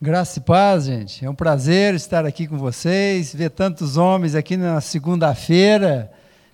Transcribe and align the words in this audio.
Graça 0.00 0.38
e 0.38 0.42
paz, 0.42 0.84
gente. 0.84 1.24
É 1.24 1.28
um 1.28 1.34
prazer 1.34 1.92
estar 1.92 2.24
aqui 2.24 2.46
com 2.46 2.56
vocês, 2.56 3.34
ver 3.34 3.50
tantos 3.50 3.96
homens 3.96 4.36
aqui 4.36 4.56
na 4.56 4.80
segunda-feira. 4.80 6.08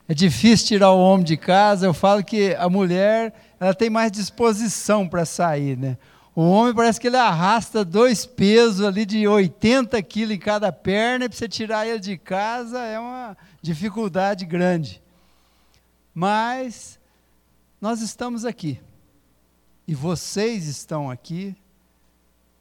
É 0.09 0.15
difícil 0.15 0.69
tirar 0.69 0.93
o 0.93 0.99
homem 0.99 1.27
de 1.27 1.37
casa. 1.37 1.85
Eu 1.85 1.93
falo 1.93 2.25
que 2.25 2.55
a 2.55 2.71
mulher, 2.71 3.35
ela 3.61 3.75
tem 3.75 3.91
mais 3.91 4.11
disposição 4.11 5.07
para 5.07 5.27
sair, 5.27 5.77
né? 5.77 5.99
O 6.35 6.41
homem 6.41 6.75
parece 6.75 6.99
que 6.99 7.07
ele 7.07 7.19
arrasta 7.19 7.85
dois 7.85 8.25
pesos 8.25 8.81
ali 8.81 9.05
de 9.05 9.29
80 9.29 10.03
quilos 10.05 10.35
em 10.35 10.39
cada 10.39 10.73
perna, 10.73 11.27
e 11.27 11.29
para 11.29 11.37
você 11.37 11.47
tirar 11.47 11.87
ele 11.87 12.01
de 12.01 12.17
casa 12.17 12.79
é 12.81 12.99
uma 12.99 13.37
dificuldade 13.61 14.47
grande. 14.47 15.03
Mas 16.15 16.99
nós 17.79 18.01
estamos 18.01 18.47
aqui. 18.47 18.81
E 19.87 19.95
vocês 19.95 20.67
estão 20.67 21.11
aqui 21.11 21.55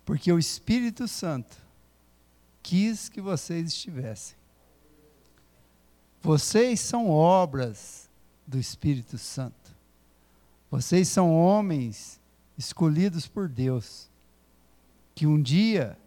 porque 0.05 0.31
o 0.31 0.39
Espírito 0.39 1.07
Santo 1.07 1.57
quis 2.62 3.09
que 3.09 3.21
vocês 3.21 3.67
estivessem. 3.67 4.35
Vocês 6.21 6.79
são 6.79 7.09
obras 7.09 8.09
do 8.48 8.57
Espírito 8.57 9.17
Santo. 9.17 9.76
Vocês 10.71 11.07
são 11.07 11.35
homens 11.35 12.20
escolhidos 12.57 13.27
por 13.27 13.48
Deus, 13.48 14.09
que 15.13 15.27
um 15.27 15.41
dia 15.41 15.98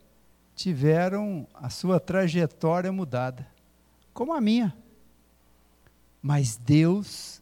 tiveram 0.55 1.47
a 1.55 1.69
sua 1.69 2.01
trajetória 2.01 2.91
mudada, 2.91 3.47
como 4.13 4.33
a 4.33 4.41
minha. 4.41 4.77
Mas 6.23 6.57
Deus 6.57 7.41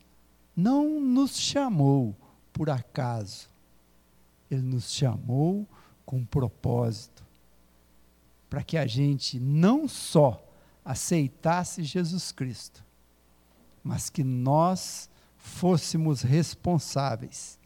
não 0.55 1.01
nos 1.01 1.39
chamou 1.39 2.15
por 2.53 2.69
acaso. 2.69 3.49
Ele 4.51 4.63
nos 4.63 4.93
chamou 4.93 5.67
com 6.05 6.19
um 6.19 6.25
propósito, 6.25 7.25
para 8.49 8.63
que 8.63 8.77
a 8.77 8.87
gente 8.87 9.39
não 9.39 9.89
só 9.89 10.43
aceitasse 10.85 11.83
Jesus 11.83 12.31
Cristo, 12.31 12.85
mas 13.83 14.11
que 14.11 14.23
nós 14.23 15.09
fôssemos 15.37 16.23
responsáveis 16.23 17.59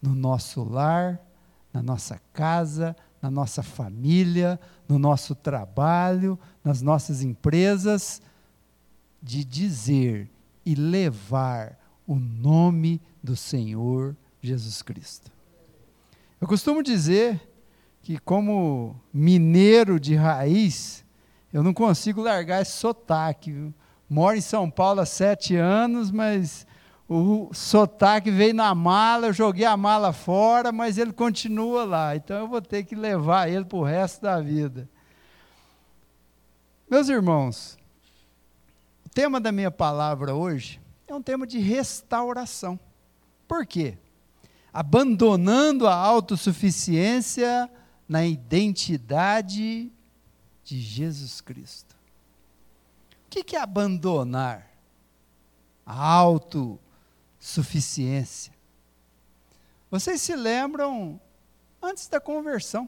no 0.00 0.14
nosso 0.14 0.62
lar, 0.64 1.20
na 1.72 1.82
nossa 1.82 2.20
casa, 2.32 2.96
na 3.20 3.30
nossa 3.30 3.62
família, 3.62 4.58
no 4.88 4.98
nosso 4.98 5.34
trabalho, 5.34 6.38
nas 6.64 6.82
nossas 6.82 7.22
empresas, 7.22 8.20
de 9.22 9.44
dizer 9.44 10.30
e 10.64 10.74
levar 10.74 11.78
o 12.06 12.16
nome 12.16 13.00
do 13.22 13.36
Senhor 13.36 14.16
Jesus 14.40 14.82
Cristo. 14.82 15.30
Eu 16.40 16.48
costumo 16.48 16.82
dizer 16.82 17.40
que, 18.02 18.18
como 18.18 18.96
mineiro 19.12 20.00
de 20.00 20.14
raiz, 20.14 21.04
eu 21.52 21.62
não 21.62 21.72
consigo 21.72 22.20
largar 22.20 22.60
esse 22.60 22.72
sotaque. 22.72 23.52
Viu? 23.52 23.74
Moro 24.08 24.36
em 24.36 24.40
São 24.40 24.68
Paulo 24.68 25.00
há 25.00 25.06
sete 25.06 25.54
anos, 25.54 26.10
mas 26.10 26.66
o 27.08 27.48
sotaque 27.54 28.30
veio 28.30 28.54
na 28.54 28.74
mala, 28.74 29.28
eu 29.28 29.32
joguei 29.32 29.64
a 29.64 29.76
mala 29.76 30.12
fora, 30.12 30.72
mas 30.72 30.98
ele 30.98 31.12
continua 31.12 31.84
lá. 31.84 32.16
Então 32.16 32.38
eu 32.38 32.48
vou 32.48 32.60
ter 32.60 32.84
que 32.84 32.94
levar 32.94 33.48
ele 33.48 33.64
para 33.64 33.78
o 33.78 33.84
resto 33.84 34.22
da 34.22 34.40
vida. 34.40 34.88
Meus 36.90 37.08
irmãos, 37.08 37.78
o 39.06 39.08
tema 39.08 39.40
da 39.40 39.52
minha 39.52 39.70
palavra 39.70 40.34
hoje 40.34 40.80
é 41.06 41.14
um 41.14 41.22
tema 41.22 41.46
de 41.46 41.58
restauração. 41.58 42.78
Por 43.46 43.64
quê? 43.64 43.96
Abandonando 44.72 45.86
a 45.86 45.94
autossuficiência 45.94 47.70
na 48.12 48.24
identidade 48.26 49.90
de 50.62 50.78
Jesus 50.78 51.40
Cristo. 51.40 51.96
O 53.26 53.30
que 53.30 53.56
é 53.56 53.58
abandonar 53.58 54.70
a 55.86 56.08
autossuficiência? 56.08 58.52
Vocês 59.90 60.20
se 60.20 60.36
lembram 60.36 61.18
antes 61.80 62.06
da 62.06 62.20
conversão? 62.20 62.86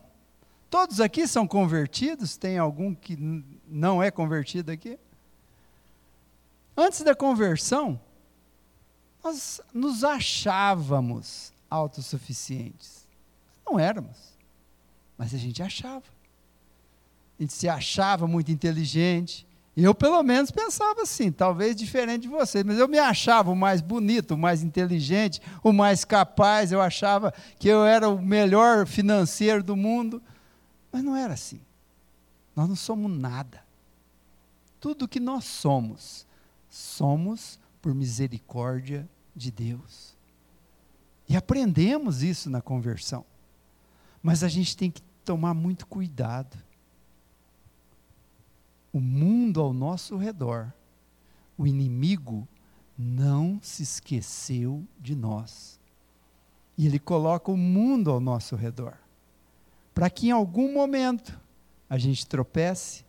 Todos 0.68 1.00
aqui 1.00 1.26
são 1.26 1.48
convertidos? 1.48 2.36
Tem 2.36 2.58
algum 2.58 2.94
que 2.94 3.16
não 3.66 4.02
é 4.02 4.10
convertido 4.10 4.70
aqui? 4.70 4.98
Antes 6.76 7.00
da 7.00 7.14
conversão, 7.14 7.98
nós 9.24 9.58
nos 9.72 10.04
achávamos 10.04 11.50
autossuficientes. 11.70 13.08
Não 13.64 13.80
éramos 13.80 14.33
mas 15.16 15.34
a 15.34 15.38
gente 15.38 15.62
achava. 15.62 16.04
A 17.38 17.42
gente 17.42 17.52
se 17.52 17.68
achava 17.68 18.26
muito 18.26 18.50
inteligente. 18.50 19.46
Eu, 19.76 19.94
pelo 19.94 20.22
menos, 20.22 20.52
pensava 20.52 21.02
assim, 21.02 21.32
talvez 21.32 21.74
diferente 21.74 22.22
de 22.22 22.28
vocês, 22.28 22.62
mas 22.62 22.78
eu 22.78 22.86
me 22.86 22.98
achava 22.98 23.50
o 23.50 23.56
mais 23.56 23.80
bonito, 23.80 24.34
o 24.34 24.38
mais 24.38 24.62
inteligente, 24.62 25.42
o 25.64 25.72
mais 25.72 26.04
capaz. 26.04 26.70
Eu 26.70 26.80
achava 26.80 27.34
que 27.58 27.68
eu 27.68 27.84
era 27.84 28.08
o 28.08 28.22
melhor 28.22 28.86
financeiro 28.86 29.62
do 29.62 29.74
mundo. 29.74 30.22
Mas 30.92 31.02
não 31.02 31.16
era 31.16 31.34
assim. 31.34 31.60
Nós 32.54 32.68
não 32.68 32.76
somos 32.76 33.10
nada. 33.10 33.64
Tudo 34.78 35.08
que 35.08 35.18
nós 35.18 35.44
somos, 35.44 36.24
somos 36.68 37.58
por 37.82 37.92
misericórdia 37.92 39.08
de 39.34 39.50
Deus. 39.50 40.14
E 41.28 41.36
aprendemos 41.36 42.22
isso 42.22 42.48
na 42.48 42.60
conversão. 42.60 43.24
Mas 44.24 44.42
a 44.42 44.48
gente 44.48 44.74
tem 44.74 44.90
que 44.90 45.02
tomar 45.22 45.52
muito 45.52 45.86
cuidado. 45.86 46.56
O 48.90 48.98
mundo 48.98 49.60
ao 49.60 49.74
nosso 49.74 50.16
redor, 50.16 50.72
o 51.58 51.66
inimigo 51.66 52.48
não 52.96 53.60
se 53.60 53.82
esqueceu 53.82 54.82
de 54.98 55.14
nós. 55.14 55.78
E 56.78 56.86
ele 56.86 56.98
coloca 56.98 57.50
o 57.50 57.56
mundo 57.56 58.10
ao 58.10 58.18
nosso 58.18 58.56
redor. 58.56 58.96
Para 59.92 60.08
que 60.08 60.28
em 60.28 60.30
algum 60.30 60.72
momento 60.72 61.38
a 61.86 61.98
gente 61.98 62.26
tropece, 62.26 63.04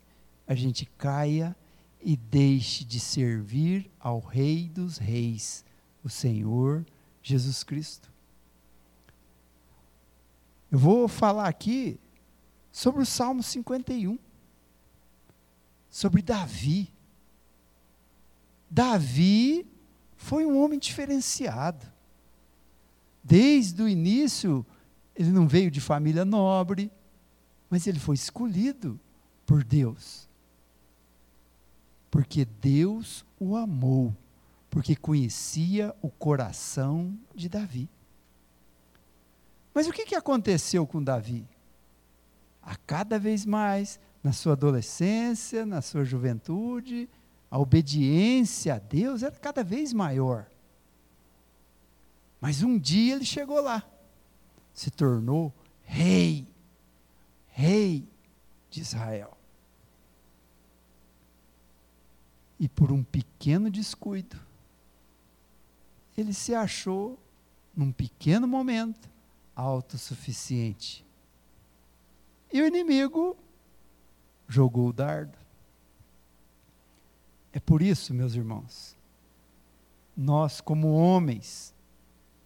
a 0.46 0.54
gente 0.54 0.86
caia 0.98 1.56
e 2.02 2.18
deixe 2.18 2.84
de 2.84 3.00
servir 3.00 3.90
ao 3.98 4.20
Rei 4.20 4.68
dos 4.68 4.98
Reis, 4.98 5.64
o 6.04 6.10
Senhor 6.10 6.86
Jesus 7.24 7.64
Cristo. 7.64 8.14
Eu 10.72 10.80
vou 10.80 11.08
falar 11.08 11.48
aqui 11.48 12.00
sobre 12.72 13.02
o 13.02 13.06
Salmo 13.06 13.42
51, 13.42 14.20
sobre 15.90 16.22
Davi. 16.22 16.92
Davi 18.70 19.66
foi 20.18 20.46
um 20.46 20.62
homem 20.62 20.78
diferenciado. 20.78 21.86
Desde 23.24 23.82
o 23.82 23.88
início, 23.88 24.66
ele 25.16 25.32
não 25.32 25.48
veio 25.48 25.72
de 25.72 25.80
família 25.80 26.26
nobre, 26.26 26.92
mas 27.70 27.88
ele 27.88 28.00
foi 28.00 28.16
escolhido 28.16 29.00
por 29.46 29.64
Deus. 29.64 30.28
Porque 32.12 32.46
Deus 32.46 33.26
o 33.40 33.56
amou, 33.56 34.16
porque 34.70 34.96
conhecia 34.96 35.96
o 36.02 36.10
coração 36.10 37.18
de 37.34 37.48
Davi. 37.48 37.90
Mas 39.76 39.88
o 39.88 39.92
que, 39.92 40.06
que 40.06 40.16
aconteceu 40.16 40.88
com 40.88 41.04
Davi? 41.04 41.46
A 42.62 42.78
cada 42.78 43.20
vez 43.20 43.46
mais, 43.46 44.00
na 44.24 44.32
sua 44.32 44.54
adolescência, 44.54 45.66
na 45.66 45.82
sua 45.82 46.06
juventude, 46.06 47.10
a 47.52 47.60
obediência 47.60 48.76
a 48.76 48.80
Deus 48.80 49.22
era 49.22 49.36
cada 49.36 49.66
vez 49.66 49.92
maior. 49.92 50.50
Mas 52.40 52.64
um 52.64 52.80
dia 52.80 53.16
ele 53.16 53.26
chegou 53.26 53.60
lá, 53.60 53.84
se 54.74 54.90
tornou 54.90 55.54
rei, 55.84 56.48
rei 57.48 58.08
de 58.70 58.80
Israel. 58.80 59.38
E 62.58 62.70
por 62.70 62.94
um 62.94 63.04
pequeno 63.04 63.70
descuido, 63.70 64.40
ele 66.18 66.32
se 66.34 66.56
achou, 66.56 67.20
num 67.76 67.92
pequeno 67.92 68.48
momento, 68.48 69.14
autossuficiente. 69.56 71.06
E 72.52 72.62
o 72.62 72.68
inimigo 72.68 73.38
jogou 74.48 74.90
o 74.90 74.94
dardo. 74.94 75.38
É 77.52 77.60
por 77.60 77.82
isso, 77.82 78.14
meus 78.14 78.36
irmãos, 78.36 78.98
nós, 80.16 80.60
como 80.60 80.94
homens, 80.94 81.74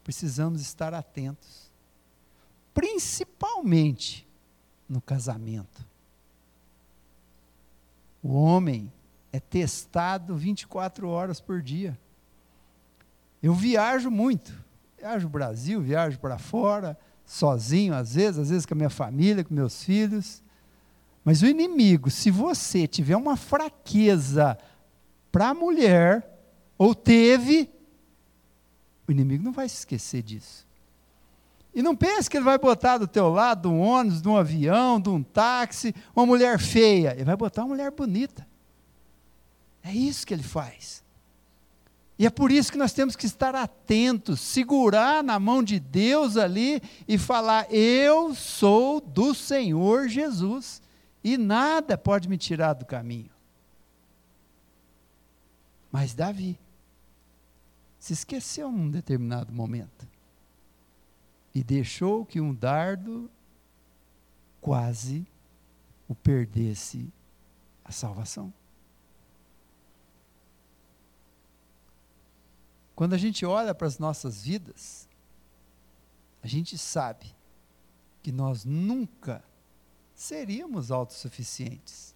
precisamos 0.04 0.62
estar 0.62 0.94
atentos, 0.94 1.72
principalmente 2.74 4.28
no 4.88 5.02
casamento. 5.02 5.86
O 8.22 8.34
homem 8.34 8.92
é 9.32 9.40
testado 9.40 10.36
24 10.36 11.08
horas 11.08 11.40
por 11.40 11.62
dia. 11.62 12.00
Eu 13.42 13.54
viajo 13.54 14.12
muito, 14.12 14.54
Viajo 15.00 15.30
Brasil, 15.30 15.82
viajo 15.82 16.20
para 16.20 16.38
fora, 16.38 16.98
sozinho 17.26 17.94
às 17.94 18.16
vezes, 18.16 18.38
às 18.38 18.50
vezes 18.50 18.66
com 18.66 18.74
a 18.74 18.78
minha 18.78 18.90
família, 18.90 19.44
com 19.44 19.54
meus 19.54 19.82
filhos. 19.84 20.44
Mas 21.24 21.42
o 21.42 21.46
inimigo, 21.46 22.10
se 22.10 22.30
você 22.30 22.86
tiver 22.86 23.16
uma 23.16 23.38
fraqueza 23.38 24.58
para 25.32 25.50
a 25.50 25.54
mulher, 25.54 26.28
ou 26.78 26.94
teve, 26.94 27.70
o 29.08 29.12
inimigo 29.12 29.44
não 29.44 29.54
vai 29.54 29.70
se 29.70 29.78
esquecer 29.78 30.22
disso. 30.22 30.68
E 31.74 31.82
não 31.82 31.96
pense 31.96 32.30
que 32.30 32.36
ele 32.36 32.44
vai 32.44 32.58
botar 32.58 32.98
do 32.98 33.08
teu 33.08 33.30
lado, 33.30 33.72
um 33.72 33.80
ônibus, 33.80 34.22
de 34.22 34.28
um 34.28 34.36
avião, 34.36 35.00
de 35.00 35.08
um 35.08 35.24
táxi, 35.24 35.96
uma 36.14 36.26
mulher 36.26 36.60
feia. 36.60 37.14
Ele 37.14 37.26
vai 37.26 37.38
botar 37.38 37.62
uma 37.62 37.70
mulher 37.70 37.92
bonita. 37.92 38.46
É 39.84 39.92
isso 39.94 40.28
que 40.28 40.34
ele 40.34 40.44
faz. 40.44 41.04
E 42.20 42.26
é 42.26 42.30
por 42.30 42.52
isso 42.52 42.70
que 42.70 42.78
nós 42.78 42.92
temos 42.92 43.16
que 43.16 43.26
estar 43.26 43.56
atentos, 43.56 44.42
segurar 44.42 45.24
na 45.24 45.40
mão 45.40 45.64
de 45.64 45.80
Deus 45.80 46.36
ali 46.36 46.82
e 47.08 47.18
falar: 47.18 47.66
Eu 47.74 48.36
sou 48.36 49.00
do 49.00 49.34
Senhor 49.34 50.10
Jesus, 50.10 50.82
e 51.24 51.38
nada 51.38 51.98
pode 51.98 52.28
me 52.28 52.38
tirar 52.38 52.74
do 52.74 52.86
caminho. 52.86 53.32
Mas 55.90 56.14
Davi 56.14 56.60
se 57.98 58.12
esqueceu 58.12 58.70
num 58.70 58.92
determinado 58.92 59.54
momento 59.54 60.06
e 61.56 61.64
deixou 61.64 62.26
que 62.26 62.42
um 62.42 62.54
dardo 62.54 63.32
quase 64.60 65.26
o 66.06 66.14
perdesse 66.14 67.08
a 67.84 67.94
salvação. 67.94 68.54
Quando 73.00 73.14
a 73.14 73.18
gente 73.18 73.46
olha 73.46 73.74
para 73.74 73.88
as 73.88 73.98
nossas 73.98 74.44
vidas, 74.44 75.08
a 76.44 76.48
gente 76.48 76.78
sabe 76.78 77.34
que 78.22 78.30
nós 78.30 78.66
nunca 78.66 79.42
seríamos 80.14 80.92
autossuficientes. 80.92 82.14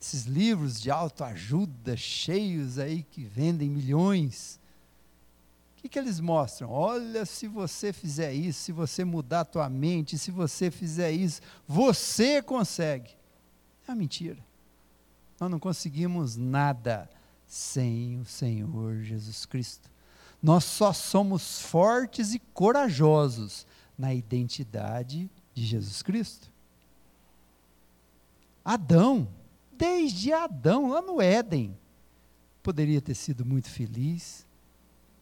Esses 0.00 0.26
livros 0.26 0.80
de 0.80 0.92
autoajuda 0.92 1.96
cheios 1.96 2.78
aí 2.78 3.02
que 3.02 3.24
vendem 3.24 3.68
milhões, 3.68 4.60
o 5.76 5.82
que, 5.82 5.88
que 5.88 5.98
eles 5.98 6.20
mostram? 6.20 6.70
Olha, 6.70 7.26
se 7.26 7.48
você 7.48 7.92
fizer 7.92 8.32
isso, 8.32 8.60
se 8.60 8.70
você 8.70 9.04
mudar 9.04 9.40
a 9.40 9.44
tua 9.44 9.68
mente, 9.68 10.16
se 10.16 10.30
você 10.30 10.70
fizer 10.70 11.10
isso, 11.10 11.40
você 11.66 12.40
consegue. 12.40 13.10
É 13.88 13.90
uma 13.90 13.96
mentira. 13.96 14.38
Nós 15.40 15.50
não 15.50 15.58
conseguimos 15.58 16.36
nada 16.36 17.10
sem 17.48 18.20
o 18.20 18.24
Senhor 18.24 19.02
Jesus 19.02 19.46
Cristo. 19.46 19.90
Nós 20.40 20.62
só 20.64 20.92
somos 20.92 21.60
fortes 21.60 22.34
e 22.34 22.38
corajosos 22.38 23.66
na 23.98 24.14
identidade 24.14 25.28
de 25.54 25.64
Jesus 25.66 26.02
Cristo. 26.02 26.52
Adão, 28.64 29.26
desde 29.76 30.32
Adão, 30.32 30.90
lá 30.90 31.00
no 31.00 31.20
Éden, 31.20 31.76
poderia 32.62 33.00
ter 33.00 33.14
sido 33.14 33.44
muito 33.44 33.70
feliz, 33.70 34.46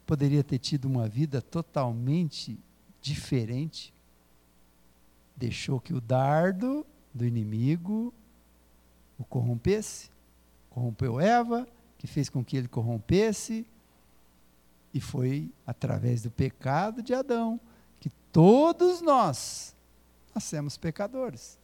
poderia 0.05 0.43
ter 0.43 0.59
tido 0.59 0.87
uma 0.87 1.09
vida 1.09 1.41
totalmente 1.41 2.59
diferente. 3.01 3.95
Deixou 5.37 5.81
que 5.81 5.95
o 5.95 6.01
dardo 6.01 6.85
do 7.15 7.25
inimigo 7.25 8.13
o 9.19 9.25
corrompesse, 9.25 10.11
corrompeu 10.69 11.19
Eva, 11.19 11.67
que 11.99 12.07
fez 12.07 12.29
com 12.29 12.45
que 12.45 12.57
ele 12.57 12.69
corrompesse, 12.69 13.67
e 14.93 15.01
foi 15.01 15.51
através 15.67 16.23
do 16.23 16.31
pecado 16.31 17.03
de 17.03 17.13
Adão 17.13 17.61
que 18.01 18.09
todos 18.33 19.01
nós 19.03 19.75
nascemos 20.35 20.77
pecadores 20.77 21.59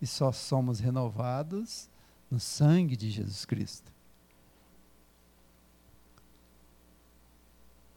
e 0.00 0.06
só 0.06 0.32
somos 0.32 0.80
renovados 0.80 1.90
no 2.30 2.40
sangue 2.40 2.96
de 2.96 3.10
Jesus 3.10 3.44
Cristo. 3.44 3.92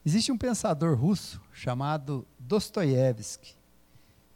Existe 0.05 0.31
um 0.31 0.37
pensador 0.37 0.97
russo 0.97 1.39
chamado 1.53 2.25
Dostoiévski. 2.39 3.55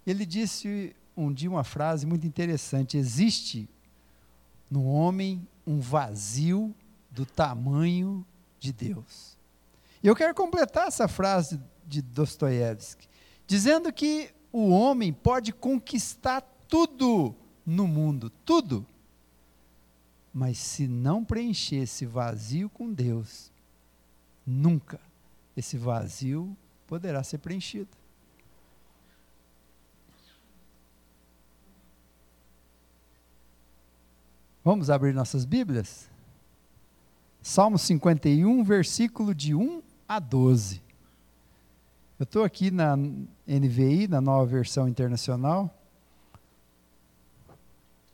Ele 0.06 0.26
disse 0.26 0.96
um 1.18 1.34
dia 1.34 1.50
uma 1.50 1.64
frase 1.64 2.06
muito 2.06 2.28
interessante: 2.28 2.98
existe 2.98 3.68
no 4.70 4.86
homem 4.86 5.48
um 5.66 5.80
vazio 5.80 6.74
do 7.16 7.26
tamanho 7.26 8.26
de 8.60 8.74
Deus. 8.74 9.38
E 10.04 10.08
eu 10.08 10.16
quero 10.16 10.36
completar 10.36 10.88
essa 10.88 11.08
frase 11.08 11.60
de 11.88 12.02
Dostoiévski, 12.02 13.08
dizendo 13.48 13.92
que 13.92 14.32
o 14.52 14.70
homem 14.70 15.14
pode 15.14 15.54
conquistar 15.54 16.42
tudo 16.68 17.34
no 17.66 17.88
mundo, 17.88 18.30
tudo. 18.46 18.86
Mas 20.34 20.58
se 20.58 20.88
não 20.88 21.24
preencher 21.24 21.78
esse 21.78 22.06
vazio 22.06 22.70
com 22.70 22.92
Deus, 22.92 23.50
nunca 24.46 25.00
esse 25.56 25.78
vazio 25.78 26.56
poderá 26.86 27.24
ser 27.24 27.38
preenchido. 27.38 27.90
Vamos 34.64 34.90
abrir 34.90 35.14
nossas 35.14 35.46
Bíblias? 35.46 36.10
Salmo 37.48 37.78
51, 37.78 38.64
versículo 38.64 39.36
de 39.36 39.54
1 39.54 39.84
a 40.08 40.18
12. 40.18 40.82
Eu 42.18 42.24
estou 42.24 42.44
aqui 42.44 42.72
na 42.72 42.98
NVI, 42.98 44.08
na 44.08 44.20
nova 44.20 44.48
versão 44.48 44.90
internacional. 44.90 45.72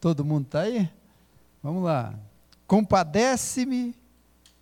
Todo 0.01 0.25
mundo 0.25 0.47
está 0.47 0.63
aí? 0.63 0.91
Vamos 1.63 1.81
lá. 1.81 2.13
Compadece-me 2.67 3.95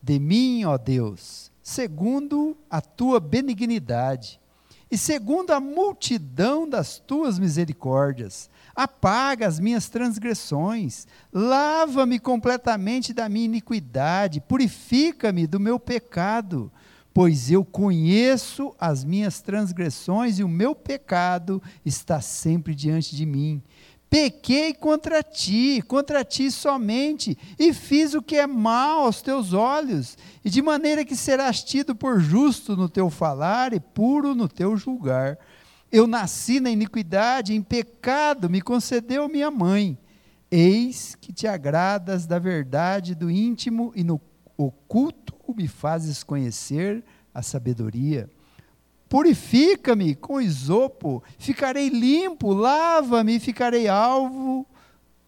de 0.03 0.19
mim, 0.19 0.63
ó 0.65 0.77
Deus, 0.77 1.51
segundo 1.63 2.55
a 2.69 2.79
tua 2.79 3.19
benignidade 3.19 4.39
e 4.91 4.99
segundo 4.99 5.49
a 5.49 5.59
multidão 5.59 6.69
das 6.69 6.99
tuas 6.99 7.39
misericórdias 7.39 8.51
apaga 8.81 9.45
as 9.45 9.59
minhas 9.59 9.89
transgressões, 9.89 11.05
lava-me 11.33 12.17
completamente 12.17 13.13
da 13.13 13.27
minha 13.27 13.43
iniquidade, 13.43 14.39
purifica-me 14.39 15.45
do 15.45 15.59
meu 15.59 15.77
pecado, 15.77 16.71
pois 17.13 17.51
eu 17.51 17.65
conheço 17.65 18.73
as 18.79 19.03
minhas 19.03 19.41
transgressões 19.41 20.39
e 20.39 20.45
o 20.45 20.47
meu 20.47 20.73
pecado 20.73 21.61
está 21.85 22.21
sempre 22.21 22.73
diante 22.73 23.17
de 23.17 23.25
mim. 23.25 23.61
Pequei 24.09 24.73
contra 24.73 25.21
ti, 25.21 25.83
contra 25.85 26.23
ti 26.23 26.49
somente, 26.49 27.37
e 27.59 27.73
fiz 27.73 28.13
o 28.13 28.21
que 28.21 28.37
é 28.37 28.47
mal 28.47 29.01
aos 29.01 29.21
teus 29.21 29.51
olhos, 29.51 30.17
e 30.43 30.49
de 30.49 30.61
maneira 30.61 31.03
que 31.03 31.17
serás 31.17 31.61
tido 31.61 31.93
por 31.93 32.21
justo 32.21 32.77
no 32.77 32.87
teu 32.87 33.09
falar 33.09 33.73
e 33.73 33.79
puro 33.81 34.33
no 34.33 34.47
teu 34.47 34.77
julgar. 34.77 35.37
Eu 35.91 36.05
nasci 36.05 36.59
na 36.59 36.69
iniquidade, 36.69 37.53
em 37.53 37.61
pecado 37.61 38.49
me 38.49 38.61
concedeu 38.61 39.27
minha 39.27 39.49
mãe. 39.49 39.97
Eis 40.51 41.15
que 41.15 41.33
te 41.33 41.47
agradas 41.47 42.25
da 42.25 42.37
verdade 42.37 43.15
do 43.15 43.29
íntimo 43.29 43.91
e 43.95 44.03
no 44.03 44.21
oculto 44.57 45.33
me 45.55 45.67
fazes 45.67 46.23
conhecer 46.23 47.03
a 47.33 47.41
sabedoria. 47.41 48.29
Purifica-me 49.07 50.13
com 50.13 50.39
isopo, 50.39 51.23
ficarei 51.39 51.89
limpo, 51.89 52.53
lava-me 52.53 53.37
e 53.37 53.39
ficarei 53.39 53.87
alvo 53.87 54.67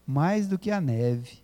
mais 0.06 0.46
do 0.46 0.58
que 0.58 0.70
a 0.70 0.80
neve. 0.80 1.42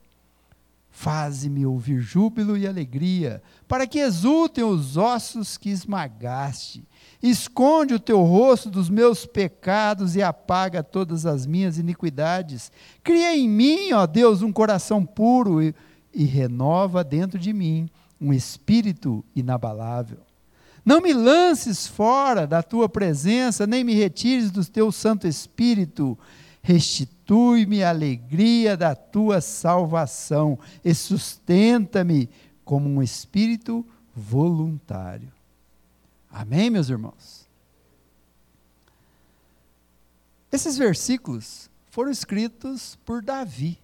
Faze-me 0.90 1.66
ouvir 1.66 2.00
júbilo 2.00 2.56
e 2.56 2.66
alegria, 2.66 3.42
para 3.66 3.86
que 3.86 3.98
exultem 3.98 4.64
os 4.64 4.96
ossos 4.96 5.56
que 5.56 5.70
esmagaste 5.70 6.86
Esconde 7.22 7.94
o 7.94 8.00
teu 8.00 8.22
rosto 8.22 8.70
dos 8.70 8.88
meus 8.88 9.26
pecados 9.26 10.14
e 10.14 10.22
apaga 10.22 10.82
todas 10.82 11.26
as 11.26 11.46
minhas 11.46 11.76
iniquidades. 11.76 12.70
Cria 13.02 13.36
em 13.36 13.48
mim, 13.48 13.92
ó 13.92 14.06
Deus, 14.06 14.40
um 14.40 14.52
coração 14.52 15.04
puro 15.04 15.60
e, 15.60 15.74
e 16.14 16.24
renova 16.24 17.02
dentro 17.02 17.38
de 17.38 17.52
mim 17.52 17.88
um 18.20 18.32
espírito 18.32 19.24
inabalável. 19.34 20.18
Não 20.84 21.00
me 21.00 21.12
lances 21.12 21.86
fora 21.86 22.46
da 22.46 22.62
tua 22.62 22.88
presença, 22.88 23.66
nem 23.66 23.84
me 23.84 23.94
retires 23.94 24.50
do 24.50 24.64
teu 24.64 24.90
Santo 24.90 25.26
Espírito. 25.26 26.18
Restitui-me 26.62 27.82
a 27.82 27.90
alegria 27.90 28.76
da 28.76 28.94
tua 28.94 29.40
salvação 29.40 30.58
e 30.84 30.94
sustenta-me 30.94 32.30
como 32.64 32.88
um 32.88 33.02
espírito 33.02 33.84
voluntário. 34.14 35.37
Amém, 36.38 36.70
meus 36.70 36.88
irmãos? 36.88 37.48
Esses 40.52 40.78
versículos 40.78 41.68
foram 41.90 42.12
escritos 42.12 42.94
por 43.04 43.20
Davi, 43.20 43.76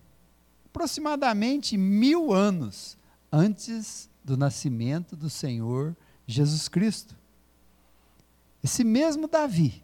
aproximadamente 0.66 1.76
mil 1.76 2.32
anos 2.32 2.96
antes 3.32 4.08
do 4.22 4.36
nascimento 4.36 5.16
do 5.16 5.28
Senhor 5.28 5.96
Jesus 6.28 6.68
Cristo. 6.68 7.16
Esse 8.62 8.84
mesmo 8.84 9.26
Davi, 9.26 9.82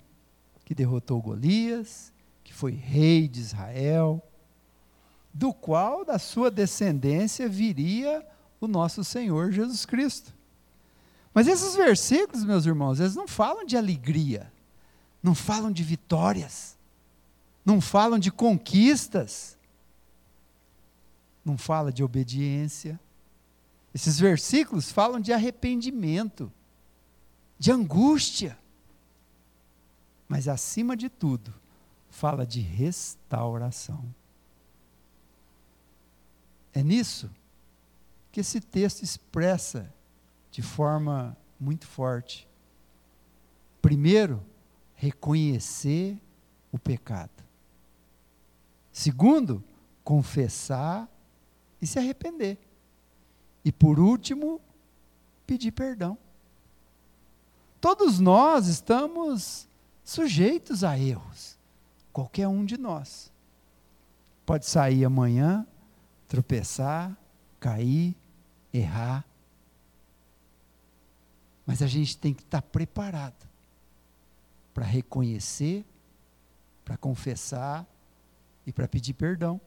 que 0.64 0.72
derrotou 0.72 1.20
Golias, 1.20 2.12
que 2.44 2.54
foi 2.54 2.70
rei 2.70 3.26
de 3.26 3.40
Israel, 3.40 4.22
do 5.34 5.52
qual 5.52 6.04
da 6.04 6.20
sua 6.20 6.52
descendência 6.52 7.48
viria 7.48 8.24
o 8.60 8.68
nosso 8.68 9.02
Senhor 9.02 9.50
Jesus 9.50 9.84
Cristo. 9.84 10.38
Mas 11.32 11.46
esses 11.46 11.74
versículos, 11.76 12.44
meus 12.44 12.66
irmãos, 12.66 12.98
eles 12.98 13.14
não 13.14 13.28
falam 13.28 13.64
de 13.64 13.76
alegria, 13.76 14.52
não 15.22 15.34
falam 15.34 15.70
de 15.70 15.84
vitórias, 15.84 16.76
não 17.64 17.80
falam 17.80 18.18
de 18.18 18.32
conquistas, 18.32 19.56
não 21.44 21.56
fala 21.56 21.92
de 21.92 22.02
obediência. 22.02 22.98
Esses 23.94 24.18
versículos 24.18 24.90
falam 24.90 25.20
de 25.20 25.32
arrependimento, 25.32 26.52
de 27.58 27.70
angústia. 27.70 28.58
Mas 30.28 30.48
acima 30.48 30.96
de 30.96 31.08
tudo, 31.08 31.54
fala 32.08 32.44
de 32.44 32.60
restauração. 32.60 34.14
É 36.72 36.82
nisso 36.82 37.30
que 38.30 38.40
esse 38.40 38.60
texto 38.60 39.02
expressa 39.02 39.92
de 40.50 40.62
forma 40.62 41.36
muito 41.58 41.86
forte. 41.86 42.48
Primeiro, 43.80 44.42
reconhecer 44.94 46.20
o 46.72 46.78
pecado. 46.78 47.42
Segundo, 48.92 49.62
confessar 50.02 51.08
e 51.80 51.86
se 51.86 51.98
arrepender. 51.98 52.58
E 53.64 53.70
por 53.70 53.98
último, 53.98 54.60
pedir 55.46 55.72
perdão. 55.72 56.18
Todos 57.80 58.20
nós 58.20 58.66
estamos 58.66 59.66
sujeitos 60.04 60.84
a 60.84 60.98
erros, 60.98 61.58
qualquer 62.12 62.46
um 62.48 62.64
de 62.64 62.76
nós. 62.76 63.32
Pode 64.44 64.66
sair 64.66 65.04
amanhã, 65.04 65.66
tropeçar, 66.28 67.16
cair, 67.58 68.16
errar. 68.72 69.24
Mas 71.70 71.82
a 71.82 71.86
gente 71.86 72.18
tem 72.18 72.34
que 72.34 72.42
estar 72.42 72.60
preparado 72.60 73.48
para 74.74 74.84
reconhecer, 74.84 75.84
para 76.84 76.96
confessar 76.96 77.86
e 78.66 78.72
para 78.72 78.88
pedir 78.88 79.14
perdão. 79.14 79.60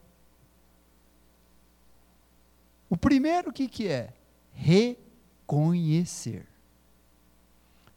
O 2.90 2.96
primeiro 2.98 3.48
o 3.48 3.52
que, 3.54 3.66
que 3.66 3.88
é? 3.88 4.12
Reconhecer. 4.52 6.46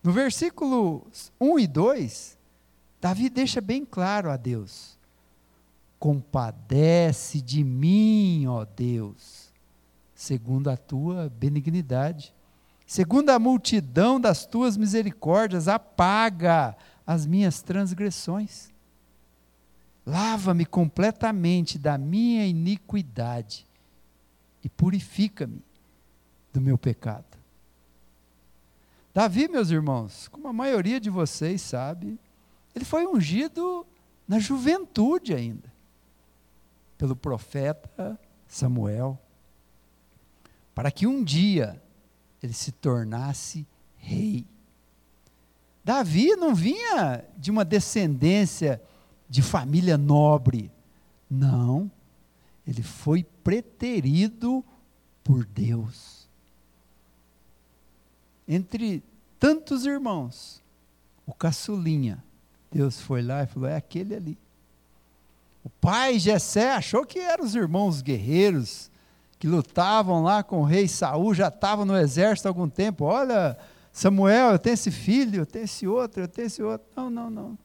No 0.02 0.14
versículo 0.14 1.06
1 1.38 1.60
e 1.60 1.68
2, 1.68 2.38
Davi 3.02 3.30
deixa 3.30 3.60
bem 3.60 3.84
claro 3.84 4.32
a 4.32 4.38
Deus: 4.38 4.98
Compadece 6.00 7.42
de 7.42 7.62
mim, 7.62 8.48
ó 8.48 8.64
Deus, 8.64 9.52
segundo 10.16 10.70
a 10.70 10.78
tua 10.78 11.28
benignidade 11.28 12.37
segundo 12.88 13.29
a 13.32 13.38
multidão 13.38 14.20
das 14.20 14.46
tuas 14.46 14.77
misericórdias, 14.77 15.67
apaga 15.67 16.75
as 17.06 17.25
minhas 17.25 17.62
transgressões. 17.62 18.70
Lava-me 20.06 20.65
completamente 20.65 21.77
da 21.77 21.98
minha 21.98 22.48
iniquidade 22.48 23.67
e 24.63 24.70
purifica-me 24.70 25.62
do 26.53 26.62
meu 26.62 26.77
pecado. 26.77 27.25
Davi, 29.13 29.50
meus 29.50 29.70
irmãos, 29.70 30.29
como 30.29 30.48
a 30.48 30.53
maioria 30.53 31.00
de 31.00 31.10
vocês 31.10 31.62
sabe, 31.62 32.17
ele 32.74 32.86
foi 32.86 33.06
ungido 33.06 33.86
na 34.25 34.39
juventude 34.39 35.34
ainda, 35.34 35.74
pelo 36.98 37.15
profeta 37.15 38.17
Samuel, 38.48 39.20
para 40.74 40.89
que 40.89 41.06
um 41.06 41.22
dia 41.22 41.82
ele 42.48 42.54
se 42.54 42.72
tornasse 42.72 43.68
rei. 43.98 44.46
Davi 45.84 46.36
não 46.36 46.56
vinha 46.56 47.24
de 47.38 47.51
uma 47.51 47.66
descendência 47.66 48.82
de 49.30 49.42
família 49.42 49.98
nobre. 49.98 50.72
Não. 51.30 51.92
Ele 52.66 52.82
foi 52.82 53.24
preterido 53.44 54.63
por 55.24 55.46
Deus. 55.46 56.27
Entre 58.48 59.04
tantos 59.38 59.86
irmãos, 59.86 60.63
o 61.25 61.34
caçulinha, 61.34 62.24
Deus 62.72 63.00
foi 63.01 63.22
lá 63.22 63.44
e 63.44 63.48
falou: 63.48 63.68
é 63.68 63.75
aquele 63.75 64.16
ali. 64.16 64.38
O 65.66 65.70
pai 65.70 66.18
Jessé 66.18 66.72
achou 66.72 67.06
que 67.06 67.20
eram 67.20 67.44
os 67.44 67.56
irmãos 67.56 68.01
guerreiros, 68.01 68.89
que 69.39 69.48
lutavam 69.48 70.24
lá 70.24 70.44
com 70.44 70.62
o 70.62 70.65
rei 70.65 70.88
Saul, 70.88 71.34
já 71.34 71.50
estavam 71.50 71.86
no 71.86 71.96
exército 71.96 72.48
há 72.48 72.51
algum 72.51 72.67
tempo. 72.67 73.06
Olha, 73.06 73.58
Samuel, 73.91 74.51
eu 74.51 74.60
tenho 74.60 74.74
esse 74.74 74.91
filho, 74.91 75.41
eu 75.41 75.46
tenho 75.46 75.65
esse 75.65 75.88
outro, 75.88 76.24
eu 76.24 76.27
tenho 76.27 76.48
esse 76.48 76.62
outro. 76.63 76.88
Não, 76.96 77.10
não, 77.10 77.29
não. 77.29 77.58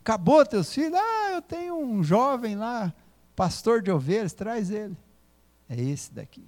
Acabou 0.00 0.44
teus 0.44 0.72
filhos? 0.72 0.94
Ah, 0.94 1.32
eu 1.32 1.42
tenho 1.42 1.76
um 1.78 2.04
jovem 2.04 2.56
lá, 2.56 2.92
pastor 3.34 3.80
de 3.80 3.90
ovelhas, 3.90 4.34
traz 4.34 4.70
ele. 4.70 4.96
É 5.68 5.80
esse 5.80 6.12
daqui. 6.12 6.44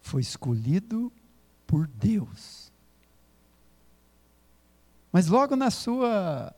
Foi 0.00 0.20
escolhido 0.20 1.12
por 1.66 1.88
Deus. 1.88 2.72
Mas 5.10 5.26
logo 5.26 5.56
na 5.56 5.70
sua 5.70 6.54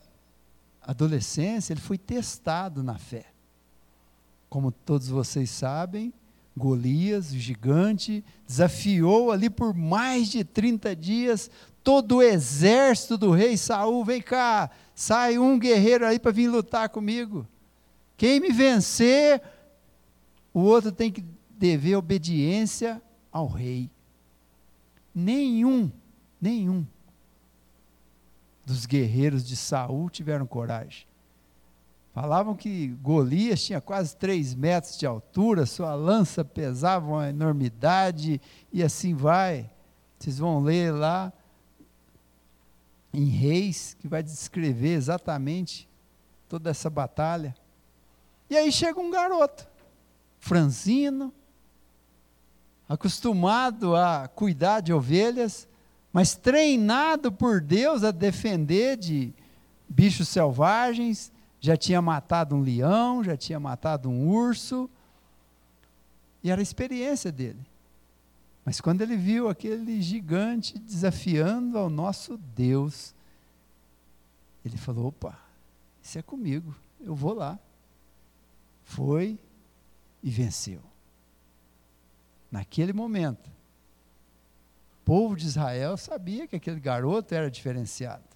adolescência, 0.82 1.72
ele 1.72 1.80
foi 1.80 1.96
testado 1.96 2.82
na 2.82 2.98
fé. 2.98 3.33
Como 4.54 4.70
todos 4.70 5.08
vocês 5.08 5.50
sabem, 5.50 6.14
Golias, 6.56 7.32
o 7.32 7.36
gigante, 7.36 8.24
desafiou 8.46 9.32
ali 9.32 9.50
por 9.50 9.74
mais 9.74 10.28
de 10.28 10.44
30 10.44 10.94
dias 10.94 11.50
todo 11.82 12.18
o 12.18 12.22
exército 12.22 13.18
do 13.18 13.32
rei 13.32 13.56
Saul. 13.56 14.04
Vem 14.04 14.22
cá, 14.22 14.70
sai 14.94 15.40
um 15.40 15.58
guerreiro 15.58 16.06
aí 16.06 16.20
para 16.20 16.30
vir 16.30 16.46
lutar 16.46 16.88
comigo. 16.88 17.44
Quem 18.16 18.38
me 18.38 18.52
vencer, 18.52 19.42
o 20.52 20.60
outro 20.60 20.92
tem 20.92 21.10
que 21.10 21.24
dever 21.50 21.96
obediência 21.96 23.02
ao 23.32 23.48
rei. 23.48 23.90
Nenhum, 25.12 25.90
nenhum 26.40 26.86
dos 28.64 28.86
guerreiros 28.86 29.44
de 29.44 29.56
Saul 29.56 30.08
tiveram 30.08 30.46
coragem. 30.46 31.08
Falavam 32.14 32.54
que 32.54 32.86
Golias 33.02 33.64
tinha 33.64 33.80
quase 33.80 34.14
três 34.14 34.54
metros 34.54 34.96
de 34.96 35.04
altura, 35.04 35.66
sua 35.66 35.96
lança 35.96 36.44
pesava 36.44 37.10
uma 37.10 37.28
enormidade, 37.28 38.40
e 38.72 38.84
assim 38.84 39.16
vai. 39.16 39.68
Vocês 40.16 40.38
vão 40.38 40.62
ler 40.62 40.92
lá 40.92 41.32
em 43.12 43.24
Reis, 43.24 43.96
que 43.98 44.06
vai 44.06 44.22
descrever 44.22 44.94
exatamente 44.94 45.88
toda 46.48 46.70
essa 46.70 46.88
batalha. 46.88 47.52
E 48.48 48.56
aí 48.56 48.70
chega 48.70 49.00
um 49.00 49.10
garoto, 49.10 49.66
franzino, 50.38 51.34
acostumado 52.88 53.96
a 53.96 54.28
cuidar 54.28 54.82
de 54.82 54.92
ovelhas, 54.92 55.66
mas 56.12 56.36
treinado 56.36 57.32
por 57.32 57.60
Deus 57.60 58.04
a 58.04 58.12
defender 58.12 58.96
de 58.96 59.34
bichos 59.88 60.28
selvagens, 60.28 61.33
já 61.64 61.78
tinha 61.78 62.02
matado 62.02 62.54
um 62.54 62.60
leão, 62.60 63.24
já 63.24 63.38
tinha 63.38 63.58
matado 63.58 64.10
um 64.10 64.28
urso, 64.28 64.90
e 66.42 66.50
era 66.50 66.60
a 66.60 66.62
experiência 66.62 67.32
dele. 67.32 67.64
Mas 68.66 68.82
quando 68.82 69.00
ele 69.00 69.16
viu 69.16 69.48
aquele 69.48 70.02
gigante 70.02 70.78
desafiando 70.78 71.78
ao 71.78 71.88
nosso 71.88 72.36
Deus, 72.36 73.14
ele 74.62 74.76
falou: 74.76 75.06
opa, 75.06 75.38
isso 76.02 76.18
é 76.18 76.22
comigo, 76.22 76.76
eu 77.00 77.14
vou 77.14 77.32
lá. 77.32 77.58
Foi 78.84 79.38
e 80.22 80.28
venceu. 80.28 80.82
Naquele 82.50 82.92
momento, 82.92 83.48
o 85.00 85.04
povo 85.06 85.34
de 85.34 85.46
Israel 85.46 85.96
sabia 85.96 86.46
que 86.46 86.56
aquele 86.56 86.78
garoto 86.78 87.34
era 87.34 87.50
diferenciado. 87.50 88.33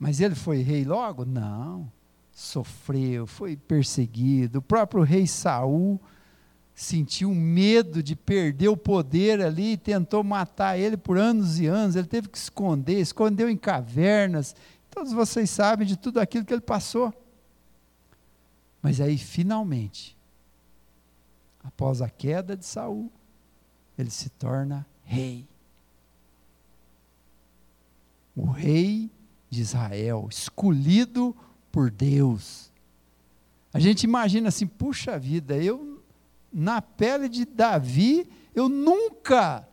Mas 0.00 0.18
ele 0.18 0.34
foi 0.34 0.62
rei 0.62 0.82
logo? 0.82 1.26
Não. 1.26 1.92
Sofreu, 2.32 3.26
foi 3.26 3.54
perseguido. 3.54 4.60
O 4.60 4.62
próprio 4.62 5.02
rei 5.02 5.26
Saul 5.26 6.00
sentiu 6.74 7.34
medo 7.34 8.02
de 8.02 8.16
perder 8.16 8.68
o 8.68 8.76
poder 8.76 9.42
ali, 9.42 9.76
tentou 9.76 10.24
matar 10.24 10.78
ele 10.78 10.96
por 10.96 11.18
anos 11.18 11.60
e 11.60 11.66
anos. 11.66 11.96
Ele 11.96 12.06
teve 12.06 12.30
que 12.30 12.38
esconder, 12.38 12.98
escondeu 12.98 13.50
em 13.50 13.58
cavernas. 13.58 14.56
Todos 14.90 15.12
vocês 15.12 15.50
sabem 15.50 15.86
de 15.86 15.98
tudo 15.98 16.18
aquilo 16.18 16.46
que 16.46 16.54
ele 16.54 16.62
passou. 16.62 17.12
Mas 18.80 19.02
aí, 19.02 19.18
finalmente, 19.18 20.16
após 21.62 22.00
a 22.00 22.08
queda 22.08 22.56
de 22.56 22.64
Saul, 22.64 23.12
ele 23.98 24.08
se 24.10 24.30
torna 24.30 24.86
rei. 25.04 25.46
O 28.34 28.46
rei 28.46 29.10
de 29.50 29.60
Israel, 29.60 30.28
escolhido 30.30 31.36
por 31.72 31.90
Deus. 31.90 32.72
A 33.72 33.78
gente 33.78 34.04
imagina 34.04 34.48
assim, 34.48 34.66
puxa 34.66 35.18
vida, 35.18 35.56
eu 35.56 36.02
na 36.52 36.80
pele 36.80 37.28
de 37.28 37.44
Davi, 37.44 38.28
eu 38.54 38.68
nunca 38.68 39.68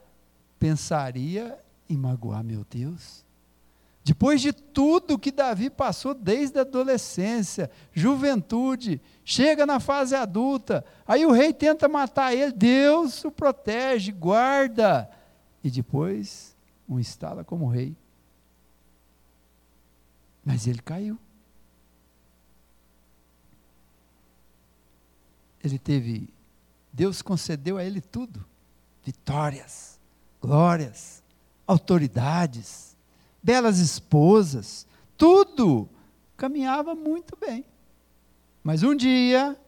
pensaria 0.60 1.58
em 1.90 1.98
magoar 1.98 2.44
meu 2.44 2.66
Deus. 2.70 3.26
Depois 4.04 4.40
de 4.40 4.54
tudo 4.54 5.20
que 5.20 5.32
Davi 5.32 5.70
passou 5.70 6.14
desde 6.14 6.58
a 6.58 6.62
adolescência, 6.62 7.70
juventude, 7.92 9.02
chega 9.26 9.66
na 9.66 9.82
fase 9.82 10.16
adulta, 10.16 10.86
aí 11.06 11.26
o 11.26 11.32
rei 11.32 11.52
tenta 11.52 11.90
matar 11.90 12.34
ele, 12.34 12.54
Deus 12.54 13.26
o 13.26 13.32
protege, 13.32 14.12
guarda, 14.14 15.10
e 15.62 15.70
depois 15.70 16.56
o 16.88 17.00
instala 17.00 17.44
como 17.44 17.68
rei. 17.68 17.98
Mas 20.48 20.66
ele 20.66 20.82
caiu. 20.82 21.20
Ele 25.62 25.78
teve, 25.78 26.34
Deus 26.94 27.22
concedeu 27.22 27.76
a 27.76 27.84
ele 27.84 28.00
tudo: 28.00 28.46
vitórias, 29.04 30.00
glórias, 30.42 31.22
autoridades, 31.68 32.96
belas 33.44 33.80
esposas, 33.80 34.88
tudo 35.18 35.90
caminhava 36.38 36.96
muito 36.96 37.36
bem. 37.36 37.66
Mas 38.64 38.84
um 38.84 38.96
dia, 38.96 39.60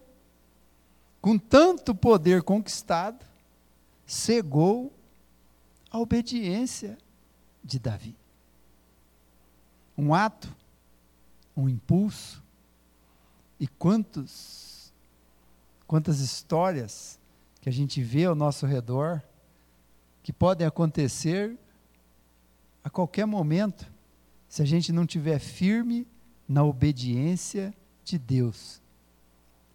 com 1.20 1.38
tanto 1.38 1.94
poder 1.94 2.42
conquistado, 2.42 3.26
cegou 4.06 4.94
a 5.92 6.00
obediência 6.00 6.98
de 7.62 7.78
Davi. 7.80 8.16
Um 9.98 10.14
ato 10.14 10.58
um 11.60 11.70
impulso. 11.70 12.44
E 13.60 13.68
quantos, 13.68 14.94
quantas 15.86 16.20
histórias 16.20 17.20
que 17.62 17.68
a 17.68 17.72
gente 17.72 18.01
vê 18.01 18.25
ao 18.25 18.36
nosso 18.36 18.66
redor 18.66 19.22
que 20.24 20.32
podem 20.32 20.66
acontecer 20.66 21.58
a 22.84 22.89
qualquer 22.89 23.25
momento, 23.25 23.92
se 24.48 24.62
a 24.62 24.66
gente 24.66 24.92
não 24.92 25.06
tiver 25.06 25.39
firme 25.39 26.08
na 26.48 26.63
obediência 26.63 27.74
de 28.04 28.18
Deus. 28.18 28.82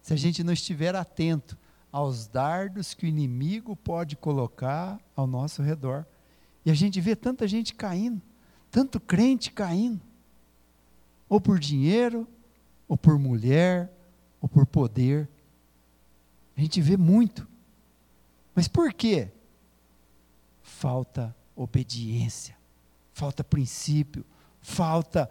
Se 0.01 0.13
a 0.13 0.17
gente 0.17 0.43
não 0.43 0.53
estiver 0.53 0.95
atento 0.95 1.57
aos 1.91 2.27
dardos 2.27 2.93
que 2.93 3.05
o 3.05 3.07
inimigo 3.07 3.75
pode 3.75 4.15
colocar 4.15 4.99
ao 5.15 5.25
nosso 5.25 5.61
redor. 5.61 6.05
E 6.65 6.71
a 6.71 6.73
gente 6.73 6.99
vê 6.99 7.15
tanta 7.15 7.47
gente 7.47 7.73
caindo, 7.73 8.21
tanto 8.69 8.99
crente 8.99 9.51
caindo 9.51 10.01
ou 11.35 11.41
por 11.41 11.59
dinheiro, 11.59 12.25
ou 12.87 12.97
por 12.97 13.19
mulher, 13.19 13.91
ou 14.41 14.47
por 14.47 14.65
poder. 14.65 15.27
A 16.55 16.61
gente 16.61 16.79
vê 16.81 16.95
muito. 16.95 17.45
Mas 18.55 18.69
por 18.69 18.93
quê? 18.93 19.27
Falta 20.63 21.35
obediência, 21.53 22.55
falta 23.13 23.43
princípio, 23.43 24.25
falta 24.61 25.29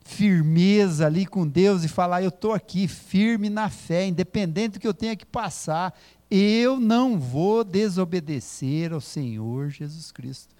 firmeza 0.00 1.06
ali 1.06 1.24
com 1.24 1.46
Deus 1.46 1.84
e 1.84 1.88
falar: 1.88 2.20
eu 2.20 2.30
estou 2.30 2.52
aqui 2.52 2.88
firme 2.88 3.48
na 3.48 3.70
fé, 3.70 4.08
independente 4.08 4.72
do 4.72 4.80
que 4.80 4.88
eu 4.88 4.94
tenha 4.94 5.14
que 5.14 5.24
passar, 5.24 5.96
eu 6.28 6.80
não 6.80 7.16
vou 7.16 7.62
desobedecer 7.62 8.92
ao 8.92 9.00
Senhor 9.00 9.70
Jesus 9.70 10.10
Cristo. 10.10 10.52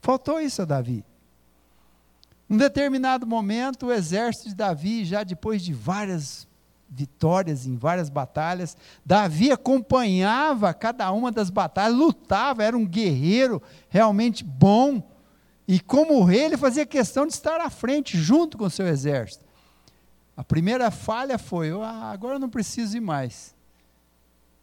Faltou 0.00 0.40
isso 0.40 0.62
a 0.62 0.64
Davi. 0.64 1.04
Num 2.50 2.56
determinado 2.56 3.24
momento, 3.28 3.86
o 3.86 3.92
exército 3.92 4.48
de 4.48 4.56
Davi, 4.56 5.04
já 5.04 5.22
depois 5.22 5.62
de 5.62 5.72
várias 5.72 6.48
vitórias 6.88 7.64
em 7.64 7.76
várias 7.76 8.08
batalhas, 8.08 8.76
Davi 9.06 9.52
acompanhava 9.52 10.74
cada 10.74 11.12
uma 11.12 11.30
das 11.30 11.48
batalhas, 11.48 11.96
lutava, 11.96 12.64
era 12.64 12.76
um 12.76 12.84
guerreiro 12.84 13.62
realmente 13.88 14.42
bom. 14.42 15.00
E 15.68 15.78
como 15.78 16.24
rei, 16.24 16.46
ele 16.46 16.56
fazia 16.56 16.84
questão 16.84 17.24
de 17.24 17.34
estar 17.34 17.60
à 17.60 17.70
frente, 17.70 18.18
junto 18.18 18.58
com 18.58 18.64
o 18.64 18.70
seu 18.70 18.88
exército. 18.88 19.44
A 20.36 20.42
primeira 20.42 20.90
falha 20.90 21.38
foi: 21.38 21.70
ah, 21.70 22.10
agora 22.10 22.34
eu 22.34 22.40
não 22.40 22.50
preciso 22.50 22.96
ir 22.96 23.00
mais. 23.00 23.54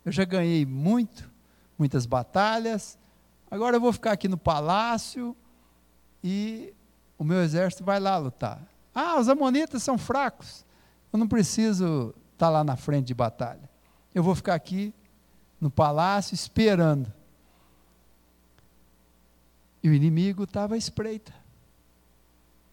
Eu 0.04 0.12
já 0.12 0.26
ganhei 0.26 0.66
muito, 0.66 1.32
muitas 1.80 2.06
batalhas, 2.06 3.00
agora 3.50 3.78
eu 3.78 3.82
vou 3.82 3.94
ficar 3.94 4.12
aqui 4.12 4.28
no 4.28 4.38
palácio 4.38 5.34
e 6.22 6.74
o 7.18 7.24
meu 7.24 7.42
exército 7.42 7.84
vai 7.84 8.00
lá 8.00 8.18
lutar. 8.18 8.62
Ah, 8.94 9.20
os 9.20 9.28
amonitas 9.30 9.82
são 9.84 9.98
fracos. 9.98 10.66
Eu 11.12 11.20
não 11.20 11.28
preciso 11.28 12.14
estar 12.34 12.50
lá 12.50 12.64
na 12.64 12.76
frente 12.76 13.08
de 13.08 13.14
batalha. 13.14 13.70
Eu 14.14 14.24
vou 14.24 14.36
ficar 14.36 14.56
aqui 14.56 14.94
no 15.60 15.70
palácio 15.70 16.36
esperando. 16.36 17.12
E 19.82 19.90
o 19.90 19.94
inimigo 19.94 20.44
estava 20.44 20.76
à 20.76 20.78
espreita. 20.78 21.34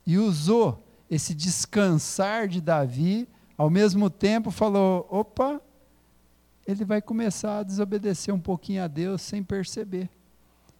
E 0.07 0.19
usou 0.19 0.83
esse 1.11 1.35
descansar 1.35 2.49
de 2.49 2.61
Davi, 2.61 3.29
ao 3.57 3.71
mesmo 3.71 4.11
tempo 4.11 4.51
falou: 4.51 5.07
opa, 5.11 5.61
ele 6.67 6.85
vai 6.85 7.01
começar 7.01 7.59
a 7.59 7.63
desobedecer 7.63 8.35
um 8.35 8.41
pouquinho 8.41 8.83
a 8.83 8.87
Deus 8.87 9.23
sem 9.23 9.43
perceber. 9.43 10.11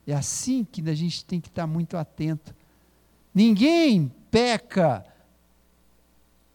É 0.07 0.15
assim 0.15 0.65
que 0.65 0.87
a 0.89 0.95
gente 0.95 1.25
tem 1.25 1.41
que 1.41 1.49
estar 1.49 1.67
muito 1.67 1.97
atento 1.97 2.55
Ninguém 3.35 4.13
peca 4.31 5.05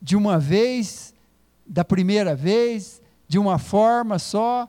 de 0.01 0.15
uma 0.15 0.39
vez, 0.39 1.13
da 1.67 1.83
primeira 1.83 2.33
vez, 2.33 3.01
de 3.27 3.37
uma 3.37 3.59
forma 3.59 4.17
só. 4.17 4.67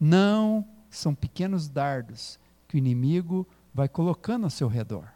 Não, 0.00 0.66
são 0.90 1.14
pequenos 1.14 1.68
dardos 1.68 2.40
que 2.66 2.76
o 2.76 2.78
inimigo 2.78 3.46
vai 3.72 3.88
colocando 3.88 4.44
ao 4.44 4.50
seu 4.50 4.66
redor. 4.66 5.12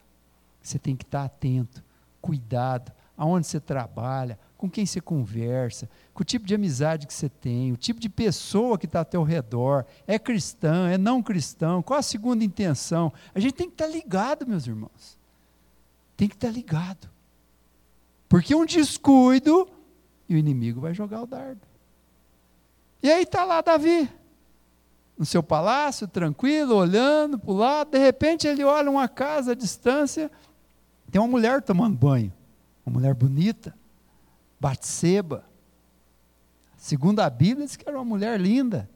Você 0.63 0.79
tem 0.79 0.95
que 0.95 1.05
estar 1.05 1.25
atento, 1.25 1.83
cuidado, 2.21 2.93
aonde 3.17 3.49
você 3.49 3.59
trabalha, 3.59 4.39
com 4.57 4.71
quem 4.71 4.87
você 4.87 5.01
conversa, 5.01 5.89
com 6.15 6.23
o 6.23 6.25
tipo 6.25 6.47
de 6.47 6.55
amizade 6.55 7.07
que 7.07 7.15
você 7.15 7.29
tem, 7.29 7.73
o 7.73 7.77
tipo 7.77 7.99
de 7.99 8.09
pessoa 8.09 8.79
que 8.79 8.87
está 8.87 9.01
ao 9.01 9.05
teu 9.05 9.25
redor, 9.25 9.85
é 10.07 10.19
cristão, 10.19 10.87
é 10.87 10.97
não 10.97 11.21
cristão, 11.21 11.83
qual 11.83 11.99
a 11.99 12.03
segunda 12.03 12.45
intenção. 12.45 13.13
A 13.35 13.41
gente 13.41 13.55
tem 13.55 13.67
que 13.67 13.75
estar 13.75 13.89
ligado, 13.89 14.47
meus 14.47 14.67
irmãos 14.67 15.18
tem 16.19 16.29
que 16.29 16.35
estar 16.35 16.51
ligado. 16.51 17.09
Porque 18.29 18.53
um 18.53 18.67
descuido 18.67 19.69
e 20.29 20.35
o 20.35 20.37
inimigo 20.37 20.81
vai 20.81 20.93
jogar 20.93 21.23
o 21.23 21.27
dardo. 21.27 21.61
E 23.01 23.11
aí 23.11 23.23
está 23.23 23.45
lá 23.45 23.61
Davi, 23.61 24.11
no 25.17 25.25
seu 25.25 25.45
palácio, 25.45 26.09
tranquilo, 26.09 26.75
olhando 26.75 27.39
para 27.39 27.51
o 27.51 27.55
lado, 27.57 27.93
de 27.93 27.99
repente 27.99 28.49
ele 28.49 28.65
olha 28.65 28.91
uma 28.91 29.07
casa 29.07 29.53
à 29.53 29.55
distância, 29.55 30.29
tem 31.09 31.21
uma 31.21 31.29
mulher 31.29 31.63
tomando 31.63 31.97
banho, 31.97 32.33
uma 32.85 32.95
mulher 32.95 33.15
bonita, 33.15 33.73
Batseba. 34.59 35.45
Segundo 36.77 37.21
a 37.21 37.31
Bíblia, 37.31 37.65
diz 37.65 37.77
que 37.77 37.89
era 37.89 37.97
uma 37.97 38.05
mulher 38.05 38.41
linda. 38.41 38.91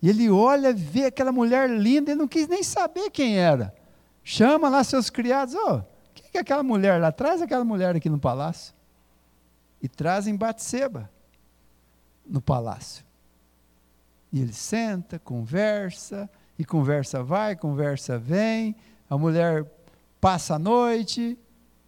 E 0.00 0.08
ele 0.08 0.30
olha, 0.30 0.72
vê 0.72 1.04
aquela 1.04 1.32
mulher 1.32 1.68
linda, 1.68 2.12
ele 2.12 2.18
não 2.18 2.28
quis 2.28 2.48
nem 2.48 2.62
saber 2.62 3.10
quem 3.10 3.36
era. 3.36 3.74
Chama 4.24 4.70
lá 4.70 4.82
seus 4.82 5.10
criados, 5.10 5.54
ó, 5.54 5.76
oh, 5.76 5.95
que 6.22 6.38
aquela 6.38 6.62
mulher 6.62 7.00
lá? 7.00 7.12
Traz 7.12 7.42
aquela 7.42 7.64
mulher 7.64 7.94
aqui 7.96 8.08
no 8.08 8.18
palácio. 8.18 8.74
E 9.82 9.88
trazem 9.88 10.36
Batseba 10.36 11.10
no 12.26 12.40
palácio. 12.40 13.04
E 14.32 14.40
ele 14.40 14.52
senta, 14.52 15.18
conversa, 15.18 16.28
e 16.58 16.64
conversa 16.64 17.22
vai, 17.22 17.54
conversa 17.54 18.18
vem. 18.18 18.76
A 19.08 19.16
mulher 19.16 19.64
passa 20.20 20.56
a 20.56 20.58
noite, 20.58 21.38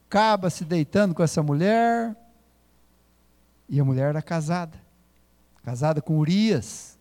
acaba 0.07 0.51
se 0.51 0.64
deitando 0.64 1.14
com 1.14 1.23
essa 1.23 1.43
mulher. 1.43 2.17
E 3.69 3.81
a 3.81 3.85
mulher 3.85 4.11
era 4.11 4.23
casada, 4.23 4.81
casada 5.62 6.01
com 6.01 6.19
Urias, 6.19 6.99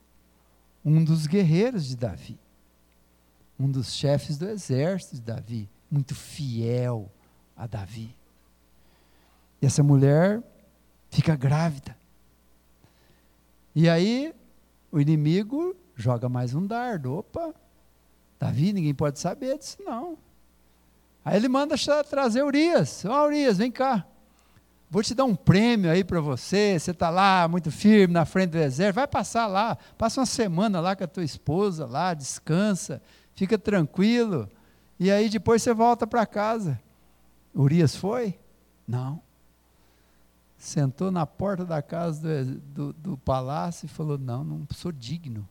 um 0.83 1.03
dos 1.03 1.25
guerreiros 1.25 1.87
de 1.87 1.95
Davi, 1.95 2.37
um 3.57 3.71
dos 3.71 3.93
chefes 3.93 4.37
do 4.37 4.49
exército 4.49 5.15
de 5.15 5.21
Davi, 5.21 5.69
muito 5.89 6.13
fiel, 6.13 7.09
a 7.57 7.65
Davi. 7.65 8.15
E 9.61 9.65
essa 9.65 9.81
mulher 9.81 10.41
fica 11.09 11.35
grávida. 11.35 11.97
E 13.75 13.89
aí 13.89 14.33
o 14.91 14.99
inimigo 14.99 15.75
joga 15.95 16.29
mais 16.29 16.53
um 16.53 16.65
dardo. 16.65 17.15
Opa, 17.15 17.53
Davi, 18.39 18.71
ninguém 18.71 18.93
pode 18.93 19.19
saber 19.19 19.57
disso 19.57 19.77
não. 19.83 20.17
Aí 21.25 21.35
ele 21.35 21.49
manda 21.49 21.75
trazer 22.09 22.43
Urias. 22.43 23.03
Ó, 23.03 23.23
oh, 23.23 23.25
Urias, 23.25 23.57
vem 23.57 23.71
cá. 23.71 24.05
Vou 24.89 25.03
te 25.03 25.13
dar 25.13 25.25
um 25.25 25.35
prêmio 25.35 25.91
aí 25.91 26.03
para 26.03 26.21
você. 26.21 26.79
Você 26.79 26.91
está 26.91 27.09
lá 27.09 27.47
muito 27.47 27.69
firme 27.69 28.13
na 28.13 28.23
frente 28.23 28.51
do 28.51 28.57
exército. 28.57 28.95
Vai 28.95 29.07
passar 29.07 29.47
lá. 29.47 29.77
Passa 29.97 30.21
uma 30.21 30.25
semana 30.25 30.79
lá 30.79 30.95
com 30.95 31.03
a 31.03 31.07
tua 31.07 31.23
esposa 31.23 31.85
lá, 31.85 32.13
descansa, 32.13 33.01
fica 33.35 33.57
tranquilo. 33.57 34.47
E 34.97 35.11
aí 35.11 35.27
depois 35.27 35.61
você 35.61 35.73
volta 35.73 36.07
para 36.07 36.25
casa. 36.25 36.79
Urias 37.57 37.95
foi? 37.95 38.37
Não. 38.87 39.19
sentou 40.57 41.11
na 41.11 41.25
porta 41.25 41.65
da 41.65 41.81
casa 41.81 42.45
do, 42.45 42.59
do, 42.59 42.93
do 42.93 43.17
palácio 43.17 43.87
e 43.87 43.89
falou: 43.89 44.17
Não, 44.17 44.43
não 44.43 44.67
sou 44.71 44.91
digno. 44.91 45.47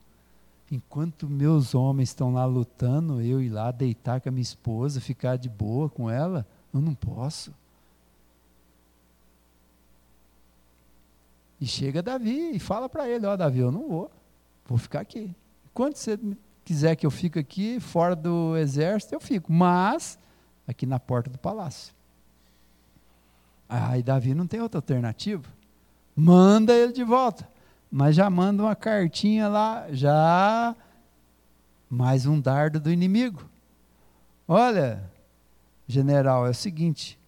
Enquanto 0.71 1.29
meus 1.29 1.75
homens 1.75 2.11
estão 2.11 2.33
lá 2.33 2.45
lutando, 2.45 3.21
eu 3.21 3.41
ir 3.43 3.51
lá 3.51 3.71
deitar 3.71 4.21
com 4.21 4.29
a 4.29 4.33
minha 4.33 4.43
esposa, 4.43 5.01
ficar 5.01 5.37
de 5.37 5.49
boa 5.49 5.89
com 5.89 6.09
ela, 6.09 6.47
eu 6.73 6.81
não 6.81 6.95
posso. 6.95 7.53
E 11.61 11.67
chega 11.67 12.03
Davi 12.03 12.53
e 12.55 12.59
fala 12.61 12.89
para 12.89 13.09
ele: 13.09 13.27
Ó, 13.27 13.33
oh, 13.33 13.37
Davi, 13.37 13.59
eu 13.59 13.73
não 13.73 13.89
vou, 13.89 14.11
vou 14.65 14.79
ficar 14.79 15.01
aqui. 15.01 15.35
Enquanto 15.67 15.97
você 15.97 16.19
quiser 16.65 16.95
que 16.95 17.05
eu 17.05 17.11
fique 17.11 17.39
aqui, 17.39 17.81
fora 17.81 18.15
do 18.15 18.57
exército, 18.57 19.15
eu 19.15 19.21
fico. 19.21 19.53
Mas, 19.53 20.19
aqui 20.69 20.87
na 20.87 21.01
porta 21.01 21.31
do 21.31 21.39
palácio. 21.39 21.96
Aí 23.69 24.03
Davi 24.03 24.35
não 24.35 24.47
tem 24.47 24.61
outra 24.61 24.79
alternativa. 24.79 25.45
Manda 26.15 26.73
ele 26.73 26.93
de 26.93 27.05
volta. 27.05 27.49
Mas 27.91 28.17
já 28.17 28.29
manda 28.29 28.63
uma 28.63 28.75
cartinha 28.75 29.49
lá, 29.49 29.87
já 29.91 30.75
mais 31.89 32.27
um 32.27 32.41
dardo 32.41 32.81
do 32.81 32.91
inimigo. 32.91 33.49
Olha, 34.47 35.09
general, 35.87 36.47
é 36.47 36.51
o 36.51 36.55
seguinte: 36.55 37.19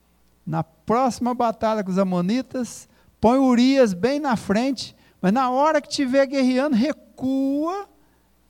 na 0.46 0.62
próxima 0.62 1.34
batalha 1.34 1.84
com 1.84 1.90
os 1.90 1.98
Amonitas, 1.98 2.88
põe 3.20 3.38
Urias 3.38 3.94
bem 3.94 4.18
na 4.18 4.36
frente, 4.36 4.96
mas 5.20 5.32
na 5.32 5.50
hora 5.50 5.80
que 5.80 5.88
estiver 5.88 6.26
guerreando, 6.26 6.76
recua 6.76 7.88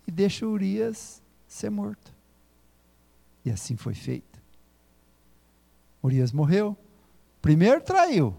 e 0.07 0.11
deixa 0.11 0.46
Urias 0.46 1.22
ser 1.46 1.70
morto. 1.70 2.12
E 3.44 3.51
assim 3.51 3.77
foi 3.77 3.94
feito. 3.94 4.40
Urias 6.03 6.33
morreu. 6.33 6.77
Primeiro 7.48 7.80
traiu, 7.80 8.37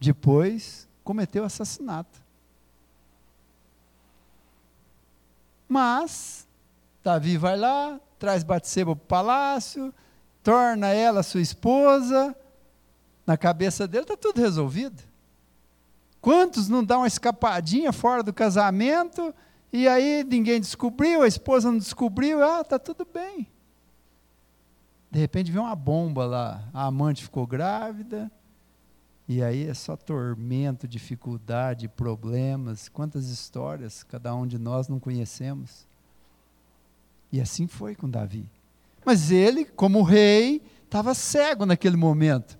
depois 0.00 0.88
cometeu 1.04 1.44
assassinato. 1.44 2.18
Mas 5.68 6.48
Davi 7.04 7.36
vai 7.36 7.54
lá, 7.54 8.00
traz 8.18 8.42
Batseba 8.42 8.96
para 8.96 9.04
o 9.04 9.06
palácio, 9.06 9.92
torna 10.42 10.88
ela 10.88 11.22
sua 11.22 11.42
esposa. 11.42 12.34
Na 13.26 13.36
cabeça 13.36 13.86
dele 13.86 14.04
está 14.04 14.16
tudo 14.16 14.40
resolvido. 14.40 15.02
Quantos 16.22 16.70
não 16.70 16.82
dão 16.82 17.00
uma 17.00 17.06
escapadinha 17.06 17.92
fora 17.92 18.22
do 18.22 18.32
casamento 18.32 19.34
e 19.70 19.86
aí 19.86 20.24
ninguém 20.24 20.58
descobriu, 20.58 21.20
a 21.20 21.28
esposa 21.28 21.70
não 21.70 21.76
descobriu, 21.76 22.42
ah, 22.42 22.62
está 22.62 22.78
tudo 22.78 23.04
bem. 23.04 23.46
De 25.16 25.20
repente 25.20 25.50
vem 25.50 25.62
uma 25.62 25.74
bomba 25.74 26.26
lá, 26.26 26.68
a 26.74 26.84
amante 26.84 27.22
ficou 27.22 27.46
grávida, 27.46 28.30
e 29.26 29.42
aí 29.42 29.66
é 29.66 29.72
só 29.72 29.96
tormento, 29.96 30.86
dificuldade, 30.86 31.88
problemas, 31.88 32.90
quantas 32.90 33.30
histórias 33.30 34.02
cada 34.02 34.34
um 34.34 34.46
de 34.46 34.58
nós 34.58 34.88
não 34.88 35.00
conhecemos. 35.00 35.86
E 37.32 37.40
assim 37.40 37.66
foi 37.66 37.94
com 37.94 38.10
Davi. 38.10 38.46
Mas 39.06 39.30
ele, 39.30 39.64
como 39.64 40.02
rei, 40.02 40.60
estava 40.84 41.14
cego 41.14 41.64
naquele 41.64 41.96
momento. 41.96 42.58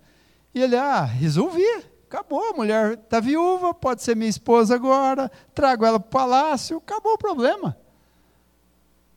E 0.51 0.59
ele, 0.59 0.75
ah, 0.75 1.03
resolvi, 1.03 1.61
Acabou, 2.05 2.49
a 2.49 2.53
mulher 2.53 2.93
está 2.93 3.19
viúva, 3.19 3.71
pode 3.71 4.01
ser 4.01 4.15
minha 4.15 4.31
esposa 4.31 4.73
agora, 4.73 5.29
trago 5.53 5.85
ela 5.85 5.99
para 5.99 6.07
o 6.07 6.09
palácio, 6.09 6.77
acabou 6.77 7.13
o 7.13 7.17
problema. 7.19 7.77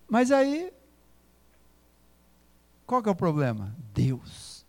Mas 0.06 0.30
aí, 0.30 0.70
qual 2.90 3.00
que 3.00 3.08
é 3.08 3.12
o 3.12 3.14
problema? 3.14 3.72
Deus. 3.94 4.66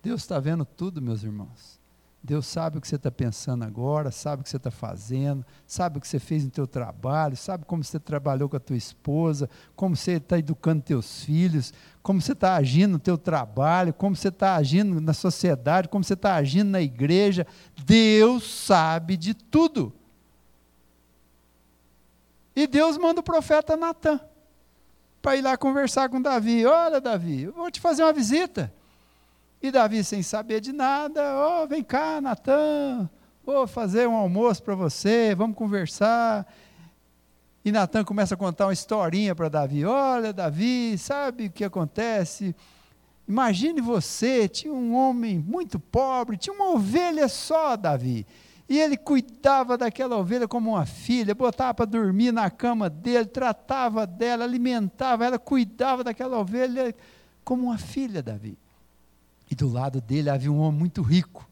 Deus 0.00 0.20
está 0.20 0.38
vendo 0.38 0.64
tudo, 0.64 1.02
meus 1.02 1.24
irmãos. 1.24 1.80
Deus 2.22 2.46
sabe 2.46 2.78
o 2.78 2.80
que 2.80 2.86
você 2.86 2.94
está 2.94 3.10
pensando 3.10 3.64
agora, 3.64 4.12
sabe 4.12 4.42
o 4.42 4.44
que 4.44 4.50
você 4.50 4.56
está 4.56 4.70
fazendo, 4.70 5.44
sabe 5.66 5.98
o 5.98 6.00
que 6.00 6.06
você 6.06 6.20
fez 6.20 6.44
no 6.44 6.50
teu 6.50 6.64
trabalho, 6.64 7.36
sabe 7.36 7.64
como 7.64 7.82
você 7.82 7.98
trabalhou 7.98 8.48
com 8.48 8.56
a 8.56 8.60
tua 8.60 8.76
esposa, 8.76 9.50
como 9.74 9.96
você 9.96 10.12
está 10.12 10.38
educando 10.38 10.80
teus 10.80 11.24
filhos, 11.24 11.74
como 12.04 12.20
você 12.20 12.34
está 12.34 12.54
agindo 12.54 12.92
no 12.92 12.98
teu 13.00 13.18
trabalho, 13.18 13.92
como 13.92 14.14
você 14.14 14.28
está 14.28 14.54
agindo 14.54 15.00
na 15.00 15.12
sociedade, 15.12 15.88
como 15.88 16.04
você 16.04 16.14
está 16.14 16.36
agindo 16.36 16.70
na 16.70 16.80
igreja. 16.80 17.44
Deus 17.84 18.44
sabe 18.44 19.16
de 19.16 19.34
tudo. 19.34 19.92
E 22.54 22.68
Deus 22.68 22.96
manda 22.96 23.18
o 23.18 23.24
profeta 23.24 23.76
Natan 23.76 24.20
para 25.20 25.36
ir 25.36 25.42
lá 25.42 25.56
conversar 25.56 26.08
com 26.08 26.20
Davi. 26.20 26.64
Olha, 26.64 27.00
Davi, 27.00 27.42
eu 27.42 27.52
vou 27.52 27.70
te 27.70 27.80
fazer 27.80 28.02
uma 28.02 28.12
visita. 28.12 28.72
E 29.62 29.70
Davi, 29.70 30.02
sem 30.02 30.22
saber 30.22 30.60
de 30.60 30.72
nada, 30.72 31.20
ó, 31.36 31.62
oh, 31.62 31.66
vem 31.66 31.82
cá, 31.82 32.20
Natan, 32.20 33.10
vou 33.44 33.66
fazer 33.66 34.08
um 34.08 34.14
almoço 34.14 34.62
para 34.62 34.74
você, 34.74 35.34
vamos 35.34 35.56
conversar. 35.56 36.46
E 37.62 37.70
Natan 37.70 38.02
começa 38.02 38.34
a 38.34 38.38
contar 38.38 38.66
uma 38.66 38.72
historinha 38.72 39.34
para 39.34 39.50
Davi. 39.50 39.84
Olha, 39.84 40.32
Davi, 40.32 40.96
sabe 40.96 41.46
o 41.46 41.50
que 41.50 41.62
acontece? 41.62 42.56
Imagine 43.28 43.82
você, 43.82 44.48
tinha 44.48 44.72
um 44.72 44.94
homem 44.94 45.38
muito 45.38 45.78
pobre, 45.78 46.38
tinha 46.38 46.54
uma 46.54 46.70
ovelha 46.70 47.28
só, 47.28 47.76
Davi. 47.76 48.26
E 48.70 48.78
ele 48.78 48.96
cuidava 48.96 49.76
daquela 49.76 50.16
ovelha 50.16 50.46
como 50.46 50.70
uma 50.70 50.86
filha, 50.86 51.34
botava 51.34 51.74
para 51.74 51.86
dormir 51.86 52.30
na 52.30 52.48
cama 52.48 52.88
dele, 52.88 53.26
tratava 53.26 54.06
dela, 54.06 54.44
alimentava 54.44 55.24
ela, 55.24 55.40
cuidava 55.40 56.04
daquela 56.04 56.38
ovelha 56.38 56.94
como 57.42 57.64
uma 57.64 57.78
filha, 57.78 58.22
Davi. 58.22 58.56
E 59.50 59.56
do 59.56 59.68
lado 59.68 60.00
dele 60.00 60.30
havia 60.30 60.52
um 60.52 60.60
homem 60.60 60.78
muito 60.78 61.02
rico. 61.02 61.50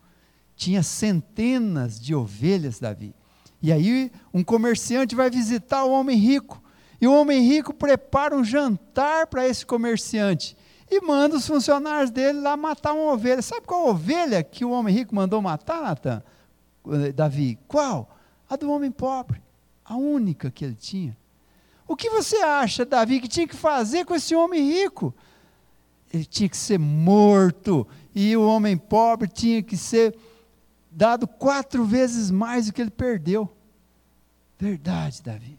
Tinha 0.55 0.81
centenas 0.81 2.01
de 2.01 2.15
ovelhas, 2.15 2.79
Davi. 2.79 3.13
E 3.61 3.73
aí 3.73 4.13
um 4.33 4.45
comerciante 4.45 5.17
vai 5.17 5.29
visitar 5.29 5.83
o 5.83 5.91
homem 5.91 6.17
rico. 6.17 6.63
E 7.01 7.09
o 7.09 7.13
homem 7.13 7.43
rico 7.43 7.75
prepara 7.75 8.37
um 8.37 8.45
jantar 8.45 9.27
para 9.27 9.45
esse 9.45 9.67
comerciante. 9.67 10.57
E 10.89 11.01
manda 11.01 11.35
os 11.35 11.49
funcionários 11.49 12.13
dele 12.13 12.39
lá 12.39 12.57
matar 12.57 12.93
uma 12.93 13.13
ovelha. 13.13 13.43
Sabe 13.43 13.67
qual 13.67 13.89
ovelha 13.89 14.41
que 14.45 14.65
o 14.65 14.71
homem 14.71 14.95
rico 14.95 15.17
mandou 15.17 15.43
matar, 15.43 15.83
Natan? 15.83 16.23
Eh, 16.91 17.13
Davi? 17.13 17.59
Qual? 17.67 18.17
A 18.49 18.57
do 18.57 18.71
homem 18.71 18.91
pobre. 18.91 19.43
A 19.85 19.97
única 19.97 20.51
que 20.51 20.65
ele 20.65 20.75
tinha. 20.75 21.17
O 21.87 21.97
que 21.97 22.11
você 22.11 22.37
acha, 22.37 22.85
Davi, 22.85 23.21
que 23.21 23.29
tinha 23.29 23.49
que 23.49 23.57
fazer 23.57 24.05
com 24.05 24.15
esse 24.15 24.35
homem 24.35 24.63
rico? 24.63 25.15
ele 26.13 26.25
tinha 26.25 26.49
que 26.49 26.57
ser 26.57 26.79
morto, 26.79 27.87
e 28.15 28.37
o 28.37 28.47
homem 28.47 28.77
pobre 28.77 29.29
tinha 29.29 29.63
que 29.63 29.77
ser 29.77 30.17
dado 30.91 31.27
quatro 31.27 31.85
vezes 31.85 32.31
mais 32.31 32.67
do 32.67 32.73
que 32.73 32.81
ele 32.81 32.91
perdeu. 32.91 33.51
Verdade, 34.59 35.23
Davi. 35.23 35.59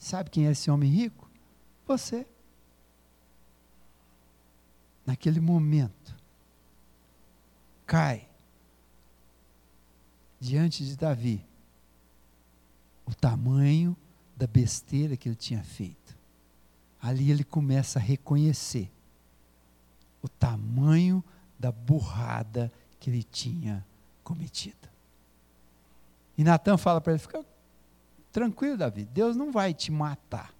Sabe 0.00 0.30
quem 0.30 0.46
é 0.46 0.52
esse 0.52 0.70
homem 0.70 0.90
rico? 0.90 1.28
Você. 1.86 2.26
Naquele 5.04 5.40
momento, 5.40 6.16
cai 7.86 8.25
diante 10.46 10.84
de 10.84 10.96
Davi 10.96 11.44
o 13.04 13.14
tamanho 13.14 13.96
da 14.36 14.46
besteira 14.46 15.16
que 15.16 15.28
ele 15.28 15.36
tinha 15.36 15.62
feito. 15.62 16.16
Ali 17.00 17.30
ele 17.30 17.44
começa 17.44 17.98
a 17.98 18.02
reconhecer 18.02 18.90
o 20.22 20.28
tamanho 20.28 21.22
da 21.58 21.70
burrada 21.70 22.72
que 22.98 23.08
ele 23.08 23.22
tinha 23.22 23.84
cometido. 24.24 24.88
E 26.36 26.42
Natan 26.42 26.76
fala 26.76 27.00
para 27.00 27.12
ele: 27.12 27.20
fica 27.20 27.44
tranquilo, 28.32 28.76
Davi, 28.76 29.04
Deus 29.04 29.36
não 29.36 29.52
vai 29.52 29.72
te 29.72 29.92
matar, 29.92 30.52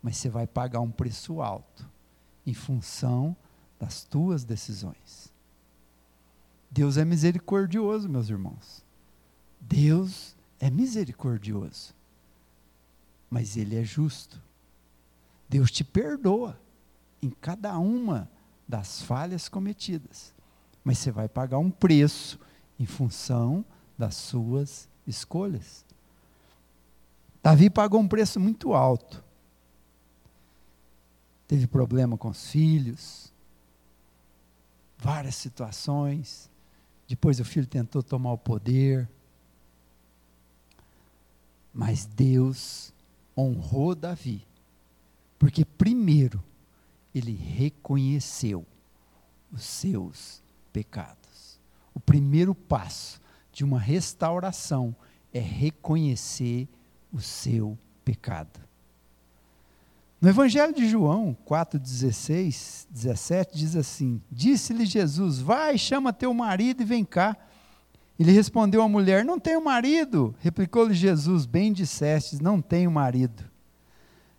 mas 0.00 0.16
você 0.16 0.28
vai 0.28 0.46
pagar 0.46 0.80
um 0.80 0.90
preço 0.90 1.42
alto 1.42 1.88
em 2.46 2.54
função 2.54 3.36
das 3.78 4.04
tuas 4.04 4.44
decisões. 4.44 5.32
Deus 6.70 6.96
é 6.96 7.04
misericordioso, 7.04 8.08
meus 8.08 8.28
irmãos. 8.28 8.85
Deus 9.68 10.36
é 10.60 10.70
misericordioso, 10.70 11.94
mas 13.28 13.56
Ele 13.56 13.76
é 13.76 13.84
justo. 13.84 14.40
Deus 15.48 15.70
te 15.70 15.84
perdoa 15.84 16.58
em 17.20 17.30
cada 17.30 17.78
uma 17.78 18.30
das 18.66 19.02
falhas 19.02 19.48
cometidas, 19.48 20.34
mas 20.82 20.98
você 20.98 21.10
vai 21.10 21.28
pagar 21.28 21.58
um 21.58 21.70
preço 21.70 22.38
em 22.78 22.86
função 22.86 23.64
das 23.98 24.14
suas 24.14 24.88
escolhas. 25.06 25.84
Davi 27.42 27.70
pagou 27.70 28.00
um 28.00 28.08
preço 28.08 28.40
muito 28.40 28.74
alto. 28.74 29.22
Teve 31.46 31.66
problema 31.66 32.18
com 32.18 32.28
os 32.28 32.50
filhos, 32.50 33.32
várias 34.98 35.36
situações. 35.36 36.50
Depois 37.06 37.38
o 37.38 37.44
filho 37.44 37.66
tentou 37.66 38.02
tomar 38.02 38.32
o 38.32 38.38
poder. 38.38 39.08
Mas 41.76 42.06
Deus 42.06 42.90
honrou 43.36 43.94
Davi. 43.94 44.42
Porque, 45.38 45.62
primeiro, 45.62 46.42
ele 47.14 47.32
reconheceu 47.32 48.64
os 49.52 49.62
seus 49.62 50.42
pecados. 50.72 51.60
O 51.92 52.00
primeiro 52.00 52.54
passo 52.54 53.20
de 53.52 53.62
uma 53.62 53.78
restauração 53.78 54.96
é 55.34 55.38
reconhecer 55.38 56.66
o 57.12 57.20
seu 57.20 57.78
pecado. 58.02 58.58
No 60.18 60.30
Evangelho 60.30 60.74
de 60.74 60.88
João 60.88 61.36
4, 61.44 61.78
16, 61.78 62.88
17, 62.90 63.54
diz 63.54 63.76
assim: 63.76 64.22
Disse-lhe 64.32 64.86
Jesus: 64.86 65.40
Vai, 65.40 65.76
chama 65.76 66.10
teu 66.10 66.32
marido 66.32 66.80
e 66.80 66.86
vem 66.86 67.04
cá. 67.04 67.36
Ele 68.18 68.32
respondeu 68.32 68.82
à 68.82 68.88
mulher: 68.88 69.24
Não 69.24 69.38
tenho 69.38 69.62
marido. 69.62 70.34
Replicou-lhe 70.40 70.94
Jesus: 70.94 71.46
Bem 71.46 71.72
dissestes, 71.72 72.40
não 72.40 72.60
tenho 72.60 72.90
marido. 72.90 73.44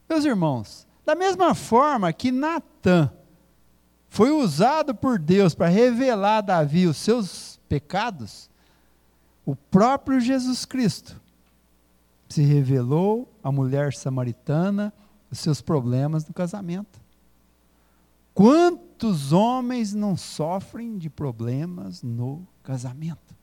Meus 0.10 0.26
irmãos, 0.26 0.88
da 1.06 1.16
mesma 1.16 1.54
forma 1.54 2.12
que 2.12 2.32
Natã 2.32 3.12
foi 4.10 4.32
usado 4.32 4.96
por 4.96 5.20
Deus 5.20 5.54
para 5.54 5.68
revelar 5.68 6.38
a 6.38 6.42
Davi 6.42 6.88
os 6.88 6.98
seus 6.98 7.60
pecados, 7.70 8.50
o 9.46 9.56
próprio 9.56 10.20
Jesus 10.20 10.66
Cristo 10.66 11.22
se 12.28 12.42
revelou 12.42 13.32
à 13.44 13.52
mulher 13.52 13.94
samaritana 13.94 14.94
os 15.32 15.40
seus 15.40 15.62
problemas 15.62 16.26
no 16.26 16.34
casamento. 16.34 17.00
Quantos 18.34 19.32
homens 19.32 19.94
não 19.94 20.18
sofrem 20.18 20.98
de 20.98 21.10
problemas 21.10 22.04
no 22.04 22.46
casamento? 22.64 23.37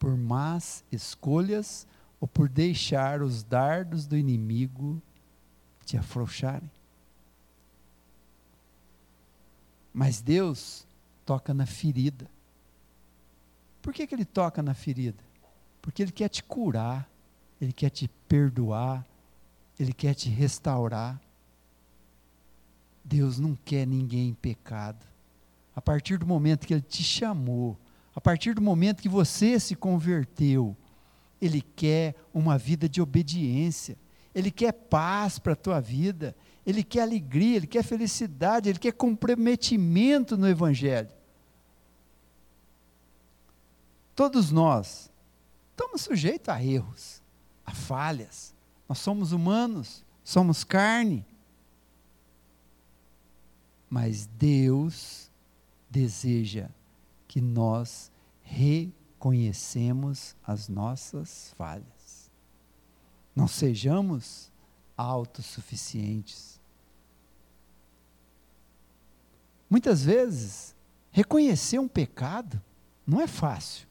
Por 0.00 0.16
más 0.16 0.82
escolhas 0.90 1.86
ou 2.20 2.26
por 2.26 2.48
deixar 2.48 3.22
os 3.22 3.44
dardos 3.44 4.06
do 4.06 4.16
inimigo 4.16 5.00
te 5.84 5.96
afrouxarem. 5.96 6.70
Mas 9.92 10.20
Deus 10.20 10.86
toca 11.24 11.54
na 11.54 11.66
ferida. 11.66 12.28
Por 13.82 13.92
que, 13.92 14.06
que 14.06 14.14
Ele 14.14 14.24
toca 14.24 14.62
na 14.62 14.74
ferida? 14.74 15.22
Porque 15.80 16.02
Ele 16.02 16.12
quer 16.12 16.28
te 16.28 16.42
curar, 16.42 17.08
Ele 17.60 17.72
quer 17.72 17.90
te 17.90 18.08
perdoar, 18.28 19.06
Ele 19.78 19.92
quer 19.92 20.14
te 20.14 20.28
restaurar. 20.28 21.20
Deus 23.04 23.38
não 23.38 23.54
quer 23.54 23.86
ninguém 23.86 24.28
em 24.28 24.34
pecado. 24.34 25.04
A 25.74 25.80
partir 25.80 26.18
do 26.18 26.26
momento 26.26 26.66
que 26.66 26.74
Ele 26.74 26.82
te 26.82 27.02
chamou, 27.02 27.76
a 28.14 28.20
partir 28.20 28.54
do 28.54 28.60
momento 28.60 29.02
que 29.02 29.08
você 29.08 29.58
se 29.60 29.76
converteu, 29.76 30.76
Ele 31.40 31.60
quer 31.60 32.14
uma 32.34 32.58
vida 32.58 32.88
de 32.88 33.00
obediência, 33.00 33.96
Ele 34.34 34.50
quer 34.50 34.72
paz 34.72 35.38
para 35.38 35.52
a 35.52 35.56
tua 35.56 35.80
vida, 35.80 36.34
Ele 36.66 36.82
quer 36.82 37.02
alegria, 37.02 37.56
Ele 37.56 37.66
quer 37.66 37.84
felicidade, 37.84 38.68
Ele 38.68 38.78
quer 38.78 38.92
comprometimento 38.92 40.36
no 40.36 40.48
Evangelho. 40.48 41.10
Todos 44.14 44.50
nós 44.50 45.10
estamos 45.70 46.02
sujeitos 46.02 46.48
a 46.48 46.62
erros, 46.62 47.22
a 47.64 47.72
falhas. 47.72 48.54
Nós 48.88 48.98
somos 48.98 49.32
humanos, 49.32 50.04
somos 50.22 50.64
carne. 50.64 51.24
Mas 53.88 54.26
Deus 54.26 55.30
deseja 55.88 56.68
que 57.30 57.40
nós 57.40 58.10
reconhecemos 58.42 60.34
as 60.44 60.68
nossas 60.68 61.54
falhas. 61.56 62.28
Não 63.36 63.46
sejamos 63.46 64.50
autossuficientes. 64.96 66.60
Muitas 69.70 70.02
vezes, 70.02 70.74
reconhecer 71.12 71.78
um 71.78 71.86
pecado 71.86 72.60
não 73.06 73.20
é 73.20 73.28
fácil. 73.28 73.86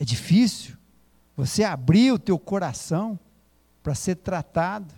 É 0.00 0.04
difícil 0.04 0.76
você 1.36 1.62
abrir 1.62 2.10
o 2.10 2.18
teu 2.18 2.40
coração 2.40 3.16
para 3.84 3.94
ser 3.94 4.16
tratado. 4.16 4.92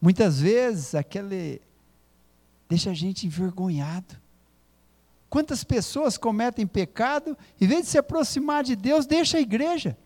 Muitas 0.00 0.40
vezes 0.40 0.94
aquele 0.94 1.60
deixa 2.68 2.90
a 2.90 2.94
gente 2.94 3.26
envergonhado. 3.26 4.16
Quantas 5.30 5.62
pessoas 5.64 6.16
cometem 6.16 6.66
pecado, 6.66 7.36
em 7.60 7.66
vez 7.66 7.82
de 7.82 7.88
se 7.88 7.98
aproximar 7.98 8.64
de 8.64 8.74
Deus, 8.74 9.06
deixa 9.06 9.38
a 9.38 9.40
igreja. 9.40 9.96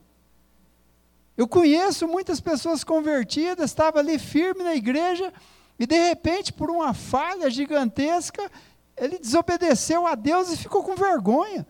Eu 1.36 1.48
conheço 1.48 2.06
muitas 2.06 2.40
pessoas 2.40 2.84
convertidas, 2.84 3.70
estava 3.70 3.98
ali 3.98 4.18
firme 4.18 4.62
na 4.62 4.74
igreja, 4.74 5.32
e 5.78 5.86
de 5.86 5.96
repente, 5.96 6.52
por 6.52 6.70
uma 6.70 6.92
falha 6.92 7.50
gigantesca, 7.50 8.50
ele 8.96 9.18
desobedeceu 9.18 10.06
a 10.06 10.14
Deus 10.14 10.50
e 10.50 10.56
ficou 10.56 10.82
com 10.82 10.94
vergonha. 10.94 11.66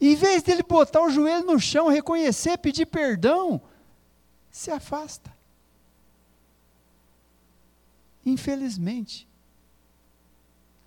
E, 0.00 0.12
em 0.12 0.16
vez 0.16 0.42
dele 0.42 0.62
botar 0.62 1.02
o 1.02 1.10
joelho 1.10 1.44
no 1.44 1.58
chão, 1.58 1.88
reconhecer, 1.88 2.58
pedir 2.58 2.86
perdão, 2.86 3.60
se 4.50 4.70
afasta. 4.70 5.35
Infelizmente, 8.26 9.28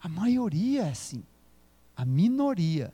a 0.02 0.10
maioria 0.10 0.84
é 0.84 0.89
assim. 0.89 1.23
A 1.95 2.04
minoria 2.04 2.93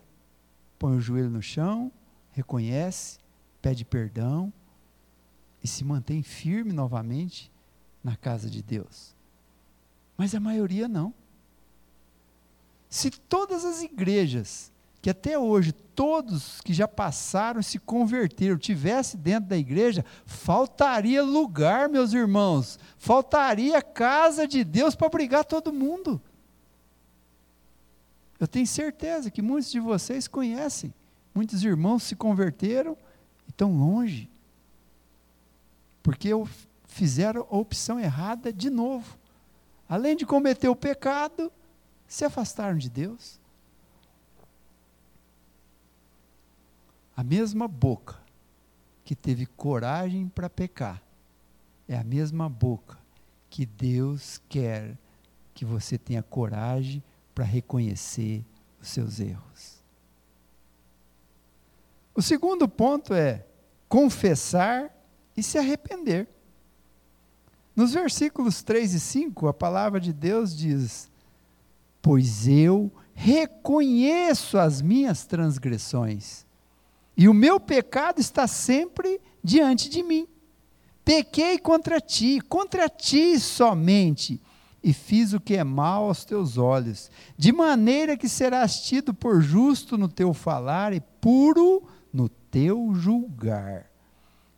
põe 0.77 0.95
o 0.95 1.01
joelho 1.01 1.31
no 1.31 1.41
chão, 1.41 1.91
reconhece, 2.31 3.17
pede 3.59 3.83
perdão 3.83 4.53
e 5.63 5.67
se 5.67 5.83
mantém 5.83 6.21
firme 6.21 6.71
novamente 6.71 7.51
na 8.03 8.15
casa 8.15 8.47
de 8.47 8.61
Deus. 8.61 9.15
Mas 10.15 10.35
a 10.35 10.39
maioria 10.39 10.87
não. 10.87 11.11
Se 12.87 13.09
todas 13.09 13.65
as 13.65 13.81
igrejas 13.81 14.71
que 15.05 15.09
até 15.11 15.37
hoje 15.37 15.71
todos 15.71 16.59
que 16.61 16.73
já 16.73 16.87
passaram 16.87 17.61
se 17.61 17.77
converteram, 17.77 18.57
tivesse 18.57 19.15
dentro 19.15 19.49
da 19.49 19.55
igreja, 19.55 20.03
faltaria 20.25 21.21
lugar, 21.21 21.87
meus 21.87 22.11
irmãos, 22.11 22.79
faltaria 22.97 23.83
casa 23.83 24.47
de 24.47 24.63
Deus 24.63 24.95
para 24.95 25.07
brigar 25.07 25.45
todo 25.45 25.71
mundo. 25.71 26.19
Eu 28.39 28.47
tenho 28.47 28.65
certeza 28.65 29.29
que 29.29 29.43
muitos 29.43 29.69
de 29.69 29.79
vocês 29.79 30.27
conhecem, 30.27 30.91
muitos 31.35 31.63
irmãos 31.63 32.01
se 32.01 32.15
converteram 32.15 32.97
e 33.45 33.51
estão 33.51 33.77
longe, 33.77 34.27
porque 36.01 36.29
fizeram 36.87 37.45
a 37.47 37.57
opção 37.57 37.99
errada 37.99 38.51
de 38.51 38.71
novo. 38.71 39.19
Além 39.87 40.15
de 40.15 40.25
cometer 40.25 40.67
o 40.67 40.75
pecado, 40.75 41.51
se 42.07 42.25
afastaram 42.25 42.79
de 42.79 42.89
Deus. 42.89 43.44
A 47.15 47.23
mesma 47.23 47.67
boca 47.67 48.17
que 49.05 49.15
teve 49.15 49.45
coragem 49.45 50.27
para 50.27 50.49
pecar 50.49 51.01
é 51.87 51.97
a 51.97 52.03
mesma 52.03 52.49
boca 52.49 52.97
que 53.49 53.65
Deus 53.65 54.41
quer 54.49 54.97
que 55.53 55.63
você 55.63 55.97
tenha 55.97 56.21
coragem 56.21 57.01
para 57.33 57.45
reconhecer 57.45 58.43
os 58.81 58.89
seus 58.89 59.19
erros. 59.19 59.81
O 62.13 62.21
segundo 62.21 62.67
ponto 62.67 63.13
é 63.13 63.45
confessar 63.87 64.91
e 65.37 65.43
se 65.43 65.57
arrepender. 65.57 66.27
Nos 67.75 67.93
versículos 67.93 68.61
3 68.61 68.93
e 68.93 68.99
5, 68.99 69.47
a 69.47 69.53
palavra 69.53 69.99
de 69.99 70.11
Deus 70.11 70.55
diz: 70.55 71.09
Pois 72.01 72.47
eu 72.47 72.91
reconheço 73.13 74.57
as 74.57 74.81
minhas 74.81 75.25
transgressões 75.25 76.44
e 77.17 77.29
o 77.29 77.33
meu 77.33 77.59
pecado 77.59 78.19
está 78.19 78.45
sempre 78.47 79.21
diante 79.43 79.89
de 79.89 80.03
mim. 80.03 80.27
Pequei 81.03 81.57
contra 81.57 82.01
ti, 82.01 82.41
contra 82.41 82.89
ti 82.89 83.39
somente, 83.39 84.41
e 84.83 84.93
fiz 84.93 85.33
o 85.33 85.39
que 85.39 85.55
é 85.55 85.63
mal 85.63 86.05
aos 86.05 86.25
teus 86.25 86.57
olhos, 86.57 87.09
de 87.37 87.51
maneira 87.51 88.17
que 88.17 88.27
serás 88.27 88.81
tido 88.81 89.13
por 89.13 89.41
justo 89.41 89.97
no 89.97 90.07
teu 90.07 90.33
falar 90.33 90.93
e 90.93 90.99
puro 90.99 91.83
no 92.11 92.27
teu 92.27 92.93
julgar. 92.93 93.89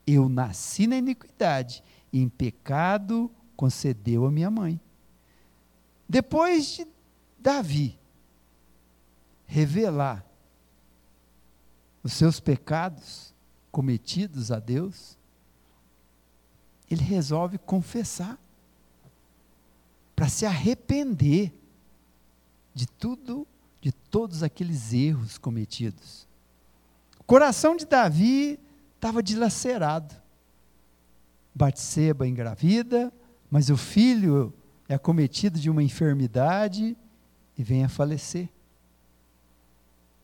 Eu 0.06 0.28
nasci 0.28 0.88
na 0.88 0.98
iniquidade, 0.98 1.84
e 2.12 2.22
em 2.22 2.30
pecado 2.30 3.30
concedeu 3.56 4.26
a 4.26 4.32
minha 4.32 4.50
mãe. 4.50 4.80
Depois 6.08 6.76
de 6.76 6.88
Davi 7.38 7.98
revelar 9.46 10.27
os 12.08 12.14
seus 12.14 12.40
pecados 12.40 13.36
cometidos 13.70 14.50
a 14.50 14.60
Deus, 14.60 15.18
ele 16.90 17.04
resolve 17.04 17.58
confessar, 17.58 18.40
para 20.16 20.30
se 20.30 20.46
arrepender 20.46 21.54
de 22.74 22.88
tudo, 22.88 23.46
de 23.82 23.92
todos 23.92 24.42
aqueles 24.42 24.94
erros 24.94 25.38
cometidos. 25.38 26.26
O 27.20 27.26
coração 27.26 27.76
de 27.76 27.86
Davi 27.86 28.58
estava 28.96 29.22
dilacerado. 29.22 30.16
Batseba 31.54 32.26
engravida, 32.26 33.12
mas 33.52 33.70
o 33.70 33.76
filho 33.76 34.54
é 34.88 34.94
acometido 34.94 35.60
de 35.60 35.70
uma 35.70 35.84
enfermidade 35.84 36.96
e 37.58 37.64
vem 37.64 37.84
a 37.84 37.90
falecer. 37.90 38.48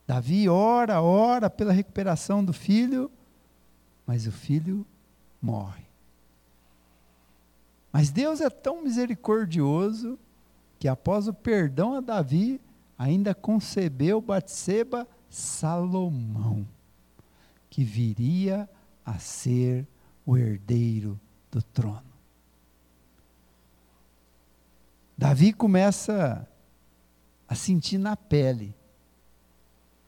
Davi 0.05 0.49
ora, 0.49 1.01
ora 1.01 1.49
pela 1.49 1.71
recuperação 1.71 2.43
do 2.43 2.53
filho, 2.53 3.09
mas 4.05 4.27
o 4.27 4.31
filho 4.31 4.85
morre. 5.41 5.83
Mas 7.91 8.09
Deus 8.09 8.41
é 8.41 8.49
tão 8.49 8.83
misericordioso 8.83 10.17
que 10.79 10.87
após 10.87 11.27
o 11.27 11.33
perdão 11.33 11.93
a 11.93 12.01
Davi, 12.01 12.59
ainda 12.97 13.33
concebeu 13.33 14.19
Batseba 14.19 15.07
Salomão, 15.29 16.67
que 17.69 17.83
viria 17.83 18.69
a 19.05 19.17
ser 19.17 19.87
o 20.25 20.37
herdeiro 20.37 21.19
do 21.49 21.61
trono. 21.61 22.03
Davi 25.17 25.53
começa 25.53 26.47
a 27.47 27.55
sentir 27.55 27.97
na 27.97 28.17
pele, 28.17 28.75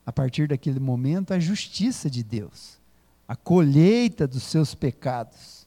a 0.06 0.12
partir 0.12 0.48
daquele 0.48 0.80
momento, 0.80 1.34
a 1.34 1.40
justiça 1.40 2.10
de 2.10 2.24
Deus, 2.24 2.80
a 3.28 3.36
colheita 3.36 4.28
dos 4.28 4.44
seus 4.44 4.76
pecados. 4.76 5.66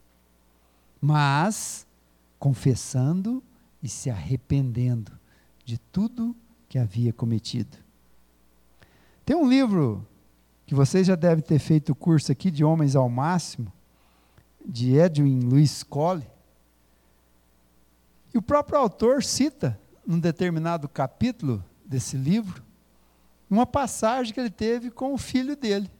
Mas 1.00 1.86
confessando 2.38 3.42
e 3.82 3.88
se 3.88 4.10
arrependendo 4.10 5.12
de 5.64 5.78
tudo 5.78 6.36
que 6.68 6.78
havia 6.78 7.12
cometido. 7.12 7.76
Tem 9.24 9.36
um 9.36 9.48
livro 9.48 10.06
que 10.66 10.74
vocês 10.74 11.06
já 11.06 11.14
devem 11.14 11.42
ter 11.42 11.58
feito 11.58 11.92
o 11.92 11.94
curso 11.94 12.30
aqui 12.30 12.50
de 12.50 12.62
Homens 12.64 12.94
ao 12.94 13.08
Máximo, 13.08 13.72
de 14.64 14.94
Edwin 14.94 15.40
Luiz 15.40 15.82
Cole. 15.82 16.26
E 18.32 18.38
o 18.38 18.42
próprio 18.42 18.78
autor 18.78 19.24
cita, 19.24 19.78
num 20.06 20.20
determinado 20.20 20.88
capítulo 20.88 21.64
desse 21.84 22.16
livro, 22.16 22.62
uma 23.50 23.66
passagem 23.66 24.32
que 24.32 24.40
ele 24.40 24.50
teve 24.50 24.90
com 24.90 25.12
o 25.14 25.18
filho 25.18 25.56
dele. 25.56 25.90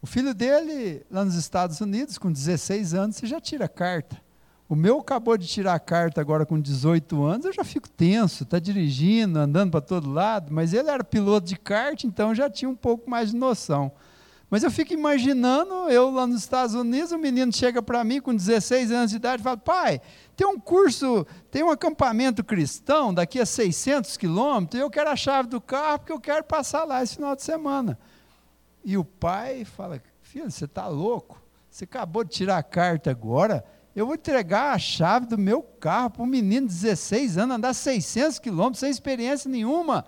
O 0.00 0.06
filho 0.06 0.32
dele, 0.32 1.04
lá 1.10 1.24
nos 1.24 1.34
Estados 1.34 1.80
Unidos, 1.80 2.18
com 2.18 2.30
16 2.30 2.94
anos, 2.94 3.16
você 3.16 3.26
já 3.26 3.40
tira 3.40 3.68
carta. 3.68 4.20
O 4.68 4.76
meu 4.76 4.98
acabou 5.00 5.36
de 5.36 5.46
tirar 5.46 5.74
a 5.74 5.80
carta 5.80 6.20
agora 6.20 6.44
com 6.44 6.60
18 6.60 7.24
anos, 7.24 7.46
eu 7.46 7.52
já 7.52 7.64
fico 7.64 7.88
tenso, 7.88 8.44
está 8.44 8.58
dirigindo, 8.58 9.38
andando 9.38 9.70
para 9.70 9.80
todo 9.80 10.10
lado, 10.10 10.52
mas 10.52 10.74
ele 10.74 10.90
era 10.90 11.02
piloto 11.02 11.46
de 11.46 11.56
kart, 11.56 12.04
então 12.04 12.34
já 12.34 12.50
tinha 12.50 12.68
um 12.68 12.76
pouco 12.76 13.08
mais 13.08 13.30
de 13.30 13.36
noção. 13.36 13.90
Mas 14.50 14.62
eu 14.62 14.70
fico 14.70 14.94
imaginando, 14.94 15.74
eu 15.90 16.10
lá 16.10 16.26
nos 16.26 16.40
Estados 16.40 16.74
Unidos, 16.74 17.12
o 17.12 17.18
menino 17.18 17.52
chega 17.52 17.82
para 17.82 18.02
mim 18.02 18.20
com 18.20 18.34
16 18.34 18.90
anos 18.90 19.10
de 19.10 19.16
idade 19.16 19.42
e 19.42 19.44
fala: 19.44 19.56
pai, 19.56 20.00
tem 20.36 20.46
um 20.46 20.58
curso, 20.58 21.26
tem 21.50 21.62
um 21.62 21.70
acampamento 21.70 22.42
cristão 22.42 23.12
daqui 23.12 23.40
a 23.40 23.46
600 23.46 24.16
quilômetros, 24.16 24.80
eu 24.80 24.88
quero 24.88 25.10
a 25.10 25.16
chave 25.16 25.48
do 25.48 25.60
carro 25.60 25.98
porque 25.98 26.12
eu 26.12 26.20
quero 26.20 26.44
passar 26.44 26.84
lá 26.84 27.02
esse 27.02 27.16
final 27.16 27.36
de 27.36 27.42
semana. 27.42 27.98
E 28.84 28.96
o 28.96 29.04
pai 29.04 29.64
fala: 29.64 30.00
filho, 30.22 30.50
você 30.50 30.64
está 30.64 30.88
louco? 30.88 31.40
Você 31.70 31.84
acabou 31.84 32.24
de 32.24 32.30
tirar 32.30 32.56
a 32.56 32.62
carta 32.62 33.10
agora 33.10 33.64
eu 33.98 34.06
vou 34.06 34.14
entregar 34.14 34.74
a 34.74 34.78
chave 34.78 35.26
do 35.26 35.36
meu 35.36 35.60
carro 35.60 36.10
para 36.10 36.22
um 36.22 36.26
menino 36.26 36.68
de 36.68 36.72
16 36.74 37.36
anos 37.36 37.56
andar 37.56 37.74
600 37.74 38.38
quilômetros 38.38 38.78
sem 38.78 38.90
experiência 38.90 39.50
nenhuma. 39.50 40.04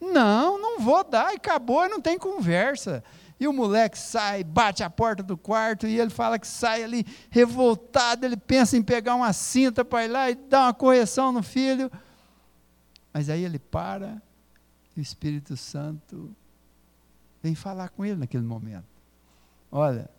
Não, 0.00 0.60
não 0.60 0.80
vou 0.80 1.04
dar, 1.04 1.32
e 1.32 1.36
acabou, 1.36 1.84
e 1.84 1.88
não 1.88 2.00
tem 2.00 2.18
conversa. 2.18 3.04
E 3.40 3.48
o 3.48 3.52
moleque 3.54 3.98
sai, 3.98 4.44
bate 4.44 4.82
a 4.82 4.90
porta 4.90 5.22
do 5.22 5.34
quarto 5.34 5.86
e 5.86 5.98
ele 5.98 6.10
fala 6.10 6.38
que 6.38 6.46
sai 6.46 6.84
ali 6.84 7.06
revoltado, 7.30 8.26
ele 8.26 8.36
pensa 8.36 8.76
em 8.76 8.82
pegar 8.82 9.14
uma 9.14 9.32
cinta 9.32 9.82
para 9.82 10.04
ir 10.04 10.08
lá 10.08 10.30
e 10.30 10.34
dar 10.34 10.66
uma 10.66 10.74
correção 10.74 11.32
no 11.32 11.42
filho. 11.42 11.90
Mas 13.14 13.30
aí 13.30 13.42
ele 13.42 13.58
para 13.58 14.22
e 14.94 15.00
o 15.00 15.02
Espírito 15.02 15.56
Santo 15.56 16.36
vem 17.42 17.54
falar 17.54 17.88
com 17.88 18.04
ele 18.04 18.16
naquele 18.16 18.44
momento. 18.44 18.84
Olha, 19.72 20.10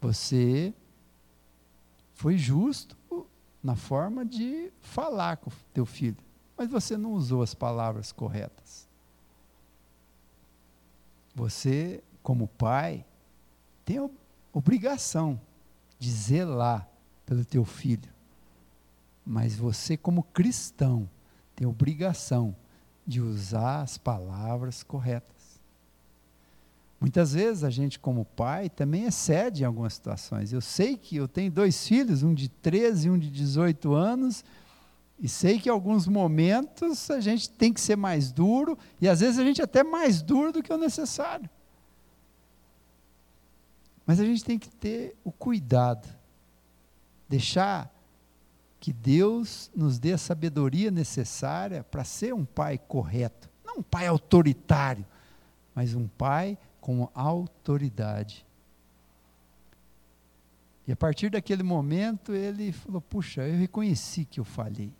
você 0.00 0.72
foi 2.14 2.38
justo 2.38 2.96
na 3.62 3.76
forma 3.76 4.24
de 4.24 4.72
falar 4.80 5.36
com 5.36 5.50
o 5.50 5.52
teu 5.74 5.84
filho, 5.84 6.16
mas 6.56 6.70
você 6.70 6.96
não 6.96 7.12
usou 7.12 7.42
as 7.42 7.52
palavras 7.52 8.12
corretas. 8.12 8.87
Você, 11.38 12.02
como 12.20 12.48
pai, 12.48 13.06
tem 13.84 13.98
a 13.98 14.10
obrigação 14.52 15.40
de 15.96 16.10
zelar 16.10 16.88
pelo 17.24 17.44
teu 17.44 17.64
filho, 17.64 18.10
mas 19.24 19.54
você, 19.54 19.96
como 19.96 20.24
cristão, 20.24 21.08
tem 21.54 21.64
a 21.64 21.70
obrigação 21.70 22.56
de 23.06 23.20
usar 23.20 23.82
as 23.82 23.96
palavras 23.96 24.82
corretas. 24.82 25.60
Muitas 27.00 27.34
vezes 27.34 27.62
a 27.62 27.70
gente, 27.70 28.00
como 28.00 28.24
pai, 28.24 28.68
também 28.68 29.04
excede 29.04 29.62
em 29.62 29.66
algumas 29.66 29.94
situações. 29.94 30.52
Eu 30.52 30.60
sei 30.60 30.96
que 30.96 31.14
eu 31.14 31.28
tenho 31.28 31.52
dois 31.52 31.86
filhos, 31.86 32.24
um 32.24 32.34
de 32.34 32.48
13 32.48 33.06
e 33.06 33.10
um 33.12 33.16
de 33.16 33.30
18 33.30 33.94
anos, 33.94 34.44
e 35.20 35.28
sei 35.28 35.58
que 35.58 35.68
em 35.68 35.72
alguns 35.72 36.06
momentos 36.06 37.10
a 37.10 37.20
gente 37.20 37.50
tem 37.50 37.72
que 37.72 37.80
ser 37.80 37.96
mais 37.96 38.30
duro, 38.30 38.78
e 39.00 39.08
às 39.08 39.20
vezes 39.20 39.38
a 39.38 39.44
gente 39.44 39.60
é 39.60 39.64
até 39.64 39.82
mais 39.82 40.22
duro 40.22 40.52
do 40.52 40.62
que 40.62 40.72
o 40.72 40.78
necessário. 40.78 41.50
Mas 44.06 44.20
a 44.20 44.24
gente 44.24 44.44
tem 44.44 44.58
que 44.58 44.70
ter 44.70 45.16
o 45.24 45.32
cuidado, 45.32 46.08
deixar 47.28 47.92
que 48.80 48.92
Deus 48.92 49.70
nos 49.74 49.98
dê 49.98 50.12
a 50.12 50.18
sabedoria 50.18 50.90
necessária 50.90 51.82
para 51.82 52.04
ser 52.04 52.32
um 52.32 52.44
pai 52.44 52.78
correto, 52.78 53.50
não 53.64 53.78
um 53.78 53.82
pai 53.82 54.06
autoritário, 54.06 55.04
mas 55.74 55.94
um 55.94 56.06
pai 56.06 56.56
com 56.80 57.08
autoridade. 57.12 58.46
E 60.86 60.92
a 60.92 60.96
partir 60.96 61.28
daquele 61.28 61.62
momento 61.62 62.32
ele 62.32 62.72
falou: 62.72 63.00
Puxa, 63.00 63.42
eu 63.46 63.58
reconheci 63.58 64.24
que 64.24 64.40
eu 64.40 64.44
falhei. 64.44 64.90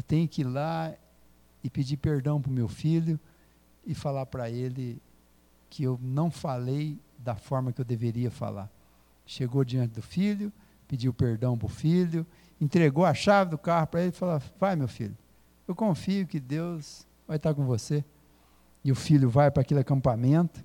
Eu 0.00 0.02
tenho 0.02 0.26
que 0.26 0.40
ir 0.40 0.44
lá 0.44 0.94
e 1.62 1.68
pedir 1.68 1.98
perdão 1.98 2.40
para 2.40 2.50
o 2.50 2.54
meu 2.54 2.68
filho 2.68 3.20
e 3.84 3.94
falar 3.94 4.24
para 4.24 4.48
ele 4.48 4.98
que 5.68 5.84
eu 5.84 6.00
não 6.02 6.30
falei 6.30 6.98
da 7.18 7.36
forma 7.36 7.70
que 7.70 7.82
eu 7.82 7.84
deveria 7.84 8.30
falar. 8.30 8.70
Chegou 9.26 9.62
diante 9.62 9.92
do 9.92 10.00
filho, 10.00 10.50
pediu 10.88 11.12
perdão 11.12 11.58
para 11.58 11.66
o 11.66 11.68
filho, 11.68 12.26
entregou 12.58 13.04
a 13.04 13.12
chave 13.12 13.50
do 13.50 13.58
carro 13.58 13.88
para 13.88 14.00
ele 14.00 14.08
e 14.08 14.12
falou: 14.12 14.40
Vai, 14.58 14.74
meu 14.74 14.88
filho, 14.88 15.14
eu 15.68 15.74
confio 15.74 16.26
que 16.26 16.40
Deus 16.40 17.06
vai 17.28 17.36
estar 17.36 17.52
com 17.52 17.66
você. 17.66 18.02
E 18.82 18.90
o 18.90 18.94
filho 18.94 19.28
vai 19.28 19.50
para 19.50 19.60
aquele 19.60 19.80
acampamento 19.80 20.64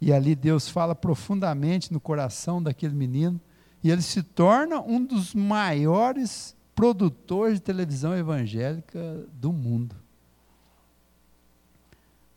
e 0.00 0.10
ali 0.10 0.34
Deus 0.34 0.70
fala 0.70 0.94
profundamente 0.94 1.92
no 1.92 2.00
coração 2.00 2.62
daquele 2.62 2.94
menino. 2.94 3.38
E 3.84 3.90
ele 3.90 4.00
se 4.00 4.22
torna 4.22 4.80
um 4.80 5.04
dos 5.04 5.34
maiores 5.34 6.56
produtores 6.74 7.54
de 7.54 7.60
televisão 7.60 8.16
evangélica 8.16 9.26
do 9.32 9.52
mundo. 9.52 9.96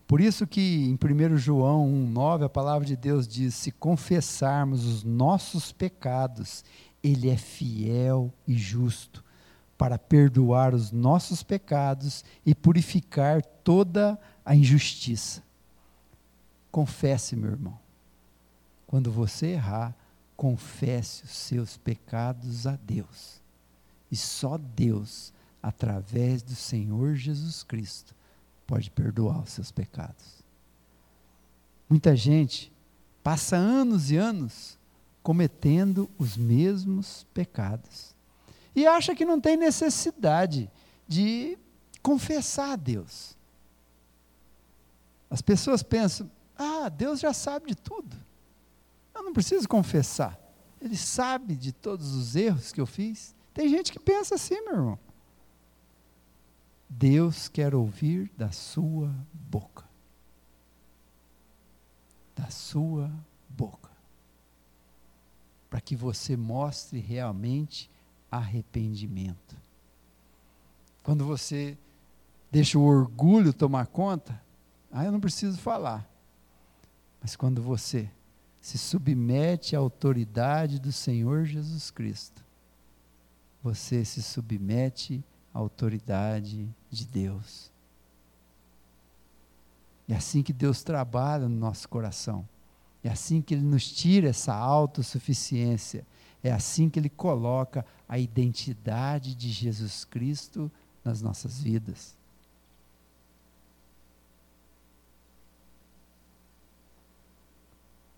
Por 0.07 0.21
isso 0.21 0.45
que 0.45 0.85
em 0.85 0.93
1 0.93 1.37
João 1.37 1.87
1,9 2.13 2.45
a 2.45 2.49
palavra 2.49 2.85
de 2.85 2.95
Deus 2.95 3.27
diz: 3.27 3.55
se 3.55 3.71
confessarmos 3.71 4.85
os 4.85 5.03
nossos 5.03 5.71
pecados, 5.71 6.63
Ele 7.01 7.29
é 7.29 7.37
fiel 7.37 8.31
e 8.47 8.55
justo 8.55 9.23
para 9.77 9.97
perdoar 9.97 10.73
os 10.73 10.91
nossos 10.91 11.43
pecados 11.43 12.23
e 12.45 12.53
purificar 12.53 13.43
toda 13.43 14.19
a 14.45 14.55
injustiça. 14.55 15.43
Confesse, 16.71 17.35
meu 17.35 17.51
irmão. 17.51 17.79
Quando 18.87 19.11
você 19.11 19.47
errar, 19.47 19.95
confesse 20.37 21.23
os 21.23 21.31
seus 21.31 21.77
pecados 21.77 22.67
a 22.67 22.75
Deus. 22.75 23.42
E 24.13 24.15
só 24.15 24.59
Deus, 24.59 25.33
através 25.59 26.43
do 26.43 26.53
Senhor 26.53 27.15
Jesus 27.15 27.63
Cristo, 27.63 28.13
pode 28.67 28.91
perdoar 28.91 29.41
os 29.41 29.49
seus 29.49 29.71
pecados. 29.71 30.43
Muita 31.89 32.15
gente 32.15 32.71
passa 33.23 33.55
anos 33.55 34.11
e 34.11 34.15
anos 34.15 34.77
cometendo 35.23 36.07
os 36.15 36.37
mesmos 36.37 37.25
pecados 37.33 38.13
e 38.75 38.85
acha 38.85 39.15
que 39.15 39.25
não 39.25 39.41
tem 39.41 39.57
necessidade 39.57 40.69
de 41.07 41.57
confessar 42.03 42.73
a 42.73 42.75
Deus. 42.75 43.35
As 45.27 45.41
pessoas 45.41 45.81
pensam, 45.81 46.29
ah, 46.55 46.87
Deus 46.87 47.19
já 47.19 47.33
sabe 47.33 47.69
de 47.69 47.75
tudo. 47.75 48.15
Eu 49.15 49.23
não 49.23 49.33
preciso 49.33 49.67
confessar. 49.67 50.39
Ele 50.79 50.95
sabe 50.95 51.55
de 51.55 51.71
todos 51.71 52.13
os 52.13 52.35
erros 52.35 52.71
que 52.71 52.79
eu 52.79 52.85
fiz. 52.85 53.33
Tem 53.53 53.69
gente 53.69 53.91
que 53.91 53.99
pensa 53.99 54.35
assim, 54.35 54.59
meu 54.61 54.73
irmão. 54.73 54.99
Deus 56.89 57.47
quer 57.47 57.73
ouvir 57.73 58.31
da 58.37 58.51
sua 58.51 59.13
boca. 59.33 59.83
Da 62.35 62.49
sua 62.49 63.11
boca. 63.49 63.91
Para 65.69 65.81
que 65.81 65.95
você 65.95 66.35
mostre 66.35 66.99
realmente 66.99 67.89
arrependimento. 68.29 69.55
Quando 71.03 71.25
você 71.25 71.77
deixa 72.51 72.77
o 72.77 72.83
orgulho 72.83 73.53
tomar 73.53 73.87
conta, 73.87 74.41
aí 74.91 75.05
eu 75.05 75.11
não 75.11 75.19
preciso 75.19 75.57
falar. 75.57 76.07
Mas 77.21 77.35
quando 77.35 77.61
você 77.61 78.09
se 78.61 78.77
submete 78.77 79.75
à 79.75 79.79
autoridade 79.79 80.79
do 80.79 80.91
Senhor 80.91 81.45
Jesus 81.45 81.91
Cristo, 81.91 82.42
você 83.63 84.03
se 84.03 84.21
submete 84.21 85.23
à 85.53 85.59
autoridade 85.59 86.69
de 86.91 87.05
Deus. 87.05 87.71
É 90.07 90.15
assim 90.15 90.43
que 90.43 90.51
Deus 90.51 90.83
trabalha 90.83 91.47
no 91.47 91.55
nosso 91.55 91.87
coração. 91.87 92.47
É 93.01 93.09
assim 93.09 93.41
que 93.41 93.53
Ele 93.53 93.63
nos 93.63 93.89
tira 93.89 94.29
essa 94.29 94.53
autossuficiência. 94.53 96.05
É 96.43 96.51
assim 96.51 96.89
que 96.89 96.99
Ele 96.99 97.09
coloca 97.09 97.85
a 98.07 98.19
identidade 98.19 99.33
de 99.33 99.49
Jesus 99.49 100.03
Cristo 100.03 100.69
nas 101.03 101.21
nossas 101.21 101.61
vidas. 101.61 102.17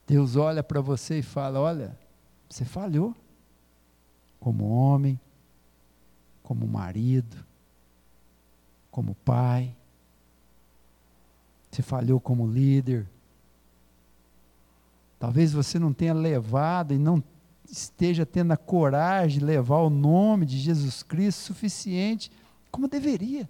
Deus 0.07 0.35
olha 0.35 0.63
para 0.63 0.81
você 0.81 1.19
e 1.19 1.23
fala: 1.23 1.59
Olha, 1.59 1.97
você 2.49 2.65
falhou 2.65 3.15
como 4.39 4.69
homem, 4.69 5.19
como 6.45 6.67
marido, 6.67 7.43
como 8.91 9.15
pai. 9.25 9.75
Você 11.71 11.81
falhou 11.81 12.19
como 12.19 12.47
líder. 12.47 13.09
Talvez 15.19 15.51
você 15.51 15.79
não 15.79 15.91
tenha 15.91 16.13
levado 16.13 16.93
e 16.93 16.99
não 16.99 17.21
esteja 17.69 18.27
tendo 18.27 18.51
a 18.51 18.57
coragem 18.57 19.39
de 19.39 19.45
levar 19.45 19.79
o 19.79 19.89
nome 19.89 20.45
de 20.45 20.59
Jesus 20.59 21.01
Cristo 21.01 21.39
suficiente 21.39 22.31
como 22.69 22.87
deveria. 22.87 23.49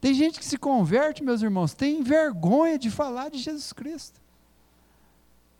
Tem 0.00 0.14
gente 0.14 0.38
que 0.38 0.44
se 0.44 0.56
converte, 0.56 1.24
meus 1.24 1.42
irmãos, 1.42 1.74
tem 1.74 2.00
vergonha 2.04 2.78
de 2.78 2.92
falar 2.92 3.28
de 3.28 3.38
Jesus 3.38 3.72
Cristo. 3.72 4.20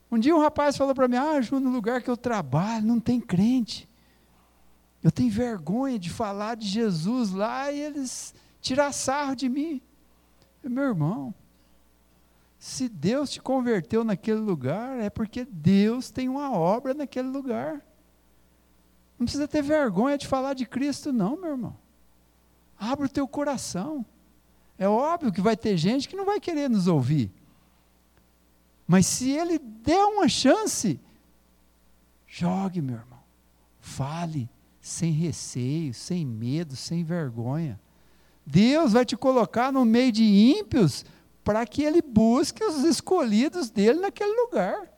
Um 0.08 0.20
dia 0.20 0.36
um 0.36 0.40
rapaz 0.40 0.76
falou 0.76 0.94
para 0.94 1.08
mim: 1.08 1.16
Ah, 1.16 1.40
Ju, 1.40 1.58
no 1.58 1.70
lugar 1.70 2.00
que 2.00 2.08
eu 2.08 2.16
trabalho 2.16 2.86
não 2.86 3.00
tem 3.00 3.20
crente. 3.20 3.88
Eu 5.06 5.12
tenho 5.12 5.30
vergonha 5.30 6.00
de 6.00 6.10
falar 6.10 6.56
de 6.56 6.66
Jesus 6.66 7.30
lá 7.30 7.70
e 7.70 7.78
eles 7.78 8.34
tirar 8.60 8.90
sarro 8.90 9.36
de 9.36 9.48
mim. 9.48 9.80
Eu, 10.64 10.68
meu 10.68 10.82
irmão, 10.82 11.32
se 12.58 12.88
Deus 12.88 13.30
te 13.30 13.40
converteu 13.40 14.02
naquele 14.02 14.40
lugar, 14.40 14.98
é 14.98 15.08
porque 15.08 15.44
Deus 15.44 16.10
tem 16.10 16.28
uma 16.28 16.50
obra 16.50 16.92
naquele 16.92 17.28
lugar. 17.28 17.86
Não 19.16 19.26
precisa 19.26 19.46
ter 19.46 19.62
vergonha 19.62 20.18
de 20.18 20.26
falar 20.26 20.54
de 20.54 20.66
Cristo, 20.66 21.12
não, 21.12 21.40
meu 21.40 21.50
irmão. 21.50 21.76
Abre 22.76 23.06
o 23.06 23.08
teu 23.08 23.28
coração. 23.28 24.04
É 24.76 24.88
óbvio 24.88 25.32
que 25.32 25.40
vai 25.40 25.56
ter 25.56 25.76
gente 25.76 26.08
que 26.08 26.16
não 26.16 26.24
vai 26.24 26.40
querer 26.40 26.68
nos 26.68 26.88
ouvir. 26.88 27.30
Mas 28.88 29.06
se 29.06 29.30
ele 29.30 29.56
der 29.56 30.04
uma 30.04 30.28
chance, 30.28 30.98
jogue, 32.26 32.82
meu 32.82 32.96
irmão. 32.96 33.22
Fale 33.78 34.50
sem 34.86 35.10
receio, 35.10 35.92
sem 35.92 36.24
medo, 36.24 36.76
sem 36.76 37.02
vergonha. 37.02 37.78
Deus 38.46 38.92
vai 38.92 39.04
te 39.04 39.16
colocar 39.16 39.72
no 39.72 39.84
meio 39.84 40.12
de 40.12 40.22
ímpios 40.22 41.04
para 41.42 41.66
que 41.66 41.82
ele 41.82 42.00
busque 42.00 42.62
os 42.62 42.84
escolhidos 42.84 43.68
dele 43.68 43.98
naquele 43.98 44.32
lugar. 44.42 44.88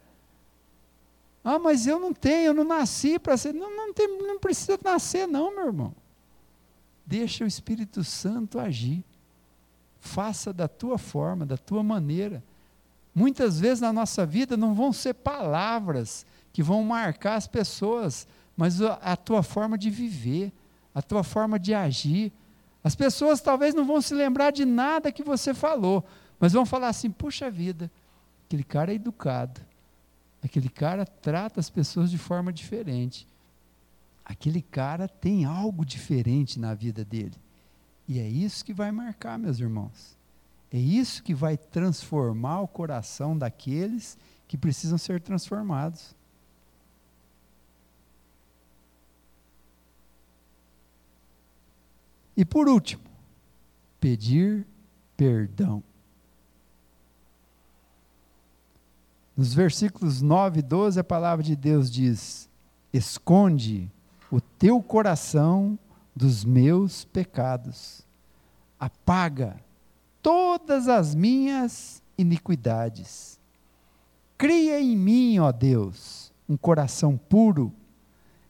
Ah, 1.42 1.58
mas 1.58 1.86
eu 1.86 1.98
não 1.98 2.12
tenho, 2.12 2.48
eu 2.48 2.54
não 2.54 2.64
nasci 2.64 3.18
para 3.18 3.38
ser. 3.38 3.54
Não, 3.54 3.74
não, 3.74 3.94
tem, 3.94 4.06
não 4.18 4.38
precisa 4.38 4.78
nascer, 4.84 5.26
não, 5.26 5.56
meu 5.56 5.68
irmão. 5.68 5.94
Deixa 7.06 7.42
o 7.42 7.46
Espírito 7.46 8.04
Santo 8.04 8.58
agir. 8.58 9.02
Faça 9.98 10.52
da 10.52 10.68
tua 10.68 10.98
forma, 10.98 11.46
da 11.46 11.56
tua 11.56 11.82
maneira. 11.82 12.44
Muitas 13.14 13.58
vezes 13.58 13.80
na 13.80 13.92
nossa 13.92 14.26
vida 14.26 14.54
não 14.54 14.74
vão 14.74 14.92
ser 14.92 15.14
palavras 15.14 16.26
que 16.52 16.62
vão 16.62 16.84
marcar 16.84 17.36
as 17.36 17.46
pessoas, 17.46 18.28
mas 18.58 18.82
a, 18.82 19.14
tua 19.14 19.40
forma 19.40 19.78
de 19.78 19.88
viver, 19.88 20.52
a 20.92 21.00
tua 21.00 21.22
forma 21.22 21.60
de 21.60 21.72
agir. 21.72 22.32
As 22.82 22.96
pessoas 22.96 23.40
talvez 23.40 23.72
não 23.72 23.86
vão 23.86 24.00
se 24.00 24.12
lembrar 24.12 24.50
de 24.50 24.64
nada 24.64 25.12
que 25.12 25.22
você 25.22 25.54
falou, 25.54 26.04
mas 26.40 26.54
vão 26.54 26.66
falar 26.66 26.88
assim: 26.88 27.08
puxa 27.08 27.48
vida, 27.52 27.88
aquele 28.44 28.64
cara 28.64 28.90
é 28.90 28.96
educado, 28.96 29.60
aquele 30.42 30.68
cara 30.68 31.06
trata 31.06 31.60
as 31.60 31.70
pessoas 31.70 32.10
de 32.10 32.18
forma 32.18 32.52
diferente, 32.52 33.28
aquele 34.24 34.60
cara 34.60 35.06
tem 35.06 35.44
algo 35.44 35.84
diferente 35.84 36.58
na 36.58 36.74
vida 36.74 37.04
dele. 37.04 37.36
E 38.08 38.18
é 38.18 38.28
isso 38.28 38.64
que 38.64 38.74
vai 38.74 38.90
marcar, 38.90 39.38
meus 39.38 39.60
irmãos. 39.60 40.18
É 40.72 40.78
isso 40.78 41.22
que 41.22 41.32
vai 41.32 41.56
transformar 41.56 42.62
o 42.62 42.66
coração 42.66 43.38
daqueles 43.38 44.18
que 44.48 44.58
precisam 44.58 44.98
ser 44.98 45.20
transformados. 45.20 46.17
E 52.38 52.44
por 52.44 52.68
último, 52.68 53.02
pedir 53.98 54.64
perdão. 55.16 55.82
Nos 59.36 59.52
versículos 59.52 60.22
9 60.22 60.60
e 60.60 60.62
12, 60.62 61.00
a 61.00 61.04
palavra 61.04 61.44
de 61.44 61.56
Deus 61.56 61.90
diz: 61.90 62.48
Esconde 62.92 63.90
o 64.30 64.40
teu 64.40 64.80
coração 64.80 65.76
dos 66.14 66.44
meus 66.44 67.04
pecados. 67.06 68.06
Apaga 68.78 69.56
todas 70.22 70.86
as 70.86 71.16
minhas 71.16 72.00
iniquidades. 72.16 73.40
Cria 74.36 74.80
em 74.80 74.96
mim, 74.96 75.40
ó 75.40 75.50
Deus, 75.50 76.32
um 76.48 76.56
coração 76.56 77.16
puro. 77.16 77.72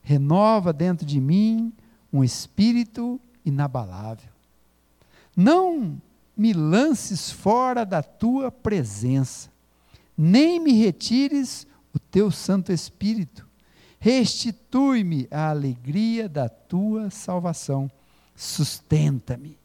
Renova 0.03 0.75
dentro 0.75 1.07
de 1.07 1.19
mim 1.19 1.73
um 2.13 2.23
espírito 2.23 3.19
inabalável. 3.49 4.31
Não 5.37 6.01
me 6.37 6.53
lances 6.53 7.31
fora 7.31 7.85
da 7.85 8.03
tua 8.03 8.51
presença, 8.51 9.51
nem 10.17 10.61
me 10.61 10.73
retires 10.73 11.67
o 11.93 11.99
teu 11.99 12.31
Santo 12.31 12.73
Espírito 12.73 13.49
restitui-me 14.01 15.27
a 15.31 15.51
alegria 15.51 16.29
da 16.29 16.49
tua 16.49 17.11
salvação, 17.11 17.91
sustenta-me 18.35 19.59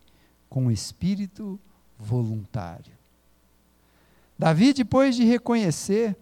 com 0.49 0.67
o 0.67 0.71
espírito 0.71 1.59
voluntário. 1.97 2.93
Davi, 4.37 4.73
depois 4.73 5.15
de 5.15 5.23
reconhecer 5.23 6.17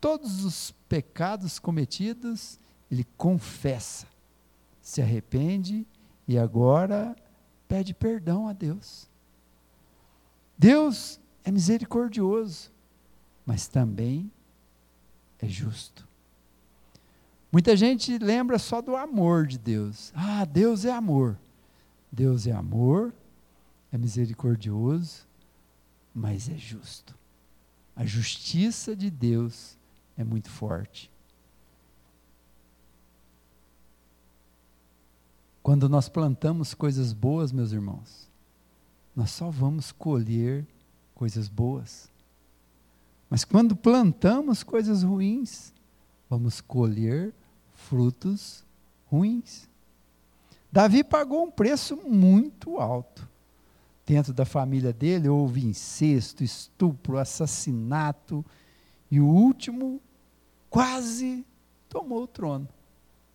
todos 0.00 0.44
os 0.44 0.72
pecados 0.88 1.58
cometidos, 1.58 2.58
ele 2.90 3.04
confessa, 3.16 4.06
se 4.82 5.00
arrepende 5.00 5.86
e 6.26 6.38
agora 6.38 7.16
pede 7.68 7.94
perdão 7.94 8.48
a 8.48 8.52
Deus. 8.52 9.08
Deus 10.58 11.20
é 11.44 11.50
misericordioso, 11.50 12.70
mas 13.44 13.68
também 13.68 14.30
é 15.38 15.46
justo. 15.48 16.06
Muita 17.52 17.76
gente 17.76 18.18
lembra 18.18 18.58
só 18.58 18.82
do 18.82 18.96
amor 18.96 19.46
de 19.46 19.58
Deus. 19.58 20.12
Ah, 20.14 20.44
Deus 20.44 20.84
é 20.84 20.92
amor. 20.92 21.38
Deus 22.10 22.46
é 22.46 22.52
amor, 22.52 23.12
é 23.92 23.98
misericordioso, 23.98 25.26
mas 26.14 26.48
é 26.48 26.56
justo. 26.56 27.14
A 27.94 28.04
justiça 28.04 28.96
de 28.96 29.10
Deus 29.10 29.76
é 30.16 30.24
muito 30.24 30.48
forte. 30.50 31.10
Quando 35.66 35.88
nós 35.88 36.08
plantamos 36.08 36.74
coisas 36.74 37.12
boas, 37.12 37.50
meus 37.50 37.72
irmãos, 37.72 38.30
nós 39.16 39.32
só 39.32 39.50
vamos 39.50 39.90
colher 39.90 40.64
coisas 41.12 41.48
boas. 41.48 42.08
Mas 43.28 43.44
quando 43.44 43.74
plantamos 43.74 44.62
coisas 44.62 45.02
ruins, 45.02 45.74
vamos 46.30 46.60
colher 46.60 47.34
frutos 47.74 48.64
ruins. 49.06 49.68
Davi 50.70 51.02
pagou 51.02 51.42
um 51.42 51.50
preço 51.50 51.96
muito 51.96 52.78
alto. 52.78 53.28
Dentro 54.06 54.32
da 54.32 54.44
família 54.44 54.92
dele 54.92 55.28
houve 55.28 55.66
incesto, 55.66 56.44
estupro, 56.44 57.18
assassinato 57.18 58.46
e 59.10 59.18
o 59.18 59.26
último 59.26 60.00
quase 60.70 61.44
tomou 61.88 62.22
o 62.22 62.28
trono. 62.28 62.68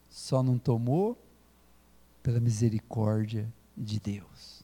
Só 0.10 0.42
não 0.42 0.58
tomou 0.58 1.22
pela 2.22 2.40
misericórdia 2.40 3.52
de 3.76 4.00
Deus. 4.00 4.64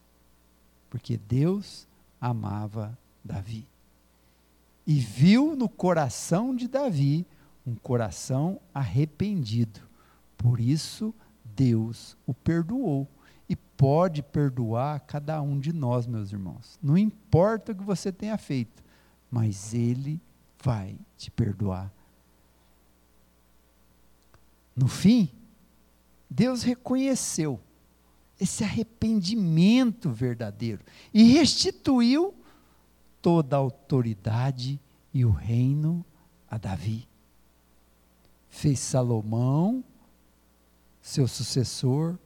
Porque 0.89 1.18
Deus 1.18 1.88
amava 2.20 2.97
Davi. 3.24 3.68
E 4.86 4.99
viu 4.99 5.55
no 5.55 5.68
coração 5.68 6.55
de 6.55 6.68
Davi 6.68 7.26
um 7.66 7.76
coração 7.76 8.60
arrependido. 8.74 9.82
Por 10.38 10.60
isso, 10.60 11.14
Deus 11.43 12.18
o 12.26 12.34
perdoou. 12.34 13.08
E 13.49 13.55
pode 13.55 14.22
perdoar 14.22 14.99
cada 15.01 15.41
um 15.41 15.60
de 15.60 15.74
nós, 15.74 16.05
meus 16.05 16.32
irmãos. 16.32 16.78
Não 16.82 16.97
importa 16.97 17.72
o 17.72 17.76
que 17.76 17.84
você 17.84 18.12
tenha 18.12 18.38
feito, 18.38 18.84
mas 19.32 19.74
Ele 19.74 20.22
vai 20.62 20.97
te 21.18 21.32
perdoar. 21.32 21.91
No 24.76 24.88
fim, 24.88 25.30
Deus 26.30 26.63
reconheceu 26.63 27.59
esse 28.39 28.63
arrependimento 28.63 30.09
verdadeiro 30.09 30.84
e 31.13 31.23
restituiu 31.23 32.36
toda 33.21 33.55
a 33.55 33.59
autoridade 33.59 34.80
e 35.13 35.25
o 35.25 35.32
reino 35.32 36.05
a 36.49 36.57
Davi. 36.57 37.07
Fez 38.49 38.80
Salomão 38.80 39.84
seu 41.07 41.25
sucessor, 41.25 42.19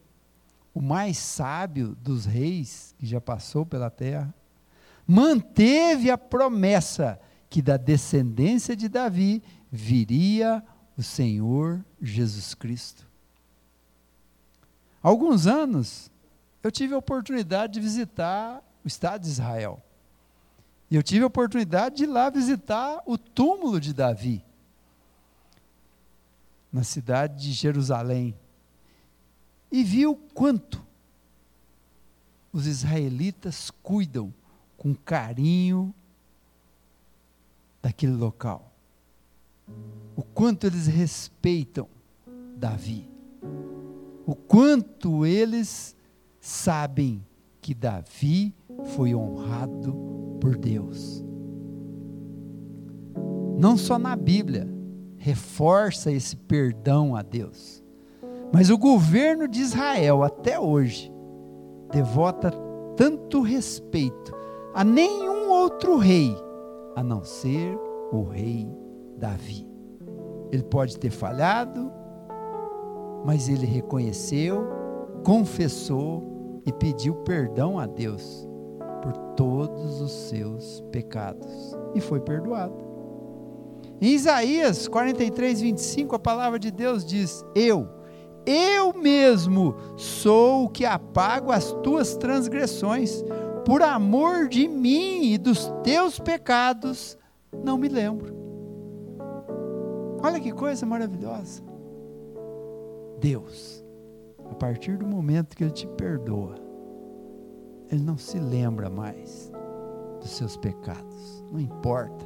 o 0.74 0.82
mais 0.82 1.18
sábio 1.18 1.96
dos 2.02 2.26
reis 2.26 2.96
que 2.98 3.06
já 3.06 3.22
passou 3.22 3.64
pela 3.64 3.92
terra, 3.92 4.34
manteve 5.06 6.10
a 6.10 6.18
promessa 6.18 7.20
que 7.48 7.62
da 7.62 7.78
descendência 7.78 8.76
de 8.76 8.90
Davi 8.90 9.44
viria 9.72 10.64
o 10.98 11.04
Senhor 11.04 11.86
Jesus 12.02 12.56
Cristo. 12.56 13.11
Alguns 15.02 15.48
anos, 15.48 16.12
eu 16.62 16.72
tive 16.72 16.94
a 16.94 16.98
oportunidade 16.98 17.74
de 17.74 17.80
visitar 17.80 18.64
o 18.84 18.88
Estado 18.88 19.24
de 19.24 19.30
Israel. 19.30 19.82
E 20.90 20.96
eu 20.96 21.02
tive 21.02 21.24
a 21.24 21.28
oportunidade 21.28 21.98
de 21.98 22.04
ir 22.04 22.08
lá 22.08 22.30
visitar 22.30 23.02
o 23.06 23.18
túmulo 23.18 23.80
de 23.80 23.94
Davi, 23.94 24.44
na 26.72 26.84
cidade 26.84 27.42
de 27.42 27.52
Jerusalém. 27.52 28.38
E 29.72 29.84
vi 29.84 30.06
o 30.06 30.16
quanto 30.16 30.86
os 32.52 32.68
israelitas 32.68 33.72
cuidam 33.82 34.34
com 34.78 34.94
carinho 34.94 35.94
daquele 37.82 38.14
local. 38.14 38.72
O 40.16 40.24
quanto 40.24 40.68
eles 40.68 40.88
respeitam 40.88 41.88
Davi. 42.58 43.10
O 44.26 44.36
quanto 44.36 45.26
eles 45.26 45.96
sabem 46.40 47.24
que 47.62 47.74
Davi 47.74 48.56
foi 48.96 49.14
honrado 49.14 49.94
por 50.40 50.58
Deus. 50.58 51.24
Não 53.58 53.78
só 53.78 54.00
na 54.00 54.16
Bíblia 54.16 54.68
reforça 55.18 56.12
esse 56.12 56.36
perdão 56.36 57.16
a 57.16 57.22
Deus, 57.22 57.84
mas 58.52 58.70
o 58.70 58.78
governo 58.78 59.48
de 59.48 59.62
Israel 59.62 60.24
até 60.24 60.60
hoje 60.60 61.12
devota 61.92 62.52
tanto 62.98 63.42
respeito 63.42 64.34
a 64.74 64.84
nenhum 64.84 65.50
outro 65.50 65.98
rei 65.98 66.36
a 66.96 67.04
não 67.04 67.24
ser 67.24 67.78
o 68.12 68.24
rei 68.24 68.68
Davi. 69.18 69.68
Ele 70.52 70.64
pode 70.64 70.98
ter 70.98 71.12
falhado, 71.12 71.92
mas 73.26 73.50
ele 73.50 73.66
reconheceu, 73.66 74.68
confessou 75.24 76.62
e 76.66 76.72
pediu 76.72 77.16
perdão 77.16 77.80
a 77.80 77.86
Deus 77.86 78.48
por 79.02 79.14
todos 79.36 80.00
os 80.00 80.12
seus 80.12 80.82
pecados 80.92 81.76
e 81.96 82.02
foi 82.02 82.20
perdoado. 82.20 82.92
Em 84.00 84.14
Isaías 84.14 84.88
43, 84.88 85.62
25, 85.62 86.16
a 86.16 86.20
palavra 86.20 86.58
de 86.58 86.72
Deus 86.72 87.06
diz: 87.06 87.44
Eu, 87.56 87.88
eu 88.46 88.94
mesmo 88.94 89.76
sou 89.96 90.66
o 90.66 90.70
que 90.70 90.86
apago 90.86 91.52
as 91.52 91.72
tuas 91.84 92.16
transgressões, 92.16 93.24
por 93.66 93.82
amor 93.82 94.48
de 94.48 94.68
mim 94.68 95.32
e 95.32 95.38
dos 95.38 95.72
teus 95.84 96.20
pecados, 96.20 97.18
não 97.64 97.78
me 97.78 97.88
lembro. 97.88 98.36
Olha 100.24 100.40
que 100.40 100.52
coisa 100.52 100.86
maravilhosa. 100.86 101.71
Deus, 103.22 103.86
a 104.50 104.56
partir 104.56 104.98
do 104.98 105.06
momento 105.06 105.56
que 105.56 105.64
Ele 105.64 105.72
te 105.72 105.86
perdoa, 105.86 106.56
Ele 107.90 108.02
não 108.02 108.18
se 108.18 108.40
lembra 108.40 108.90
mais 108.90 109.52
dos 110.20 110.32
seus 110.32 110.58
pecados. 110.58 111.46
Não 111.52 111.60
importa. 111.60 112.26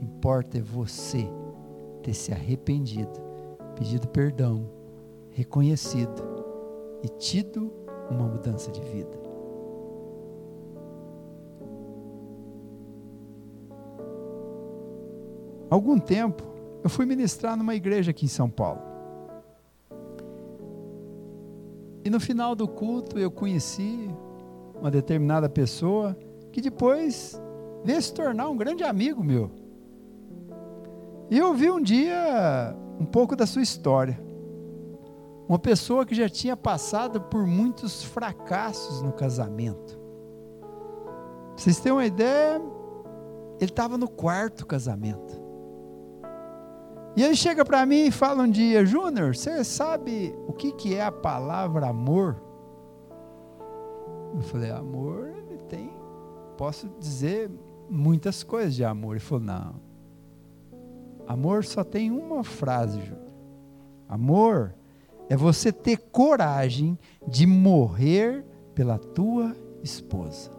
Importa 0.00 0.58
é 0.58 0.62
você 0.62 1.28
ter 2.02 2.14
se 2.14 2.32
arrependido, 2.32 3.20
pedido 3.74 4.06
perdão, 4.08 4.70
reconhecido 5.30 6.22
e 7.02 7.08
tido 7.08 7.72
uma 8.08 8.28
mudança 8.28 8.70
de 8.70 8.80
vida. 8.80 9.18
Algum 15.68 15.98
tempo, 15.98 16.44
eu 16.84 16.90
fui 16.90 17.04
ministrar 17.04 17.56
numa 17.56 17.74
igreja 17.74 18.12
aqui 18.12 18.26
em 18.26 18.28
São 18.28 18.48
Paulo. 18.48 18.93
E 22.04 22.10
no 22.10 22.20
final 22.20 22.54
do 22.54 22.68
culto 22.68 23.18
eu 23.18 23.30
conheci 23.30 24.10
uma 24.78 24.90
determinada 24.90 25.48
pessoa 25.48 26.14
que 26.52 26.60
depois 26.60 27.40
veio 27.82 28.02
se 28.02 28.12
tornar 28.12 28.48
um 28.50 28.56
grande 28.56 28.84
amigo 28.84 29.24
meu. 29.24 29.50
E 31.30 31.38
eu 31.38 31.54
vi 31.54 31.70
um 31.70 31.80
dia 31.80 32.76
um 33.00 33.06
pouco 33.06 33.34
da 33.34 33.46
sua 33.46 33.62
história. 33.62 34.22
Uma 35.48 35.58
pessoa 35.58 36.04
que 36.04 36.14
já 36.14 36.28
tinha 36.28 36.56
passado 36.56 37.20
por 37.22 37.46
muitos 37.46 38.04
fracassos 38.04 39.02
no 39.02 39.12
casamento. 39.12 39.98
Pra 41.54 41.56
vocês 41.56 41.80
terem 41.80 41.96
uma 41.96 42.06
ideia, 42.06 42.60
ele 43.60 43.70
estava 43.70 43.96
no 43.96 44.08
quarto 44.08 44.66
casamento. 44.66 45.43
E 47.16 47.22
ele 47.22 47.36
chega 47.36 47.64
para 47.64 47.86
mim 47.86 48.06
e 48.06 48.10
fala 48.10 48.42
um 48.42 48.50
dia, 48.50 48.84
Júnior, 48.84 49.36
você 49.36 49.62
sabe 49.62 50.34
o 50.48 50.52
que, 50.52 50.72
que 50.72 50.94
é 50.94 51.02
a 51.04 51.12
palavra 51.12 51.88
amor? 51.88 52.42
Eu 54.34 54.40
falei, 54.42 54.70
amor, 54.72 55.28
ele 55.28 55.58
tem, 55.68 55.92
posso 56.56 56.88
dizer 56.98 57.48
muitas 57.88 58.42
coisas 58.42 58.74
de 58.74 58.84
amor. 58.84 59.12
Ele 59.12 59.20
falou, 59.20 59.44
não. 59.44 59.80
Amor 61.24 61.64
só 61.64 61.84
tem 61.84 62.10
uma 62.10 62.42
frase, 62.42 63.00
Júnior. 63.00 63.30
Amor 64.08 64.74
é 65.28 65.36
você 65.36 65.70
ter 65.70 65.96
coragem 65.96 66.98
de 67.28 67.46
morrer 67.46 68.44
pela 68.74 68.98
tua 68.98 69.56
esposa. 69.84 70.50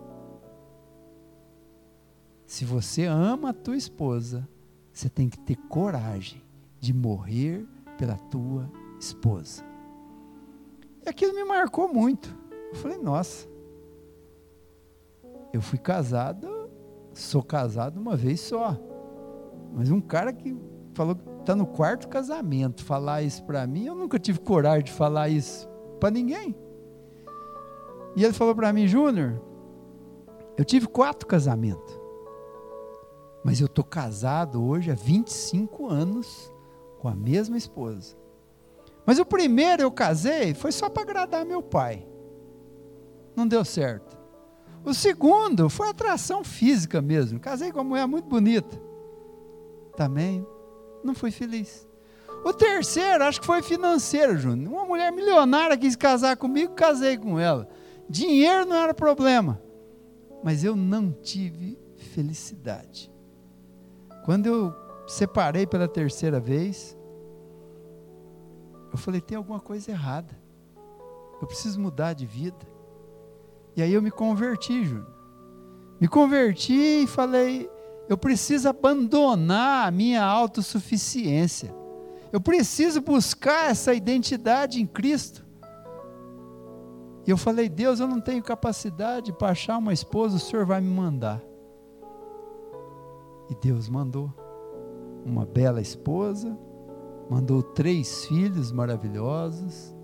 Se 2.45 2.63
você 2.63 3.03
ama 3.05 3.49
a 3.49 3.53
tua 3.53 3.75
esposa, 3.75 4.47
você 4.93 5.09
tem 5.09 5.27
que 5.27 5.37
ter 5.37 5.57
coragem 5.67 6.44
de 6.85 6.93
morrer 6.93 7.65
pela 7.97 8.15
tua 8.15 8.69
esposa. 8.99 9.63
E 11.03 11.09
aquilo 11.09 11.33
me 11.33 11.43
marcou 11.43 11.91
muito. 11.91 12.37
Eu 12.69 12.75
falei, 12.75 12.97
nossa, 12.97 13.47
eu 15.51 15.61
fui 15.61 15.79
casado, 15.79 16.69
sou 17.13 17.41
casado 17.41 17.99
uma 17.99 18.15
vez 18.15 18.39
só. 18.39 18.77
Mas 19.73 19.89
um 19.89 19.99
cara 19.99 20.31
que 20.31 20.55
falou 20.93 21.15
que 21.15 21.27
está 21.39 21.55
no 21.55 21.65
quarto 21.65 22.07
casamento, 22.07 22.83
falar 22.83 23.23
isso 23.23 23.43
para 23.43 23.65
mim, 23.65 23.85
eu 23.85 23.95
nunca 23.95 24.19
tive 24.19 24.39
coragem 24.39 24.83
de 24.83 24.91
falar 24.91 25.29
isso 25.29 25.67
para 25.99 26.11
ninguém. 26.11 26.55
E 28.15 28.23
ele 28.23 28.33
falou 28.33 28.53
para 28.53 28.71
mim, 28.71 28.87
Júnior, 28.87 29.41
eu 30.55 30.63
tive 30.63 30.87
quatro 30.87 31.27
casamentos. 31.27 31.99
Mas 33.43 33.59
eu 33.59 33.65
estou 33.65 33.83
casado 33.83 34.63
hoje 34.63 34.91
há 34.91 34.95
25 34.95 35.87
anos 35.87 36.53
com 37.05 37.09
a 37.09 37.15
mesma 37.15 37.55
esposa. 37.55 38.15
Mas 39.05 39.19
o 39.19 39.25
primeiro 39.25 39.83
eu 39.83 39.91
casei 39.91 40.55
foi 40.55 40.71
só 40.71 40.89
para 40.89 41.03
agradar 41.03 41.45
meu 41.45 41.61
pai. 41.61 42.03
Não 43.35 43.47
deu 43.47 43.63
certo. 43.63 44.17
O 44.83 44.91
segundo 44.91 45.69
foi 45.69 45.89
atração 45.89 46.43
física 46.43 47.03
mesmo. 47.03 47.39
Casei 47.39 47.71
com 47.71 47.77
uma 47.77 47.83
mulher 47.83 48.07
muito 48.07 48.27
bonita. 48.27 48.81
Também 49.95 50.43
não 51.03 51.13
fui 51.13 51.29
feliz. 51.29 51.87
O 52.43 52.51
terceiro, 52.51 53.23
acho 53.23 53.39
que 53.39 53.45
foi 53.45 53.61
financeiro, 53.61 54.35
Júnior. 54.35 54.73
Uma 54.73 54.85
mulher 54.85 55.11
milionária 55.11 55.77
quis 55.77 55.95
casar 55.95 56.35
comigo, 56.35 56.73
casei 56.73 57.19
com 57.19 57.39
ela. 57.39 57.69
Dinheiro 58.09 58.65
não 58.65 58.77
era 58.77 58.95
problema. 58.95 59.61
Mas 60.43 60.63
eu 60.63 60.75
não 60.75 61.11
tive 61.11 61.77
felicidade. 62.15 63.11
Quando 64.23 64.47
eu 64.47 64.84
separei 65.07 65.67
pela 65.67 65.87
terceira 65.87 66.39
vez, 66.39 66.97
eu 68.91 68.97
falei: 68.97 69.21
tem 69.21 69.37
alguma 69.37 69.59
coisa 69.59 69.91
errada. 69.91 70.33
Eu 71.41 71.47
preciso 71.47 71.79
mudar 71.79 72.13
de 72.13 72.25
vida. 72.25 72.65
E 73.75 73.81
aí 73.81 73.93
eu 73.93 74.01
me 74.01 74.09
converti, 74.09 74.85
Júnior. 74.85 75.13
Me 75.99 76.07
converti 76.07 77.03
e 77.03 77.07
falei: 77.07 77.69
eu 78.07 78.17
preciso 78.17 78.69
abandonar 78.69 79.87
a 79.87 79.91
minha 79.91 80.23
autossuficiência. 80.23 81.75
Eu 82.31 82.39
preciso 82.41 83.01
buscar 83.01 83.69
essa 83.69 83.93
identidade 83.93 84.81
em 84.81 84.87
Cristo. 84.87 85.45
E 87.27 87.29
eu 87.29 87.37
falei: 87.37 87.67
Deus, 87.67 87.99
eu 87.99 88.07
não 88.07 88.21
tenho 88.21 88.41
capacidade 88.41 89.33
para 89.33 89.49
achar 89.49 89.77
uma 89.77 89.93
esposa, 89.93 90.37
o 90.37 90.39
Senhor 90.39 90.65
vai 90.65 90.79
me 90.79 90.89
mandar. 90.89 91.41
E 93.49 93.55
Deus 93.55 93.89
mandou 93.89 94.44
uma 95.25 95.45
bela 95.45 95.81
esposa, 95.81 96.55
mandou 97.29 97.63
três 97.63 98.25
filhos 98.25 98.71
maravilhosos. 98.71 99.95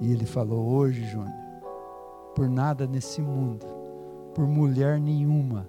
E 0.00 0.12
ele 0.12 0.24
falou: 0.24 0.64
Hoje, 0.66 1.04
Júnior, 1.06 1.34
por 2.34 2.48
nada 2.48 2.86
nesse 2.86 3.20
mundo, 3.20 3.66
por 4.34 4.46
mulher 4.46 5.00
nenhuma, 5.00 5.68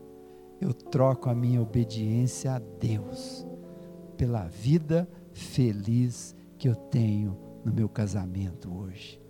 eu 0.61 0.73
troco 0.73 1.29
a 1.29 1.35
minha 1.35 1.61
obediência 1.61 2.53
a 2.53 2.59
Deus 2.59 3.45
pela 4.15 4.47
vida 4.47 5.07
feliz 5.33 6.35
que 6.57 6.67
eu 6.67 6.75
tenho 6.75 7.37
no 7.63 7.71
meu 7.71 7.87
casamento 7.87 8.73
hoje. 8.75 9.21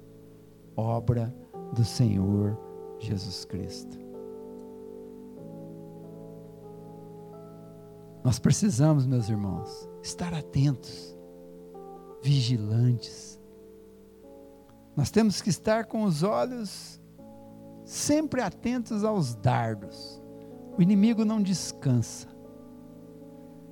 Obra 0.75 1.33
do 1.73 1.83
Senhor 1.83 2.57
Jesus 2.99 3.45
Cristo. 3.45 4.06
Nós 8.27 8.39
precisamos, 8.39 9.07
meus 9.07 9.29
irmãos, 9.29 9.89
estar 10.03 10.33
atentos, 10.33 11.17
vigilantes. 12.21 13.39
Nós 14.97 15.09
temos 15.09 15.41
que 15.41 15.49
estar 15.49 15.85
com 15.85 16.03
os 16.03 16.23
olhos 16.23 16.99
sempre 17.85 18.41
atentos 18.41 19.05
aos 19.05 19.33
dardos. 19.33 20.21
O 20.77 20.81
inimigo 20.81 21.23
não 21.23 21.41
descansa. 21.41 22.27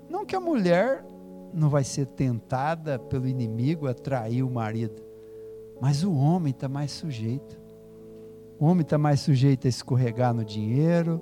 Não 0.09 0.25
que 0.25 0.37
a 0.37 0.39
mulher 0.39 1.05
não 1.53 1.69
vai 1.69 1.83
ser 1.83 2.05
tentada 2.05 2.97
pelo 2.97 3.27
inimigo 3.27 3.89
a 3.89 3.93
trair 3.93 4.41
o 4.41 4.49
marido, 4.49 5.03
mas 5.81 6.01
o 6.01 6.15
homem 6.15 6.51
está 6.51 6.69
mais 6.69 6.91
sujeito. 6.91 7.59
O 8.57 8.63
homem 8.63 8.83
está 8.83 8.97
mais 8.97 9.19
sujeito 9.19 9.67
a 9.67 9.69
escorregar 9.69 10.33
no 10.33 10.45
dinheiro, 10.45 11.21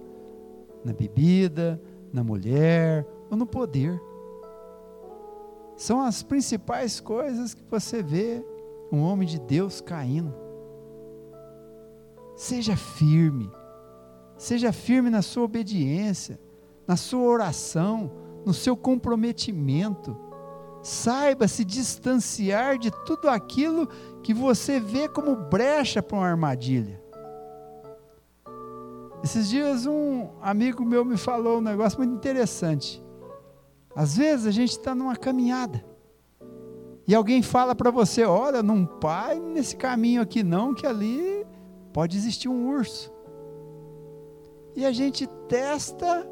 na 0.86 0.94
bebida, 0.94 1.82
na 2.14 2.24
mulher 2.24 3.08
ou 3.34 3.38
no 3.38 3.46
poder. 3.46 4.02
São 5.76 6.02
as 6.02 6.24
principais 6.24 7.00
coisas 7.00 7.54
que 7.54 7.64
você 7.70 8.02
vê 8.02 8.46
um 8.92 9.02
homem 9.02 9.28
de 9.28 9.40
Deus 9.40 9.82
caindo. 9.82 10.34
Seja 12.36 12.78
firme, 12.78 13.52
seja 14.38 14.72
firme 14.72 15.10
na 15.10 15.22
sua 15.22 15.44
obediência, 15.44 16.40
na 16.88 16.96
sua 16.96 17.24
oração, 17.24 18.12
no 18.46 18.54
seu 18.54 18.78
comprometimento. 18.78 20.16
Saiba 20.82 21.48
se 21.48 21.64
distanciar 21.64 22.78
de 22.78 22.92
tudo 23.06 23.30
aquilo 23.30 23.88
que 24.22 24.34
você 24.34 24.80
vê 24.80 25.08
como 25.08 25.36
brecha 25.36 26.04
para 26.04 26.18
uma 26.18 26.28
armadilha. 26.28 27.02
Esses 29.24 29.50
dias 29.50 29.86
um 29.86 30.30
amigo 30.42 30.84
meu 30.84 31.06
me 31.06 31.18
falou 31.18 31.60
um 31.60 31.62
negócio 31.62 31.98
muito 31.98 32.14
interessante. 32.14 33.03
Às 33.96 34.18
vezes 34.18 34.48
a 34.48 34.52
gente 34.52 34.72
está 34.72 34.96
numa 34.96 35.16
caminhada 35.16 35.84
e 37.08 37.14
alguém 37.14 37.42
fala 37.42 37.76
para 37.76 37.92
você: 37.92 38.24
olha, 38.24 38.64
não 38.64 38.86
pai 38.86 39.40
nesse 39.40 39.76
caminho 39.76 40.22
aqui 40.22 40.44
não, 40.44 40.74
que 40.74 40.88
ali 40.88 41.46
pode 41.92 42.18
existir 42.18 42.48
um 42.48 42.70
urso. 42.70 43.12
E 44.76 44.86
a 44.86 44.92
gente 44.92 45.28
testa 45.48 46.28